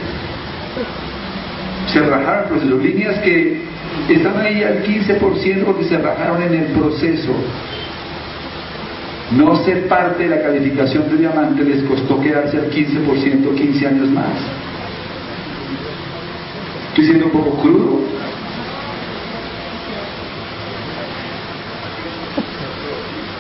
Se 1.87 1.99
rajaron 2.01 2.43
el 2.43 2.49
proceso. 2.49 2.75
Líneas 2.77 3.19
que 3.19 3.61
están 4.09 4.39
ahí 4.39 4.63
al 4.63 4.83
15% 4.83 5.63
porque 5.65 5.83
se 5.83 5.97
rajaron 5.97 6.41
en 6.41 6.53
el 6.53 6.65
proceso. 6.67 7.33
No 9.31 9.63
ser 9.63 9.87
parte 9.87 10.23
de 10.23 10.29
la 10.29 10.41
calificación 10.41 11.09
de 11.09 11.17
diamante 11.17 11.63
les 11.63 11.83
costó 11.83 12.19
quedarse 12.19 12.57
al 12.57 12.71
15% 12.71 13.55
15 13.55 13.87
años 13.87 14.09
más. 14.09 14.33
Estoy 16.89 17.05
siendo 17.05 17.25
un 17.25 17.31
poco 17.31 17.61
crudo, 17.61 18.01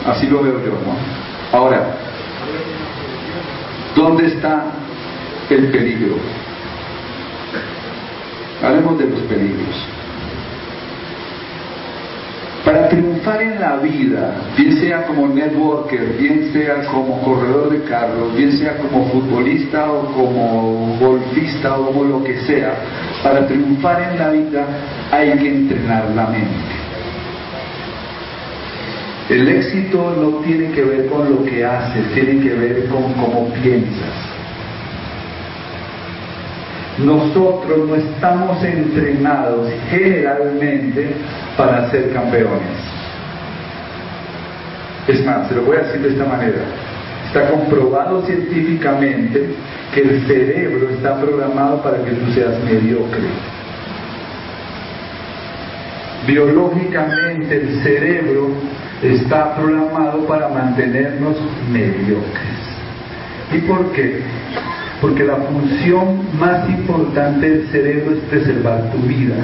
Así 0.05 0.27
lo 0.27 0.41
veo 0.41 0.59
yo, 0.63 0.71
¿no? 0.71 1.57
Ahora, 1.57 1.95
¿dónde 3.95 4.27
está 4.27 4.63
el 5.49 5.71
peligro? 5.71 6.15
Hablemos 8.63 8.97
de 8.97 9.05
los 9.05 9.19
peligros. 9.21 9.87
Para 12.65 12.89
triunfar 12.89 13.41
en 13.41 13.59
la 13.59 13.77
vida, 13.77 14.35
bien 14.57 14.77
sea 14.79 15.05
como 15.05 15.27
networker, 15.27 16.17
bien 16.19 16.51
sea 16.51 16.85
como 16.85 17.21
corredor 17.21 17.69
de 17.69 17.83
carros, 17.83 18.35
bien 18.35 18.51
sea 18.51 18.77
como 18.77 19.05
futbolista 19.05 19.91
o 19.91 20.05
como 20.13 20.97
golfista 20.99 21.77
o 21.77 21.87
como 21.87 22.03
lo 22.03 22.23
que 22.23 22.37
sea, 22.41 22.73
para 23.23 23.47
triunfar 23.47 24.11
en 24.11 24.19
la 24.19 24.29
vida 24.29 24.67
hay 25.11 25.31
que 25.39 25.47
entrenar 25.47 26.09
la 26.11 26.27
mente. 26.27 26.78
El 29.29 29.47
éxito 29.47 30.15
no 30.19 30.39
tiene 30.39 30.71
que 30.71 30.83
ver 30.83 31.05
con 31.05 31.29
lo 31.29 31.45
que 31.45 31.63
haces, 31.63 32.03
tiene 32.15 32.41
que 32.41 32.49
ver 32.49 32.87
con 32.87 33.13
cómo 33.13 33.53
piensas. 33.61 34.29
Nosotros 36.97 37.87
no 37.87 37.95
estamos 37.95 38.63
entrenados 38.63 39.69
generalmente 39.91 41.11
para 41.55 41.89
ser 41.91 42.11
campeones. 42.11 42.77
Es 45.07 45.23
más, 45.23 45.47
se 45.47 45.55
lo 45.55 45.61
voy 45.61 45.77
a 45.77 45.81
decir 45.81 46.01
de 46.01 46.09
esta 46.09 46.25
manera. 46.25 46.61
Está 47.27 47.51
comprobado 47.51 48.25
científicamente 48.25 49.45
que 49.93 50.01
el 50.01 50.25
cerebro 50.25 50.89
está 50.89 51.21
programado 51.21 51.83
para 51.83 52.03
que 52.03 52.11
tú 52.11 52.31
seas 52.31 52.63
mediocre. 52.63 53.29
Biológicamente 56.25 57.55
el 57.55 57.83
cerebro 57.83 58.49
está 59.01 59.55
programado 59.55 60.25
para 60.27 60.49
mantenernos 60.49 61.37
mediocres. 61.71 62.59
¿Y 63.53 63.59
por 63.59 63.91
qué? 63.93 64.21
Porque 65.01 65.23
la 65.23 65.37
función 65.37 66.19
más 66.37 66.69
importante 66.69 67.49
del 67.49 67.67
cerebro 67.69 68.11
es 68.11 68.19
preservar 68.29 68.91
tu 68.91 68.97
vida. 69.07 69.35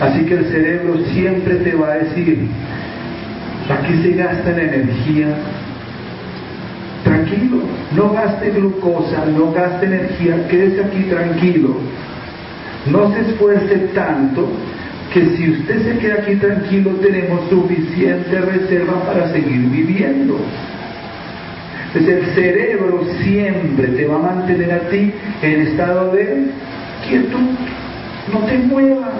Así 0.00 0.24
que 0.24 0.34
el 0.34 0.46
cerebro 0.46 0.98
siempre 1.12 1.56
te 1.56 1.74
va 1.74 1.92
a 1.92 1.96
decir, 1.98 2.48
aquí 3.68 4.02
se 4.02 4.12
gasta 4.12 4.50
la 4.50 4.62
energía. 4.62 5.28
Tranquilo, 7.04 7.58
no 7.94 8.10
gaste 8.10 8.50
glucosa, 8.50 9.24
no 9.26 9.52
gaste 9.52 9.86
energía, 9.86 10.48
quédese 10.48 10.84
aquí 10.84 11.02
tranquilo. 11.04 11.76
No 12.86 13.12
se 13.12 13.20
esfuerce 13.20 13.76
tanto 13.94 14.48
que 15.16 15.34
si 15.34 15.50
usted 15.50 15.82
se 15.82 15.98
queda 15.98 16.14
aquí 16.16 16.36
tranquilo 16.36 16.90
tenemos 16.96 17.48
suficiente 17.48 18.38
reserva 18.38 19.02
para 19.06 19.32
seguir 19.32 19.62
viviendo. 19.70 20.38
Entonces 21.86 22.18
el 22.18 22.34
cerebro 22.34 23.02
siempre 23.22 23.88
te 23.88 24.06
va 24.06 24.16
a 24.16 24.34
mantener 24.34 24.72
a 24.72 24.80
ti 24.90 25.10
en 25.40 25.60
estado 25.62 26.12
de 26.12 26.48
quietud, 27.08 27.48
no 28.30 28.40
te 28.40 28.58
muevas. 28.58 29.14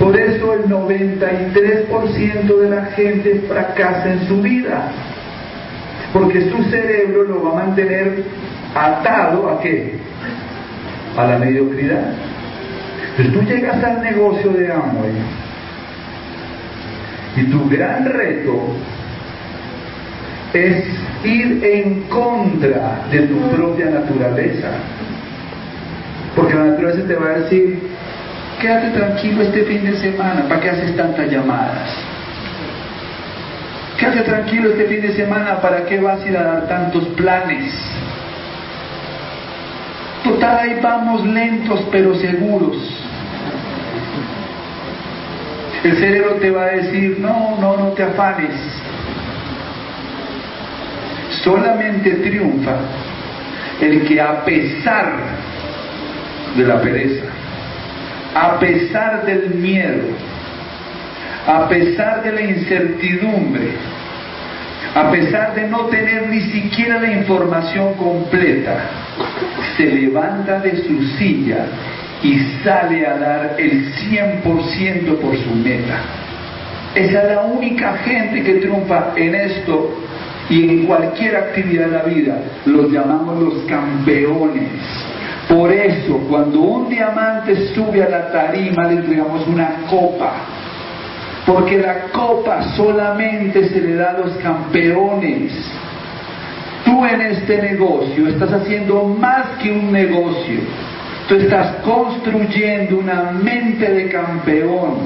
Por 0.00 0.18
eso 0.18 0.54
el 0.54 0.64
93% 0.64 2.58
de 2.58 2.68
la 2.68 2.86
gente 2.86 3.44
fracasa 3.46 4.12
en 4.12 4.26
su 4.26 4.42
vida, 4.42 4.90
porque 6.12 6.50
su 6.50 6.64
cerebro 6.64 7.22
lo 7.22 7.44
va 7.44 7.50
a 7.52 7.66
mantener 7.66 8.24
atado 8.74 9.50
a 9.50 9.60
qué? 9.60 9.98
A 11.16 11.26
la 11.26 11.38
mediocridad. 11.38 12.31
Entonces 13.16 13.34
tú 13.34 13.42
llegas 13.42 13.84
al 13.84 14.02
negocio 14.02 14.52
de 14.52 14.72
Amway 14.72 15.12
y 17.36 17.44
tu 17.44 17.68
gran 17.68 18.06
reto 18.06 18.74
es 20.54 20.84
ir 21.24 21.64
en 21.64 22.02
contra 22.04 23.02
de 23.10 23.20
tu 23.20 23.38
propia 23.50 23.86
naturaleza. 23.86 24.68
Porque 26.34 26.54
la 26.54 26.64
naturaleza 26.64 27.06
te 27.06 27.14
va 27.14 27.26
a 27.26 27.38
decir, 27.40 27.78
quédate 28.60 28.90
tranquilo 28.90 29.42
este 29.42 29.64
fin 29.64 29.84
de 29.84 29.96
semana, 29.96 30.48
¿para 30.48 30.60
qué 30.60 30.70
haces 30.70 30.96
tantas 30.96 31.30
llamadas? 31.30 31.90
Quédate 33.98 34.22
tranquilo 34.22 34.70
este 34.70 34.86
fin 34.86 35.02
de 35.02 35.12
semana, 35.12 35.60
¿para 35.60 35.84
qué 35.84 36.00
vas 36.00 36.22
a 36.22 36.28
ir 36.28 36.36
a 36.36 36.42
dar 36.42 36.66
tantos 36.66 37.04
planes? 37.08 37.72
Total, 40.24 40.58
ahí 40.58 40.78
vamos 40.80 41.26
lentos 41.26 41.86
pero 41.90 42.14
seguros. 42.14 43.01
El 45.84 45.96
cerebro 45.96 46.34
te 46.34 46.50
va 46.50 46.64
a 46.64 46.70
decir, 46.70 47.18
no, 47.18 47.56
no, 47.60 47.76
no 47.76 47.88
te 47.88 48.04
afanes. 48.04 48.54
Solamente 51.42 52.10
triunfa 52.10 52.76
el 53.80 54.02
que 54.02 54.20
a 54.20 54.44
pesar 54.44 55.12
de 56.56 56.64
la 56.64 56.80
pereza, 56.80 57.24
a 58.34 58.58
pesar 58.60 59.26
del 59.26 59.54
miedo, 59.56 60.04
a 61.46 61.68
pesar 61.68 62.22
de 62.22 62.32
la 62.32 62.42
incertidumbre, 62.42 63.70
a 64.94 65.10
pesar 65.10 65.54
de 65.54 65.68
no 65.68 65.86
tener 65.86 66.28
ni 66.28 66.42
siquiera 66.42 67.00
la 67.00 67.10
información 67.12 67.94
completa, 67.94 68.76
se 69.76 69.86
levanta 69.86 70.60
de 70.60 70.76
su 70.76 71.02
silla 71.18 71.66
y 72.22 72.38
sale 72.62 73.06
a 73.06 73.18
dar 73.18 73.56
el 73.58 73.92
100% 73.94 75.16
por 75.16 75.36
su 75.36 75.54
meta. 75.56 76.00
Esa 76.94 77.22
es 77.22 77.28
la 77.34 77.42
única 77.42 77.96
gente 77.98 78.42
que 78.42 78.54
triunfa 78.54 79.12
en 79.16 79.34
esto 79.34 79.90
y 80.48 80.68
en 80.68 80.86
cualquier 80.86 81.36
actividad 81.36 81.86
de 81.86 81.92
la 81.92 82.02
vida. 82.02 82.38
Los 82.66 82.90
llamamos 82.92 83.42
los 83.42 83.54
campeones. 83.64 84.68
Por 85.48 85.72
eso, 85.72 86.18
cuando 86.28 86.60
un 86.60 86.90
diamante 86.90 87.56
sube 87.74 88.02
a 88.02 88.08
la 88.08 88.30
tarima, 88.30 88.84
le 88.84 89.00
entregamos 89.00 89.46
una 89.48 89.70
copa. 89.90 90.32
Porque 91.46 91.78
la 91.78 92.08
copa 92.12 92.62
solamente 92.76 93.68
se 93.68 93.80
le 93.80 93.96
da 93.96 94.10
a 94.10 94.18
los 94.18 94.36
campeones. 94.36 95.52
Tú 96.84 97.04
en 97.04 97.20
este 97.20 97.60
negocio 97.62 98.28
estás 98.28 98.52
haciendo 98.52 99.04
más 99.04 99.46
que 99.60 99.72
un 99.72 99.90
negocio 99.90 100.60
Tú 101.32 101.38
estás 101.38 101.76
construyendo 101.76 102.98
una 102.98 103.30
mente 103.32 103.90
de 103.90 104.10
campeón. 104.10 104.96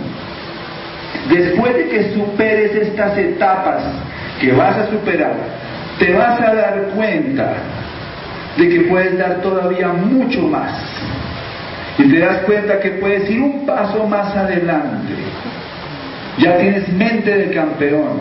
Después 1.31 1.73
de 1.77 1.89
que 1.89 2.15
superes 2.15 2.75
estas 2.75 3.17
etapas 3.17 3.85
que 4.41 4.51
vas 4.51 4.77
a 4.77 4.91
superar, 4.91 5.35
te 6.01 6.13
vas 6.15 6.41
a 6.41 6.53
dar 6.53 6.89
cuenta 6.97 7.53
de 8.57 8.69
que 8.69 8.81
puedes 8.89 9.17
dar 9.17 9.37
todavía 9.37 9.87
mucho 9.87 10.43
más. 10.43 10.73
Y 11.97 12.11
te 12.11 12.19
das 12.19 12.39
cuenta 12.39 12.81
que 12.81 12.91
puedes 12.91 13.31
ir 13.31 13.41
un 13.41 13.65
paso 13.65 14.05
más 14.09 14.35
adelante. 14.35 15.15
Ya 16.39 16.59
tienes 16.59 16.89
mente 16.89 17.37
de 17.37 17.55
campeón. 17.55 18.19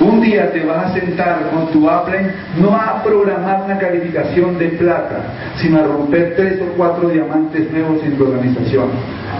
Un 0.00 0.20
día 0.20 0.52
te 0.52 0.64
vas 0.64 0.86
a 0.86 0.94
sentar 0.94 1.50
con 1.50 1.72
tu 1.72 1.90
Apple 1.90 2.30
no 2.56 2.72
a 2.74 3.02
programar 3.02 3.62
una 3.64 3.78
calificación 3.78 4.56
de 4.56 4.68
plata, 4.68 5.22
sino 5.56 5.80
a 5.80 5.82
romper 5.82 6.34
tres 6.36 6.60
o 6.62 6.66
cuatro 6.76 7.08
diamantes 7.08 7.68
nuevos 7.72 8.00
en 8.04 8.16
tu 8.16 8.24
organización. 8.24 8.90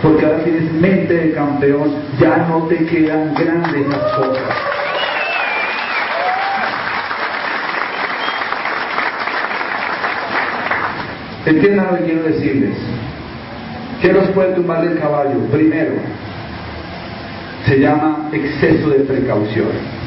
Porque 0.03 0.27
ahora 0.27 0.39
tienes 0.43 0.73
mente 0.73 1.15
de 1.15 1.33
campeón, 1.33 1.93
ya 2.19 2.39
no 2.49 2.65
te 2.67 2.85
quedan 2.87 3.35
grandes 3.35 3.87
las 3.89 4.03
cosas. 4.17 4.55
Entiendan 11.47 11.87
lo 11.87 11.99
que 11.99 12.05
quiero 12.05 12.23
decirles. 12.25 12.77
¿Qué 14.03 14.13
nos 14.13 14.29
puede 14.31 14.55
tumbar 14.55 14.83
del 14.83 14.99
caballo? 14.99 15.39
Primero, 15.53 15.93
se 17.65 17.79
llama 17.79 18.29
exceso 18.33 18.91
de 18.91 19.01
precaución. 19.01 19.98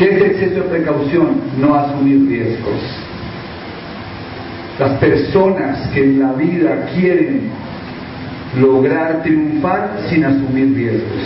¿Qué 0.00 0.16
es 0.16 0.22
exceso 0.22 0.62
de 0.62 0.68
precaución? 0.70 1.42
No 1.60 1.74
asumir 1.74 2.26
riesgos. 2.26 2.80
Las 4.78 4.92
personas 4.92 5.86
que 5.88 6.02
en 6.02 6.20
la 6.20 6.32
vida 6.32 6.86
quieren 6.94 7.50
lograr 8.58 9.22
triunfar 9.22 9.98
sin 10.08 10.24
asumir 10.24 10.74
riesgos. 10.74 11.22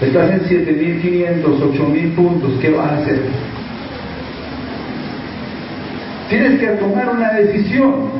Estás 0.00 0.30
en 0.30 0.40
7.500, 1.42 1.42
8.000 1.42 2.14
puntos, 2.14 2.52
¿qué 2.60 2.70
vas 2.70 2.92
a 2.92 2.96
hacer? 2.98 3.22
Tienes 6.28 6.60
que 6.60 6.66
tomar 6.76 7.10
una 7.10 7.32
decisión. 7.32 8.10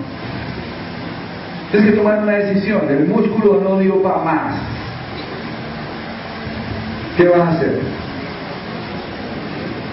Tienes 1.71 1.91
que 1.93 1.97
tomar 1.97 2.25
una 2.25 2.33
decisión. 2.33 2.81
El 2.89 3.07
músculo 3.07 3.61
no 3.63 3.79
dio 3.79 4.03
para 4.03 4.19
más. 4.19 4.55
¿Qué 7.17 7.29
vas 7.29 7.41
a 7.41 7.51
hacer? 7.53 8.06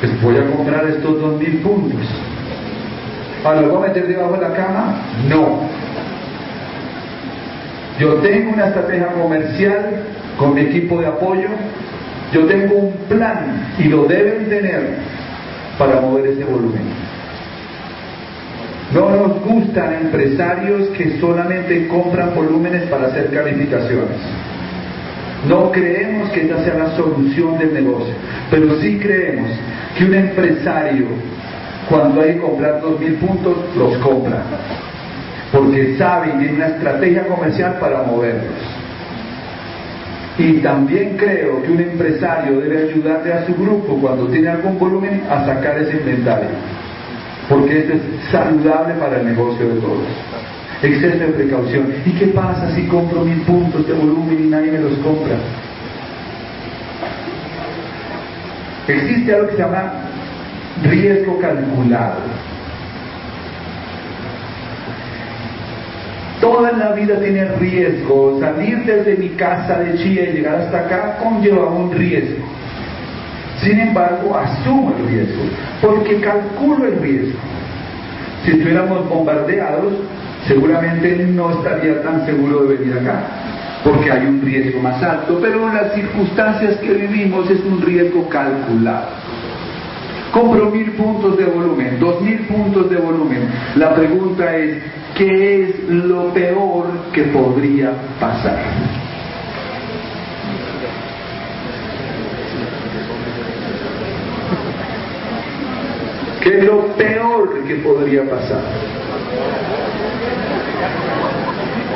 Pues 0.03 0.21
voy 0.21 0.35
a 0.35 0.51
comprar 0.51 0.85
estos 0.87 1.21
dos 1.21 1.39
mil 1.39 1.59
puntos. 1.59 2.05
¿Ahora 3.45 3.61
lo 3.61 3.69
voy 3.69 3.85
a 3.85 3.87
meter 3.87 4.05
debajo 4.05 4.33
de 4.33 4.41
la 4.41 4.53
cama? 4.53 5.01
No. 5.29 5.61
Yo 7.99 8.15
tengo 8.15 8.51
una 8.51 8.67
estrategia 8.67 9.07
comercial 9.07 10.03
con 10.37 10.55
mi 10.55 10.61
equipo 10.61 10.99
de 10.99 11.07
apoyo. 11.07 11.47
Yo 12.33 12.45
tengo 12.47 12.75
un 12.75 12.93
plan 13.07 13.65
y 13.79 13.83
lo 13.83 14.03
deben 14.03 14.49
tener 14.49 14.97
para 15.77 16.01
mover 16.01 16.27
ese 16.27 16.43
volumen. 16.43 16.83
No 18.93 19.09
nos 19.09 19.41
gustan 19.41 19.93
empresarios 19.93 20.89
que 20.97 21.17
solamente 21.21 21.87
compran 21.87 22.35
volúmenes 22.35 22.89
para 22.89 23.07
hacer 23.07 23.29
calificaciones. 23.29 24.17
No 25.47 25.71
creemos 25.71 26.29
que 26.31 26.41
esa 26.41 26.61
sea 26.65 26.73
la 26.73 26.95
solución 26.97 27.57
del 27.57 27.73
negocio, 27.73 28.13
pero 28.51 28.75
sí 28.81 28.99
creemos 28.99 29.49
que 29.97 30.05
un 30.05 30.13
empresario, 30.13 31.07
cuando 31.89 32.21
hay 32.21 32.33
que 32.33 32.41
comprar 32.41 32.81
dos 32.81 32.99
mil 32.99 33.13
puntos, 33.15 33.55
los 33.77 33.97
compra, 33.97 34.43
porque 35.51 35.95
sabe 35.97 36.29
y 36.35 36.39
tiene 36.39 36.55
una 36.55 36.67
estrategia 36.67 37.27
comercial 37.27 37.77
para 37.79 38.03
moverlos. 38.03 38.53
Y 40.37 40.53
también 40.61 41.15
creo 41.15 41.61
que 41.61 41.71
un 41.71 41.79
empresario 41.79 42.59
debe 42.59 42.89
ayudarle 42.89 43.33
a 43.33 43.45
su 43.45 43.53
grupo 43.53 43.97
cuando 44.01 44.27
tiene 44.27 44.49
algún 44.49 44.79
volumen 44.79 45.21
a 45.29 45.45
sacar 45.45 45.77
ese 45.77 45.97
inventario, 45.97 46.49
porque 47.47 47.79
esto 47.79 47.93
es 47.93 48.01
saludable 48.31 48.95
para 48.95 49.19
el 49.19 49.27
negocio 49.27 49.69
de 49.69 49.79
todos 49.79 50.07
exceso 50.87 51.17
de 51.17 51.27
precaución. 51.27 51.93
¿Y 52.05 52.11
qué 52.11 52.27
pasa 52.27 52.73
si 52.75 52.85
compro 52.87 53.23
mil 53.23 53.41
puntos 53.41 53.87
de 53.87 53.93
volumen 53.93 54.45
y 54.45 54.47
nadie 54.49 54.71
me 54.71 54.79
los 54.79 54.97
compra? 54.99 55.37
Existe 58.87 59.33
algo 59.33 59.47
que 59.47 59.53
se 59.53 59.61
llama 59.61 59.93
riesgo 60.83 61.39
calculado. 61.39 62.19
Toda 66.41 66.73
la 66.73 66.91
vida 66.91 67.19
tiene 67.19 67.45
riesgo. 67.55 68.37
Salir 68.39 68.83
desde 68.85 69.15
mi 69.15 69.29
casa 69.29 69.79
de 69.79 69.97
Chía 69.97 70.29
y 70.29 70.33
llegar 70.33 70.55
hasta 70.55 70.79
acá 70.79 71.17
conlleva 71.23 71.69
un 71.69 71.91
riesgo. 71.93 72.43
Sin 73.61 73.79
embargo, 73.79 74.35
asumo 74.37 74.93
el 74.97 75.07
riesgo, 75.07 75.43
porque 75.81 76.19
calculo 76.19 76.85
el 76.85 76.99
riesgo. 76.99 77.39
Si 78.43 78.51
estuviéramos 78.51 79.07
bombardeados, 79.07 79.93
seguramente 80.45 81.15
no 81.29 81.51
estaría 81.51 82.01
tan 82.03 82.25
seguro 82.25 82.65
de 82.65 82.75
venir 82.75 82.97
acá, 82.97 83.23
porque 83.83 84.11
hay 84.11 84.25
un 84.25 84.41
riesgo 84.41 84.79
más 84.79 85.01
alto, 85.03 85.39
pero 85.41 85.67
en 85.67 85.75
las 85.75 85.93
circunstancias 85.93 86.77
que 86.77 86.93
vivimos 86.93 87.49
es 87.49 87.59
un 87.65 87.81
riesgo 87.81 88.27
calculado. 88.29 89.07
Compro 90.31 90.71
mil 90.71 90.91
puntos 90.93 91.37
de 91.37 91.45
volumen, 91.45 91.99
dos 91.99 92.21
mil 92.21 92.39
puntos 92.47 92.89
de 92.89 92.95
volumen. 92.97 93.49
La 93.75 93.93
pregunta 93.93 94.55
es, 94.55 94.81
¿qué 95.15 95.63
es 95.63 95.89
lo 95.89 96.33
peor 96.33 96.87
que 97.13 97.23
podría 97.23 97.91
pasar? 98.19 98.57
¿Qué 106.41 106.57
es 106.57 106.63
lo 106.65 106.87
peor 106.97 107.63
que 107.65 107.75
podría 107.75 108.29
pasar? 108.29 108.61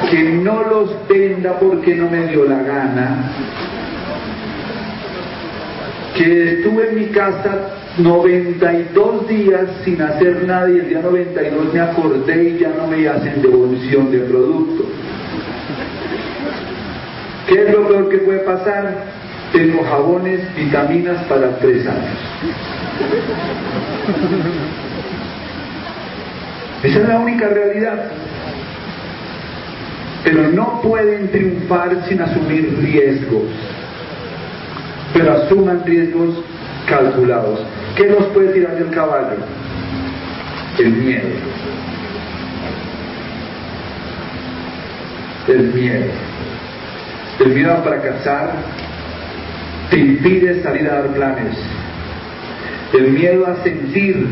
Que 0.09 0.23
no 0.23 0.63
los 0.63 1.07
venda 1.07 1.59
porque 1.59 1.95
no 1.95 2.09
me 2.09 2.27
dio 2.27 2.45
la 2.45 2.61
gana, 2.63 3.31
que 6.15 6.53
estuve 6.53 6.89
en 6.89 6.95
mi 6.95 7.05
casa 7.07 7.73
92 7.97 9.27
días 9.27 9.65
sin 9.83 10.01
hacer 10.01 10.45
nada 10.45 10.69
y 10.69 10.79
el 10.79 10.89
día 10.89 11.01
92 11.01 11.73
me 11.73 11.79
acordé 11.79 12.49
y 12.49 12.59
ya 12.59 12.69
no 12.69 12.87
me 12.87 13.07
hacen 13.07 13.41
devolución 13.41 14.11
de 14.11 14.19
producto. 14.19 14.85
¿Qué 17.47 17.63
es 17.63 17.71
lo 17.71 17.87
peor 17.87 18.09
que 18.09 18.17
puede 18.19 18.39
pasar? 18.39 19.05
Tengo 19.53 19.83
jabones, 19.83 20.41
vitaminas 20.55 21.23
para 21.25 21.57
tres 21.59 21.87
años. 21.87 22.17
Esa 26.83 26.99
es 26.99 27.07
la 27.07 27.19
única 27.19 27.47
realidad 27.47 28.11
pero 30.27 30.49
no 30.49 30.81
pueden 30.81 31.29
triunfar 31.29 32.03
sin 32.09 32.19
asumir 32.19 32.77
riesgos. 32.81 33.45
Pero 35.13 35.31
asuman 35.31 35.85
riesgos 35.85 36.43
calculados. 36.85 37.61
¿Qué 37.95 38.07
nos 38.07 38.25
puede 38.33 38.49
tirar 38.49 38.75
del 38.75 38.89
caballo? 38.89 39.37
El 40.79 40.91
miedo. 40.91 41.29
El 45.47 45.73
miedo. 45.73 46.05
El 47.39 47.53
miedo 47.53 47.73
a 47.73 47.77
fracasar 47.77 48.51
te 49.89 49.97
impide 49.97 50.61
salir 50.61 50.89
a 50.89 51.03
dar 51.03 51.07
planes. 51.13 51.57
El 52.91 53.11
miedo 53.11 53.47
a 53.47 53.63
sentir 53.63 54.27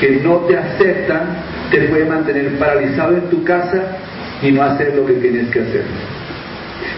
que 0.00 0.20
no 0.24 0.38
te 0.48 0.56
aceptan 0.56 1.28
te 1.70 1.82
puede 1.82 2.06
mantener 2.06 2.58
paralizado 2.58 3.18
en 3.18 3.30
tu 3.30 3.44
casa 3.44 3.98
y 4.42 4.50
no 4.50 4.62
hacer 4.62 4.94
lo 4.96 5.06
que 5.06 5.14
tienes 5.14 5.48
que 5.50 5.60
hacer. 5.60 5.84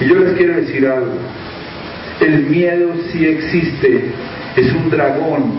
Y 0.01 0.09
yo 0.09 0.17
les 0.17 0.33
quiero 0.35 0.57
decir 0.57 0.87
algo, 0.87 1.13
el 2.21 2.47
miedo 2.47 2.93
sí 3.13 3.27
existe, 3.27 4.11
es 4.57 4.73
un 4.73 4.91
dragón, 4.91 5.59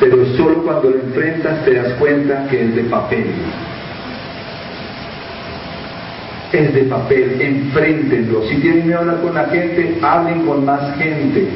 pero 0.00 0.24
solo 0.36 0.62
cuando 0.62 0.90
lo 0.90 0.96
enfrentas 0.96 1.64
te 1.64 1.74
das 1.74 1.92
cuenta 1.94 2.46
que 2.48 2.62
es 2.62 2.74
de 2.74 2.82
papel. 2.84 3.26
Es 6.52 6.74
de 6.74 6.82
papel, 6.82 7.40
enfréntenlo. 7.40 8.42
Si 8.46 8.56
tienen 8.56 8.86
miedo 8.86 8.98
a 8.98 9.00
hablar 9.02 9.20
con 9.22 9.34
la 9.34 9.44
gente, 9.46 9.98
hablen 10.02 10.44
con 10.44 10.64
más 10.64 10.96
gente. 10.96 11.48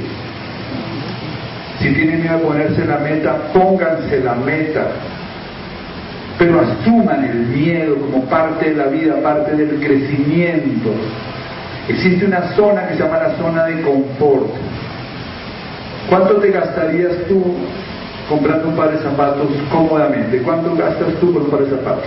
Si 1.80 1.92
tienen 1.92 2.22
miedo 2.22 2.36
a 2.36 2.40
ponerse 2.40 2.84
la 2.86 2.98
meta, 2.98 3.52
pónganse 3.52 4.20
la 4.20 4.34
meta 4.34 4.92
pero 6.38 6.60
asuman 6.60 7.24
el 7.24 7.46
miedo 7.46 7.96
como 7.96 8.24
parte 8.26 8.70
de 8.70 8.76
la 8.76 8.86
vida, 8.86 9.16
parte 9.22 9.56
del 9.56 9.80
crecimiento. 9.80 10.90
Existe 11.88 12.26
una 12.26 12.42
zona 12.54 12.88
que 12.88 12.94
se 12.94 13.02
llama 13.02 13.18
la 13.18 13.36
zona 13.36 13.64
de 13.66 13.80
confort. 13.82 14.50
¿Cuánto 16.08 16.36
te 16.36 16.50
gastarías 16.50 17.12
tú 17.28 17.42
comprando 18.28 18.68
un 18.68 18.76
par 18.76 18.92
de 18.92 18.98
zapatos 18.98 19.48
cómodamente? 19.70 20.38
¿Cuánto 20.42 20.74
gastas 20.76 21.14
tú 21.20 21.32
por 21.32 21.42
un 21.42 21.50
par 21.50 21.60
de 21.60 21.70
zapatos? 21.70 22.04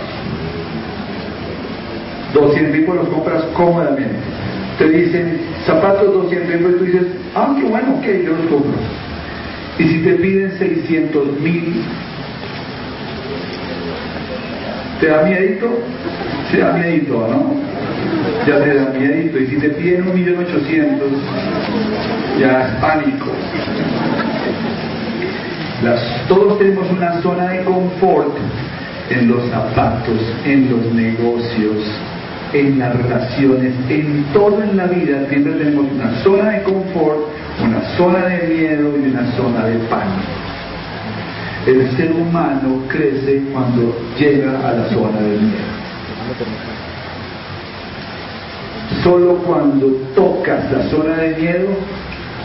200 2.32 2.72
mil 2.72 2.86
los 2.86 3.08
compras 3.08 3.42
cómodamente. 3.54 4.14
Te 4.78 4.88
dicen 4.88 5.40
zapatos 5.66 6.12
200 6.12 6.60
mil, 6.60 6.76
tú 6.78 6.84
dices, 6.84 7.06
ah, 7.34 7.54
qué 7.58 7.66
bueno, 7.66 7.96
ok, 7.98 8.06
yo 8.24 8.30
los 8.30 8.46
compro. 8.46 8.80
Y 9.78 9.84
si 9.84 9.98
te 10.04 10.12
piden 10.14 10.52
600 10.58 11.40
mil, 11.40 11.82
¿Te 15.00 15.06
da 15.06 15.22
miedito? 15.22 15.66
Se 16.50 16.58
da 16.58 16.72
miedito, 16.74 17.14
¿no? 17.14 17.54
Ya 18.46 18.62
te 18.62 18.74
da 18.74 18.90
miedito. 18.90 19.38
Y 19.38 19.46
si 19.46 19.56
te 19.56 19.70
piden 19.70 20.08
un 20.08 20.14
millón 20.14 20.44
ochocientos, 20.44 21.08
ya 22.38 22.68
es 22.68 22.74
pánico. 22.82 23.32
todos 26.28 26.58
tenemos 26.58 26.90
una 26.90 27.22
zona 27.22 27.48
de 27.48 27.64
confort 27.64 28.36
en 29.08 29.28
los 29.28 29.48
zapatos, 29.48 30.20
en 30.44 30.70
los 30.70 30.92
negocios, 30.92 31.82
en 32.52 32.78
las 32.78 32.94
relaciones, 32.94 33.72
en 33.88 34.24
todo 34.34 34.62
en 34.62 34.76
la 34.76 34.86
vida 34.86 35.26
siempre 35.30 35.54
tenemos 35.54 35.86
una 35.92 36.22
zona 36.22 36.50
de 36.50 36.62
confort, 36.62 37.20
una 37.64 37.80
zona 37.96 38.26
de 38.26 38.48
miedo 38.48 38.94
y 38.98 39.10
una 39.10 39.32
zona 39.32 39.64
de 39.64 39.78
pánico. 39.88 40.39
El 41.66 41.90
ser 41.96 42.12
humano 42.12 42.82
crece 42.88 43.42
cuando 43.52 43.94
llega 44.18 44.66
a 44.66 44.72
la 44.72 44.84
zona 44.88 45.20
del 45.20 45.40
miedo. 45.40 45.80
Solo 49.02 49.34
cuando 49.44 49.86
tocas 50.14 50.70
la 50.72 50.82
zona 50.84 51.16
de 51.16 51.36
miedo 51.36 51.68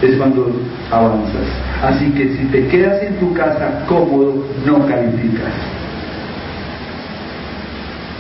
es 0.02 0.16
cuando 0.18 0.52
avanzas. 0.92 1.48
Así 1.82 2.12
que 2.12 2.36
si 2.36 2.46
te 2.46 2.68
quedas 2.68 3.02
en 3.04 3.16
tu 3.16 3.34
casa 3.34 3.86
cómodo, 3.88 4.46
no 4.66 4.86
calificas. 4.86 5.54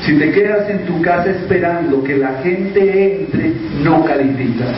Si 0.06 0.18
te 0.18 0.32
quedas 0.32 0.70
en 0.70 0.86
tu 0.86 1.02
casa 1.02 1.32
esperando 1.32 2.04
que 2.04 2.18
la 2.18 2.36
gente 2.44 3.22
entre, 3.22 3.54
no 3.84 4.06
calificas. 4.06 4.76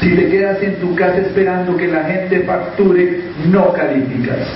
Si 0.00 0.10
te 0.10 0.28
quedas 0.28 0.62
en 0.62 0.76
tu 0.76 0.94
casa 0.94 1.18
esperando 1.18 1.76
que 1.76 1.88
la 1.88 2.04
gente 2.04 2.40
facture, 2.40 3.22
no 3.50 3.72
calificas. 3.72 4.46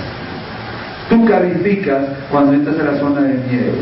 Tú 1.09 1.25
calificas 1.25 2.03
cuando 2.31 2.53
entras 2.53 2.79
a 2.79 2.83
la 2.83 2.99
zona 2.99 3.21
de 3.21 3.33
miedo. 3.33 3.73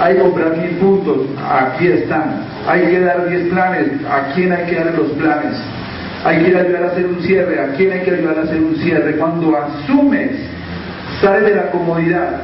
Hay 0.00 0.14
que 0.14 0.22
comprar 0.22 0.56
mil 0.56 0.70
puntos, 0.76 1.18
aquí 1.38 1.88
están. 1.88 2.44
Hay 2.66 2.80
que 2.82 3.00
dar 3.00 3.28
diez 3.28 3.48
planes, 3.48 3.88
¿a 4.08 4.32
quién 4.34 4.52
hay 4.52 4.66
que 4.66 4.76
dar 4.76 4.94
los 4.94 5.08
planes? 5.12 5.56
Hay 6.24 6.38
que 6.38 6.56
ayudar 6.56 6.84
a 6.84 6.86
hacer 6.86 7.06
un 7.06 7.20
cierre, 7.20 7.60
¿a 7.60 7.72
quién 7.76 7.92
hay 7.92 8.00
que 8.00 8.10
ayudar 8.12 8.38
a 8.38 8.42
hacer 8.42 8.60
un 8.60 8.76
cierre? 8.76 9.16
Cuando 9.16 9.56
asumes, 9.56 10.30
sales 11.20 11.44
de 11.44 11.54
la 11.54 11.70
comodidad 11.70 12.40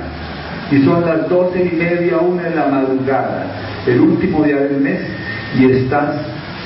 y 0.71 0.85
son 0.85 1.05
las 1.05 1.29
doce 1.29 1.71
y 1.73 1.77
media, 1.77 2.19
una 2.19 2.43
de 2.43 2.55
la 2.55 2.67
madrugada, 2.67 3.47
el 3.87 4.01
último 4.01 4.45
día 4.45 4.57
del 4.57 4.81
mes, 4.81 5.01
y 5.59 5.73
estás 5.73 6.17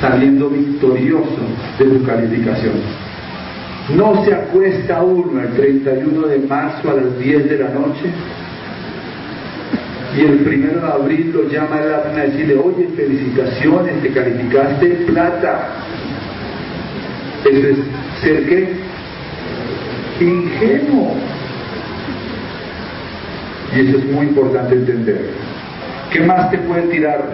saliendo 0.01 0.51
victorioso 0.51 1.39
de 1.79 1.85
tu 1.85 2.05
calificación. 2.05 2.75
No 3.91 4.25
se 4.25 4.35
acuesta 4.35 5.03
uno 5.03 5.41
el 5.43 5.53
31 5.55 6.27
de 6.27 6.39
marzo 6.39 6.91
a 6.91 6.95
las 6.95 7.19
10 7.19 7.51
de 7.51 7.59
la 7.59 7.69
noche 7.69 8.11
y 10.17 10.21
el 10.21 10.39
primero 10.39 10.81
de 10.81 10.87
abril 10.87 11.33
lo 11.35 11.49
llama 11.49 11.81
el 11.81 11.93
admin 11.93 12.19
a 12.19 12.23
decirle, 12.23 12.57
oye, 12.57 12.89
felicitaciones, 12.95 14.01
te 14.01 14.11
calificaste 14.11 14.87
plata. 15.07 15.71
Eso 17.45 17.69
es 17.69 17.77
ser 18.23 18.47
qué? 18.47 18.77
Ingenuo. 20.21 21.17
Y 23.75 23.81
eso 23.81 23.99
es 23.99 24.05
muy 24.07 24.27
importante 24.27 24.77
entender. 24.77 25.31
¿Qué 26.13 26.21
más 26.21 26.51
te 26.51 26.59
puede 26.59 26.83
tirar 26.83 27.25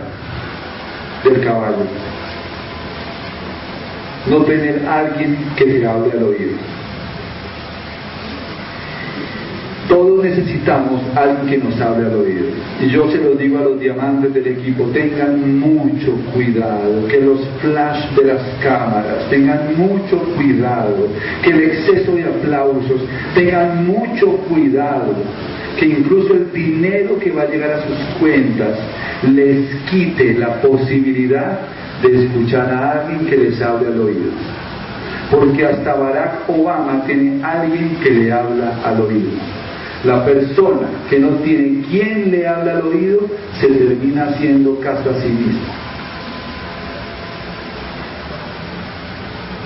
del 1.22 1.44
caballo? 1.44 1.84
No 4.28 4.44
tener 4.44 4.86
alguien 4.86 5.36
que 5.56 5.64
te 5.64 5.86
hable 5.86 6.12
al 6.12 6.22
oído. 6.24 6.52
Todos 9.88 10.22
necesitamos 10.22 11.02
alguien 11.16 11.46
que 11.48 11.68
nos 11.68 11.80
hable 11.80 12.06
al 12.06 12.14
oído. 12.14 12.46
Y 12.80 12.90
yo 12.90 13.10
se 13.10 13.18
lo 13.18 13.34
digo 13.34 13.58
a 13.58 13.62
los 13.62 13.80
diamantes 13.80 14.32
del 14.32 14.46
equipo, 14.46 14.84
tengan 14.92 15.58
mucho 15.58 16.12
cuidado, 16.32 17.08
que 17.08 17.20
los 17.20 17.40
flash 17.60 18.14
de 18.14 18.24
las 18.32 18.42
cámaras 18.62 19.28
tengan 19.30 19.76
mucho 19.76 20.18
cuidado, 20.36 21.08
que 21.42 21.50
el 21.50 21.64
exceso 21.64 22.12
de 22.12 22.22
aplausos 22.22 23.00
tengan 23.34 23.84
mucho 23.84 24.36
cuidado, 24.48 25.12
que 25.78 25.86
incluso 25.86 26.34
el 26.34 26.52
dinero 26.52 27.18
que 27.18 27.32
va 27.32 27.42
a 27.42 27.46
llegar 27.46 27.72
a 27.72 27.86
sus 27.86 27.98
cuentas 28.20 28.78
les 29.28 29.74
quite 29.90 30.34
la 30.34 30.60
posibilidad 30.62 31.58
de 32.02 32.24
escuchar 32.24 32.72
a 32.72 32.92
alguien 32.92 33.26
que 33.26 33.36
les 33.36 33.60
hable 33.60 33.88
al 33.88 34.00
oído. 34.00 34.30
Porque 35.30 35.66
hasta 35.66 35.94
Barack 35.94 36.48
Obama 36.48 37.04
tiene 37.06 37.42
alguien 37.44 37.96
que 38.02 38.10
le 38.10 38.32
habla 38.32 38.80
al 38.84 39.00
oído. 39.00 39.30
La 40.04 40.24
persona 40.24 40.88
que 41.08 41.18
no 41.18 41.28
tiene 41.44 41.84
quien 41.90 42.30
le 42.30 42.46
habla 42.46 42.72
al 42.72 42.82
oído 42.82 43.20
se 43.60 43.68
termina 43.68 44.24
haciendo 44.24 44.80
caso 44.80 45.10
a 45.10 45.20
sí 45.20 45.28
mismo. 45.28 45.60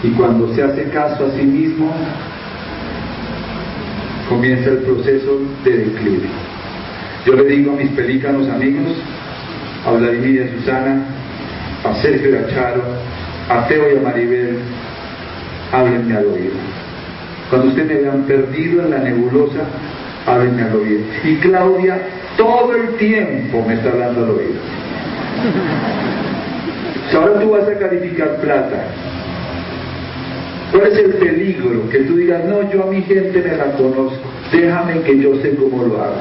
Y 0.02 0.08
cuando 0.10 0.52
se 0.54 0.62
hace 0.62 0.84
caso 0.90 1.24
a 1.24 1.30
sí 1.30 1.44
mismo, 1.44 1.94
comienza 4.28 4.70
el 4.70 4.78
proceso 4.78 5.40
de 5.64 5.78
declive. 5.78 6.28
Yo 7.24 7.34
le 7.34 7.44
digo 7.44 7.72
a 7.72 7.76
mis 7.76 7.90
pelícanos 7.92 8.48
amigos, 8.48 8.92
a 9.86 9.92
Vladimir 9.92 10.34
y 10.34 10.38
a 10.40 10.58
Susana, 10.58 11.06
a 11.84 11.94
Sergio 11.96 12.30
y 12.30 12.36
a 12.36 12.46
Charo, 12.48 12.82
a 13.48 13.66
Teo 13.68 13.92
y 13.92 13.98
a 13.98 14.00
Maribel, 14.00 14.58
háblenme 15.72 16.16
al 16.16 16.26
oído. 16.26 16.54
Cuando 17.50 17.68
ustedes 17.68 17.88
me 17.88 18.00
vean 18.00 18.22
perdido 18.22 18.82
en 18.82 18.90
la 18.90 18.98
nebulosa, 18.98 19.60
háblenme 20.26 20.62
al 20.62 20.76
oído. 20.76 21.00
Y 21.24 21.36
Claudia 21.36 21.98
todo 22.36 22.74
el 22.74 22.96
tiempo 22.96 23.64
me 23.66 23.74
está 23.74 23.90
hablando 23.90 24.24
al 24.24 24.30
oído. 24.30 24.60
Si 27.10 27.16
ahora 27.16 27.40
tú 27.40 27.50
vas 27.50 27.68
a 27.68 27.78
calificar 27.78 28.36
plata, 28.36 28.86
¿cuál 30.72 30.86
es 30.86 30.98
el 30.98 31.12
peligro? 31.14 31.88
Que 31.90 31.98
tú 32.00 32.16
digas, 32.16 32.44
no, 32.44 32.70
yo 32.70 32.84
a 32.84 32.86
mi 32.86 33.02
gente 33.02 33.42
me 33.42 33.56
la 33.56 33.72
conozco, 33.72 34.22
déjame 34.50 35.00
que 35.02 35.18
yo 35.18 35.36
sé 35.42 35.54
cómo 35.56 35.84
lo 35.84 36.02
hago. 36.02 36.16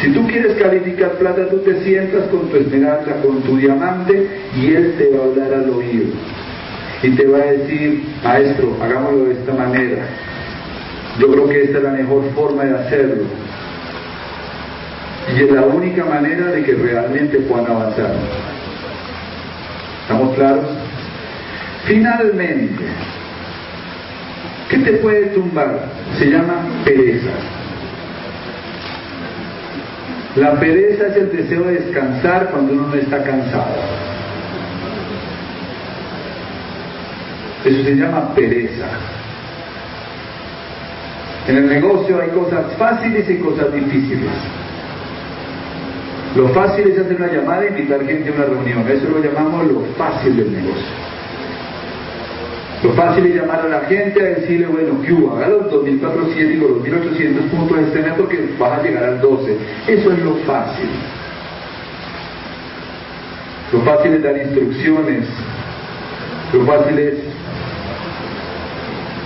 Si 0.00 0.08
tú 0.12 0.26
quieres 0.26 0.54
calificar 0.56 1.12
plata, 1.18 1.46
tú 1.48 1.58
te 1.58 1.82
sientas 1.84 2.24
con 2.28 2.48
tu 2.48 2.56
esmeralda, 2.56 3.20
con 3.22 3.42
tu 3.42 3.58
diamante, 3.58 4.26
y 4.56 4.74
él 4.74 4.94
te 4.96 5.10
va 5.14 5.24
a 5.24 5.26
hablar 5.26 5.52
al 5.52 5.70
oído. 5.70 6.06
Y 7.02 7.10
te 7.10 7.26
va 7.26 7.38
a 7.38 7.52
decir, 7.52 8.04
maestro, 8.24 8.76
hagámoslo 8.82 9.26
de 9.26 9.32
esta 9.34 9.52
manera. 9.52 10.02
Yo 11.18 11.30
creo 11.30 11.48
que 11.48 11.62
esta 11.64 11.78
es 11.78 11.84
la 11.84 11.90
mejor 11.90 12.24
forma 12.34 12.64
de 12.64 12.78
hacerlo. 12.78 13.24
Y 15.36 15.42
es 15.42 15.50
la 15.50 15.62
única 15.62 16.04
manera 16.06 16.46
de 16.46 16.62
que 16.62 16.72
realmente 16.72 17.38
puedan 17.40 17.66
avanzar. 17.66 18.14
¿Estamos 20.02 20.34
claros? 20.34 20.66
Finalmente, 21.84 22.84
¿qué 24.70 24.78
te 24.78 24.92
puede 24.94 25.26
tumbar? 25.26 25.78
Se 26.18 26.26
llama 26.26 26.64
pereza. 26.84 27.59
La 30.36 30.58
pereza 30.60 31.08
es 31.08 31.16
el 31.16 31.32
deseo 31.32 31.64
de 31.64 31.80
descansar 31.80 32.50
cuando 32.50 32.72
uno 32.72 32.88
no 32.88 32.94
está 32.94 33.22
cansado. 33.22 33.74
Eso 37.64 37.82
se 37.82 37.94
llama 37.96 38.32
pereza. 38.34 38.86
En 41.48 41.56
el 41.56 41.68
negocio 41.68 42.20
hay 42.20 42.28
cosas 42.30 42.72
fáciles 42.78 43.28
y 43.28 43.38
cosas 43.38 43.72
difíciles. 43.72 44.30
Lo 46.36 46.48
fácil 46.50 46.86
es 46.88 46.98
hacer 46.98 47.16
una 47.16 47.26
llamada 47.26 47.64
e 47.64 47.68
invitar 47.70 48.04
gente 48.06 48.30
a 48.30 48.32
una 48.32 48.44
reunión. 48.44 48.88
Eso 48.88 49.08
lo 49.08 49.18
llamamos 49.18 49.66
lo 49.66 49.80
fácil 49.98 50.36
del 50.36 50.52
negocio. 50.52 51.10
Lo 52.82 52.94
fácil 52.94 53.26
es 53.26 53.34
llamar 53.34 53.60
a 53.60 53.68
la 53.68 53.80
gente 53.80 54.20
a 54.20 54.40
decirle, 54.40 54.66
bueno, 54.66 55.02
que 55.02 55.12
hubo? 55.12 55.36
Haga 55.36 55.48
los 55.48 55.66
2.400 55.70 56.36
y 56.36 56.56
los 56.56 56.70
2.800 56.82 57.50
puntos 57.50 57.76
mes 57.76 58.14
porque 58.16 58.54
vas 58.58 58.78
a 58.78 58.82
llegar 58.82 59.04
al 59.04 59.20
12. 59.20 59.56
Eso 59.86 60.12
es 60.12 60.18
lo 60.20 60.34
fácil. 60.46 60.88
Lo 63.72 63.80
fácil 63.82 64.14
es 64.14 64.22
dar 64.22 64.36
instrucciones. 64.38 65.26
Lo 66.54 66.64
fácil 66.64 66.98
es 66.98 67.14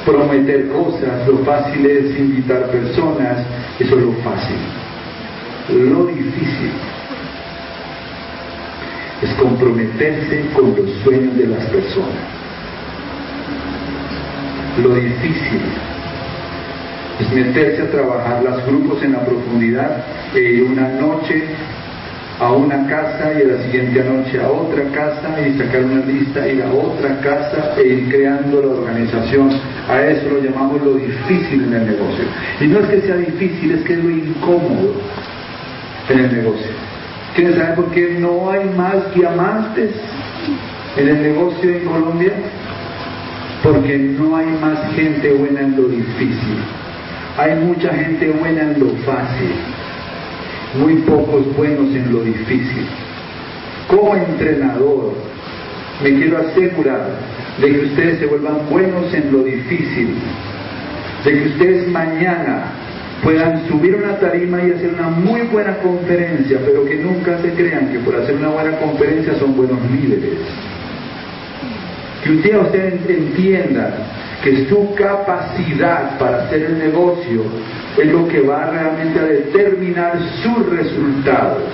prometer 0.04 0.68
cosas. 0.70 1.28
Lo 1.28 1.38
fácil 1.44 1.86
es 1.86 2.18
invitar 2.18 2.66
personas. 2.72 3.46
Eso 3.78 3.96
es 3.96 4.02
lo 4.02 4.12
fácil. 4.14 4.56
Lo 5.68 6.06
difícil 6.06 6.72
es 9.22 9.30
comprometerse 9.34 10.44
con 10.54 10.74
los 10.74 10.90
sueños 11.04 11.38
de 11.38 11.46
las 11.46 11.64
personas 11.66 12.43
lo 14.82 14.94
difícil 14.94 15.60
es 17.20 17.32
meterse 17.32 17.82
a 17.82 17.90
trabajar 17.90 18.42
los 18.42 18.66
grupos 18.66 19.02
en 19.02 19.12
la 19.12 19.20
profundidad 19.20 20.04
e 20.34 20.40
ir 20.40 20.64
una 20.64 20.88
noche 20.88 21.44
a 22.40 22.52
una 22.52 22.88
casa 22.88 23.32
y 23.38 23.42
a 23.42 23.54
la 23.54 23.62
siguiente 23.62 24.02
noche 24.02 24.40
a 24.40 24.50
otra 24.50 24.82
casa 24.90 25.40
y 25.40 25.56
sacar 25.56 25.84
una 25.84 26.04
lista, 26.04 26.48
ir 26.48 26.62
a 26.62 26.72
otra 26.72 27.20
casa 27.20 27.74
e 27.78 27.86
ir 27.86 28.08
creando 28.08 28.60
la 28.60 28.68
organización. 28.80 29.50
A 29.88 30.02
eso 30.02 30.28
lo 30.30 30.40
llamamos 30.42 30.82
lo 30.82 30.94
difícil 30.94 31.64
en 31.64 31.74
el 31.74 31.86
negocio. 31.86 32.24
Y 32.60 32.66
no 32.66 32.80
es 32.80 32.86
que 32.88 33.00
sea 33.02 33.16
difícil, 33.16 33.72
es 33.72 33.82
que 33.84 33.92
es 33.92 34.02
lo 34.02 34.10
incómodo 34.10 34.94
en 36.08 36.18
el 36.18 36.34
negocio. 36.34 36.70
¿Quieren 37.36 37.54
saber 37.54 37.74
por 37.76 37.90
qué 37.92 38.16
no 38.18 38.50
hay 38.50 38.68
más 38.76 39.14
diamantes 39.14 39.90
en 40.96 41.08
el 41.08 41.22
negocio 41.22 41.70
en 41.70 41.84
Colombia? 41.84 42.32
Porque 43.64 43.96
no 43.96 44.36
hay 44.36 44.46
más 44.60 44.94
gente 44.94 45.32
buena 45.32 45.62
en 45.62 45.74
lo 45.74 45.88
difícil. 45.88 46.58
Hay 47.38 47.54
mucha 47.64 47.92
gente 47.94 48.30
buena 48.30 48.60
en 48.60 48.78
lo 48.78 48.90
fácil, 49.06 49.50
muy 50.78 50.96
pocos 50.96 51.56
buenos 51.56 51.92
en 51.94 52.12
lo 52.12 52.22
difícil. 52.22 52.86
Como 53.88 54.14
entrenador, 54.14 55.14
me 56.02 56.10
quiero 56.10 56.38
asegurar 56.38 57.06
de 57.60 57.72
que 57.72 57.86
ustedes 57.86 58.18
se 58.18 58.26
vuelvan 58.26 58.68
buenos 58.68 59.12
en 59.14 59.32
lo 59.32 59.42
difícil, 59.42 60.14
de 61.24 61.32
que 61.32 61.48
ustedes 61.48 61.88
mañana 61.88 62.64
puedan 63.22 63.66
subir 63.66 63.96
una 63.96 64.18
tarima 64.18 64.62
y 64.62 64.72
hacer 64.72 64.92
una 64.92 65.08
muy 65.08 65.40
buena 65.40 65.78
conferencia, 65.78 66.58
pero 66.66 66.84
que 66.84 66.96
nunca 66.96 67.38
se 67.40 67.50
crean 67.54 67.90
que 67.90 67.98
por 68.00 68.14
hacer 68.14 68.36
una 68.36 68.48
buena 68.48 68.76
conferencia 68.76 69.34
son 69.38 69.56
buenos 69.56 69.78
líderes 69.90 70.38
que 72.24 72.30
un 72.30 72.42
día 72.42 72.58
ustedes 72.58 72.94
entiendan 73.06 73.92
que 74.42 74.66
su 74.66 74.94
capacidad 74.94 76.18
para 76.18 76.44
hacer 76.44 76.62
el 76.62 76.78
negocio 76.78 77.42
es 77.98 78.10
lo 78.10 78.26
que 78.28 78.40
va 78.40 78.70
realmente 78.70 79.20
a 79.20 79.24
determinar 79.24 80.18
sus 80.42 80.70
resultados. 80.70 81.64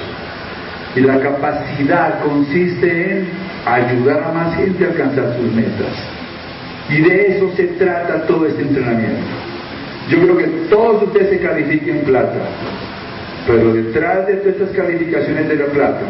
Y 0.97 1.01
la 1.01 1.21
capacidad 1.21 2.21
consiste 2.21 3.13
en 3.13 3.29
ayudar 3.65 4.25
a 4.25 4.33
más 4.33 4.57
gente 4.57 4.85
a 4.85 4.89
alcanzar 4.89 5.37
sus 5.37 5.53
metas. 5.53 5.95
Y 6.89 7.01
de 7.01 7.29
eso 7.29 7.53
se 7.55 7.69
trata 7.79 8.27
todo 8.27 8.47
este 8.47 8.63
entrenamiento. 8.63 9.29
Yo 10.09 10.21
creo 10.21 10.37
que 10.37 10.47
todos 10.69 11.05
ustedes 11.05 11.31
se 11.31 11.39
califiquen 11.39 12.01
plata, 12.01 12.41
pero 13.47 13.73
detrás 13.73 14.27
de 14.27 14.35
todas 14.35 14.57
estas 14.57 14.71
calificaciones 14.71 15.49
de 15.49 15.55
la 15.55 15.67
plata 15.67 16.01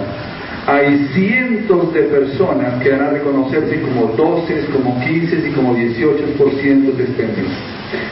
hay 0.67 1.09
cientos 1.15 1.93
de 1.95 2.03
personas 2.03 2.83
que 2.83 2.91
van 2.91 3.01
a 3.01 3.11
reconocerse 3.11 3.81
como 3.81 4.09
12, 4.09 4.67
como 4.73 5.01
15 5.01 5.49
y 5.49 5.53
como 5.53 5.75
18% 5.75 6.97
de 6.97 7.05
este 7.05 7.23
mes. 7.23 7.47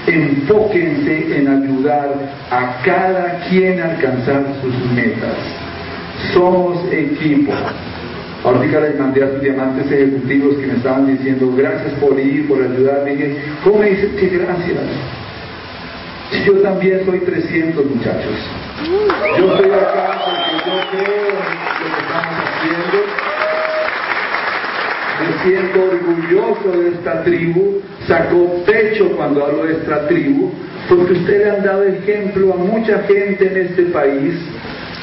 Enfóquense 0.07 1.37
en 1.37 1.49
ayudar 1.49 2.15
a 2.51 2.83
cada 2.85 3.41
quien 3.49 3.81
a 3.81 3.91
alcanzar 3.93 4.45
sus 4.63 4.93
metas. 4.93 5.37
Somos 6.33 6.85
equipo. 6.91 7.53
Ahorita 8.45 8.81
les 8.81 8.99
mandé 8.99 9.25
a 9.25 9.31
sus 9.31 9.41
diamantes 9.43 9.91
ejecutivos 9.91 10.57
que 10.57 10.67
me 10.67 10.75
estaban 10.75 11.07
diciendo 11.07 11.53
gracias 11.57 11.93
por 11.95 12.19
ir, 12.19 12.49
por 12.49 12.63
ayudarme. 12.63 13.37
¿Cómo 13.63 13.81
me 13.81 13.91
dicen 13.91 14.17
que 14.17 14.29
gracias? 14.29 14.79
Yo 16.45 16.53
también 16.61 17.05
soy 17.07 17.21
300 17.21 17.85
muchachos. 17.87 18.33
Yo 19.39 19.53
estoy 19.55 19.71
acá 19.71 20.21
porque 20.25 20.71
yo 20.71 20.77
creo 20.91 21.29
en 21.29 21.81
lo 21.81 21.95
que 21.95 22.01
estamos 22.03 22.35
haciendo. 22.45 22.99
Me 25.21 25.29
siento 25.43 25.79
orgulloso 25.85 26.81
de 26.81 26.89
esta 26.91 27.25
tribu. 27.25 27.81
Sacó 28.07 28.65
pecho 28.65 29.11
cuando 29.17 29.45
hablo 29.45 29.65
de 29.65 29.75
esta 29.75 30.07
tribu, 30.07 30.51
porque 30.89 31.13
ustedes 31.13 31.59
han 31.59 31.65
dado 31.65 31.85
ejemplo 31.85 32.55
a 32.55 32.57
mucha 32.57 33.01
gente 33.03 33.47
en 33.47 33.67
este 33.67 33.83
país 33.85 34.35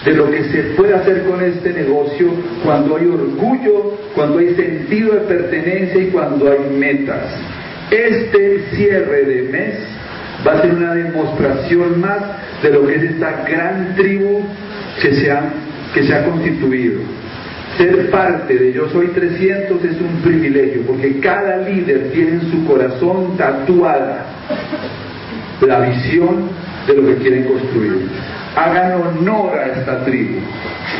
de 0.05 0.13
lo 0.13 0.31
que 0.31 0.43
se 0.45 0.63
puede 0.75 0.95
hacer 0.95 1.23
con 1.23 1.43
este 1.43 1.73
negocio 1.73 2.29
cuando 2.63 2.97
hay 2.97 3.05
orgullo, 3.07 3.97
cuando 4.15 4.39
hay 4.39 4.55
sentido 4.55 5.13
de 5.13 5.21
pertenencia 5.21 6.01
y 6.01 6.07
cuando 6.07 6.51
hay 6.51 6.59
metas. 6.71 7.29
Este 7.91 8.65
cierre 8.71 9.25
de 9.25 9.41
mes 9.51 9.75
va 10.45 10.53
a 10.53 10.61
ser 10.61 10.73
una 10.73 10.93
demostración 10.93 11.99
más 11.99 12.19
de 12.61 12.69
lo 12.69 12.85
que 12.85 12.95
es 12.95 13.03
esta 13.03 13.43
gran 13.47 13.95
tribu 13.95 14.43
que 15.01 15.13
se 15.13 15.31
ha, 15.31 16.23
constituido. 16.25 17.01
Ser 17.77 18.09
parte 18.09 18.55
de 18.57 18.73
Yo 18.73 18.89
Soy 18.89 19.07
300 19.07 19.83
es 19.83 19.99
un 19.99 20.21
privilegio, 20.21 20.83
porque 20.83 21.19
cada 21.19 21.57
líder 21.57 22.11
tiene 22.11 22.31
en 22.33 22.51
su 22.51 22.65
corazón 22.65 23.35
tatuada 23.37 24.25
la 25.61 25.79
visión 25.81 26.49
de 26.87 26.93
lo 26.93 27.07
que 27.07 27.15
quieren 27.15 27.43
construir. 27.45 28.07
Hagan 28.55 29.01
honor 29.01 29.57
a 29.57 29.65
esta 29.67 30.05
tribu. 30.05 30.39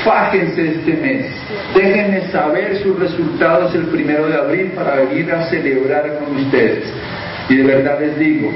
Fájense 0.04 0.72
este 0.72 0.94
mes. 0.94 1.28
Déjenme 1.74 2.28
saber 2.32 2.78
sus 2.84 3.00
resultados 3.00 3.74
el 3.76 3.84
primero 3.84 4.28
de 4.28 4.36
abril 4.36 4.72
para 4.76 4.96
venir 4.96 5.32
a 5.32 5.44
celebrar 5.50 6.20
con 6.20 6.36
ustedes. 6.36 6.84
Y 7.50 7.56
de 7.56 7.64
verdad 7.64 8.00
les 8.00 8.18
digo, 8.18 8.52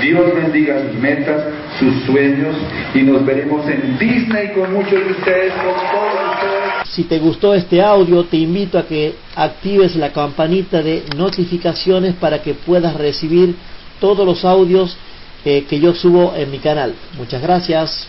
Dios 0.00 0.34
bendiga 0.34 0.80
sus 0.82 0.94
metas, 1.00 1.42
sus 1.78 2.04
sueños 2.04 2.54
y 2.94 3.02
nos 3.02 3.24
veremos 3.24 3.66
en 3.68 3.98
Disney 3.98 4.52
con 4.52 4.72
muchos 4.72 4.92
de 4.92 5.10
ustedes, 5.10 5.52
con 5.54 5.74
todos 5.74 6.34
ustedes. 6.34 6.88
Si 6.90 7.04
te 7.04 7.18
gustó 7.18 7.54
este 7.54 7.82
audio, 7.82 8.24
te 8.24 8.36
invito 8.36 8.78
a 8.78 8.86
que 8.86 9.14
actives 9.34 9.96
la 9.96 10.12
campanita 10.12 10.82
de 10.82 11.04
notificaciones 11.16 12.14
para 12.14 12.40
que 12.40 12.54
puedas 12.54 12.94
recibir 12.94 13.56
todos 14.00 14.24
los 14.24 14.44
audios 14.44 14.96
eh, 15.44 15.64
que 15.68 15.80
yo 15.80 15.94
subo 15.94 16.34
en 16.36 16.50
mi 16.50 16.58
canal. 16.58 16.94
Muchas 17.16 17.42
gracias. 17.42 18.06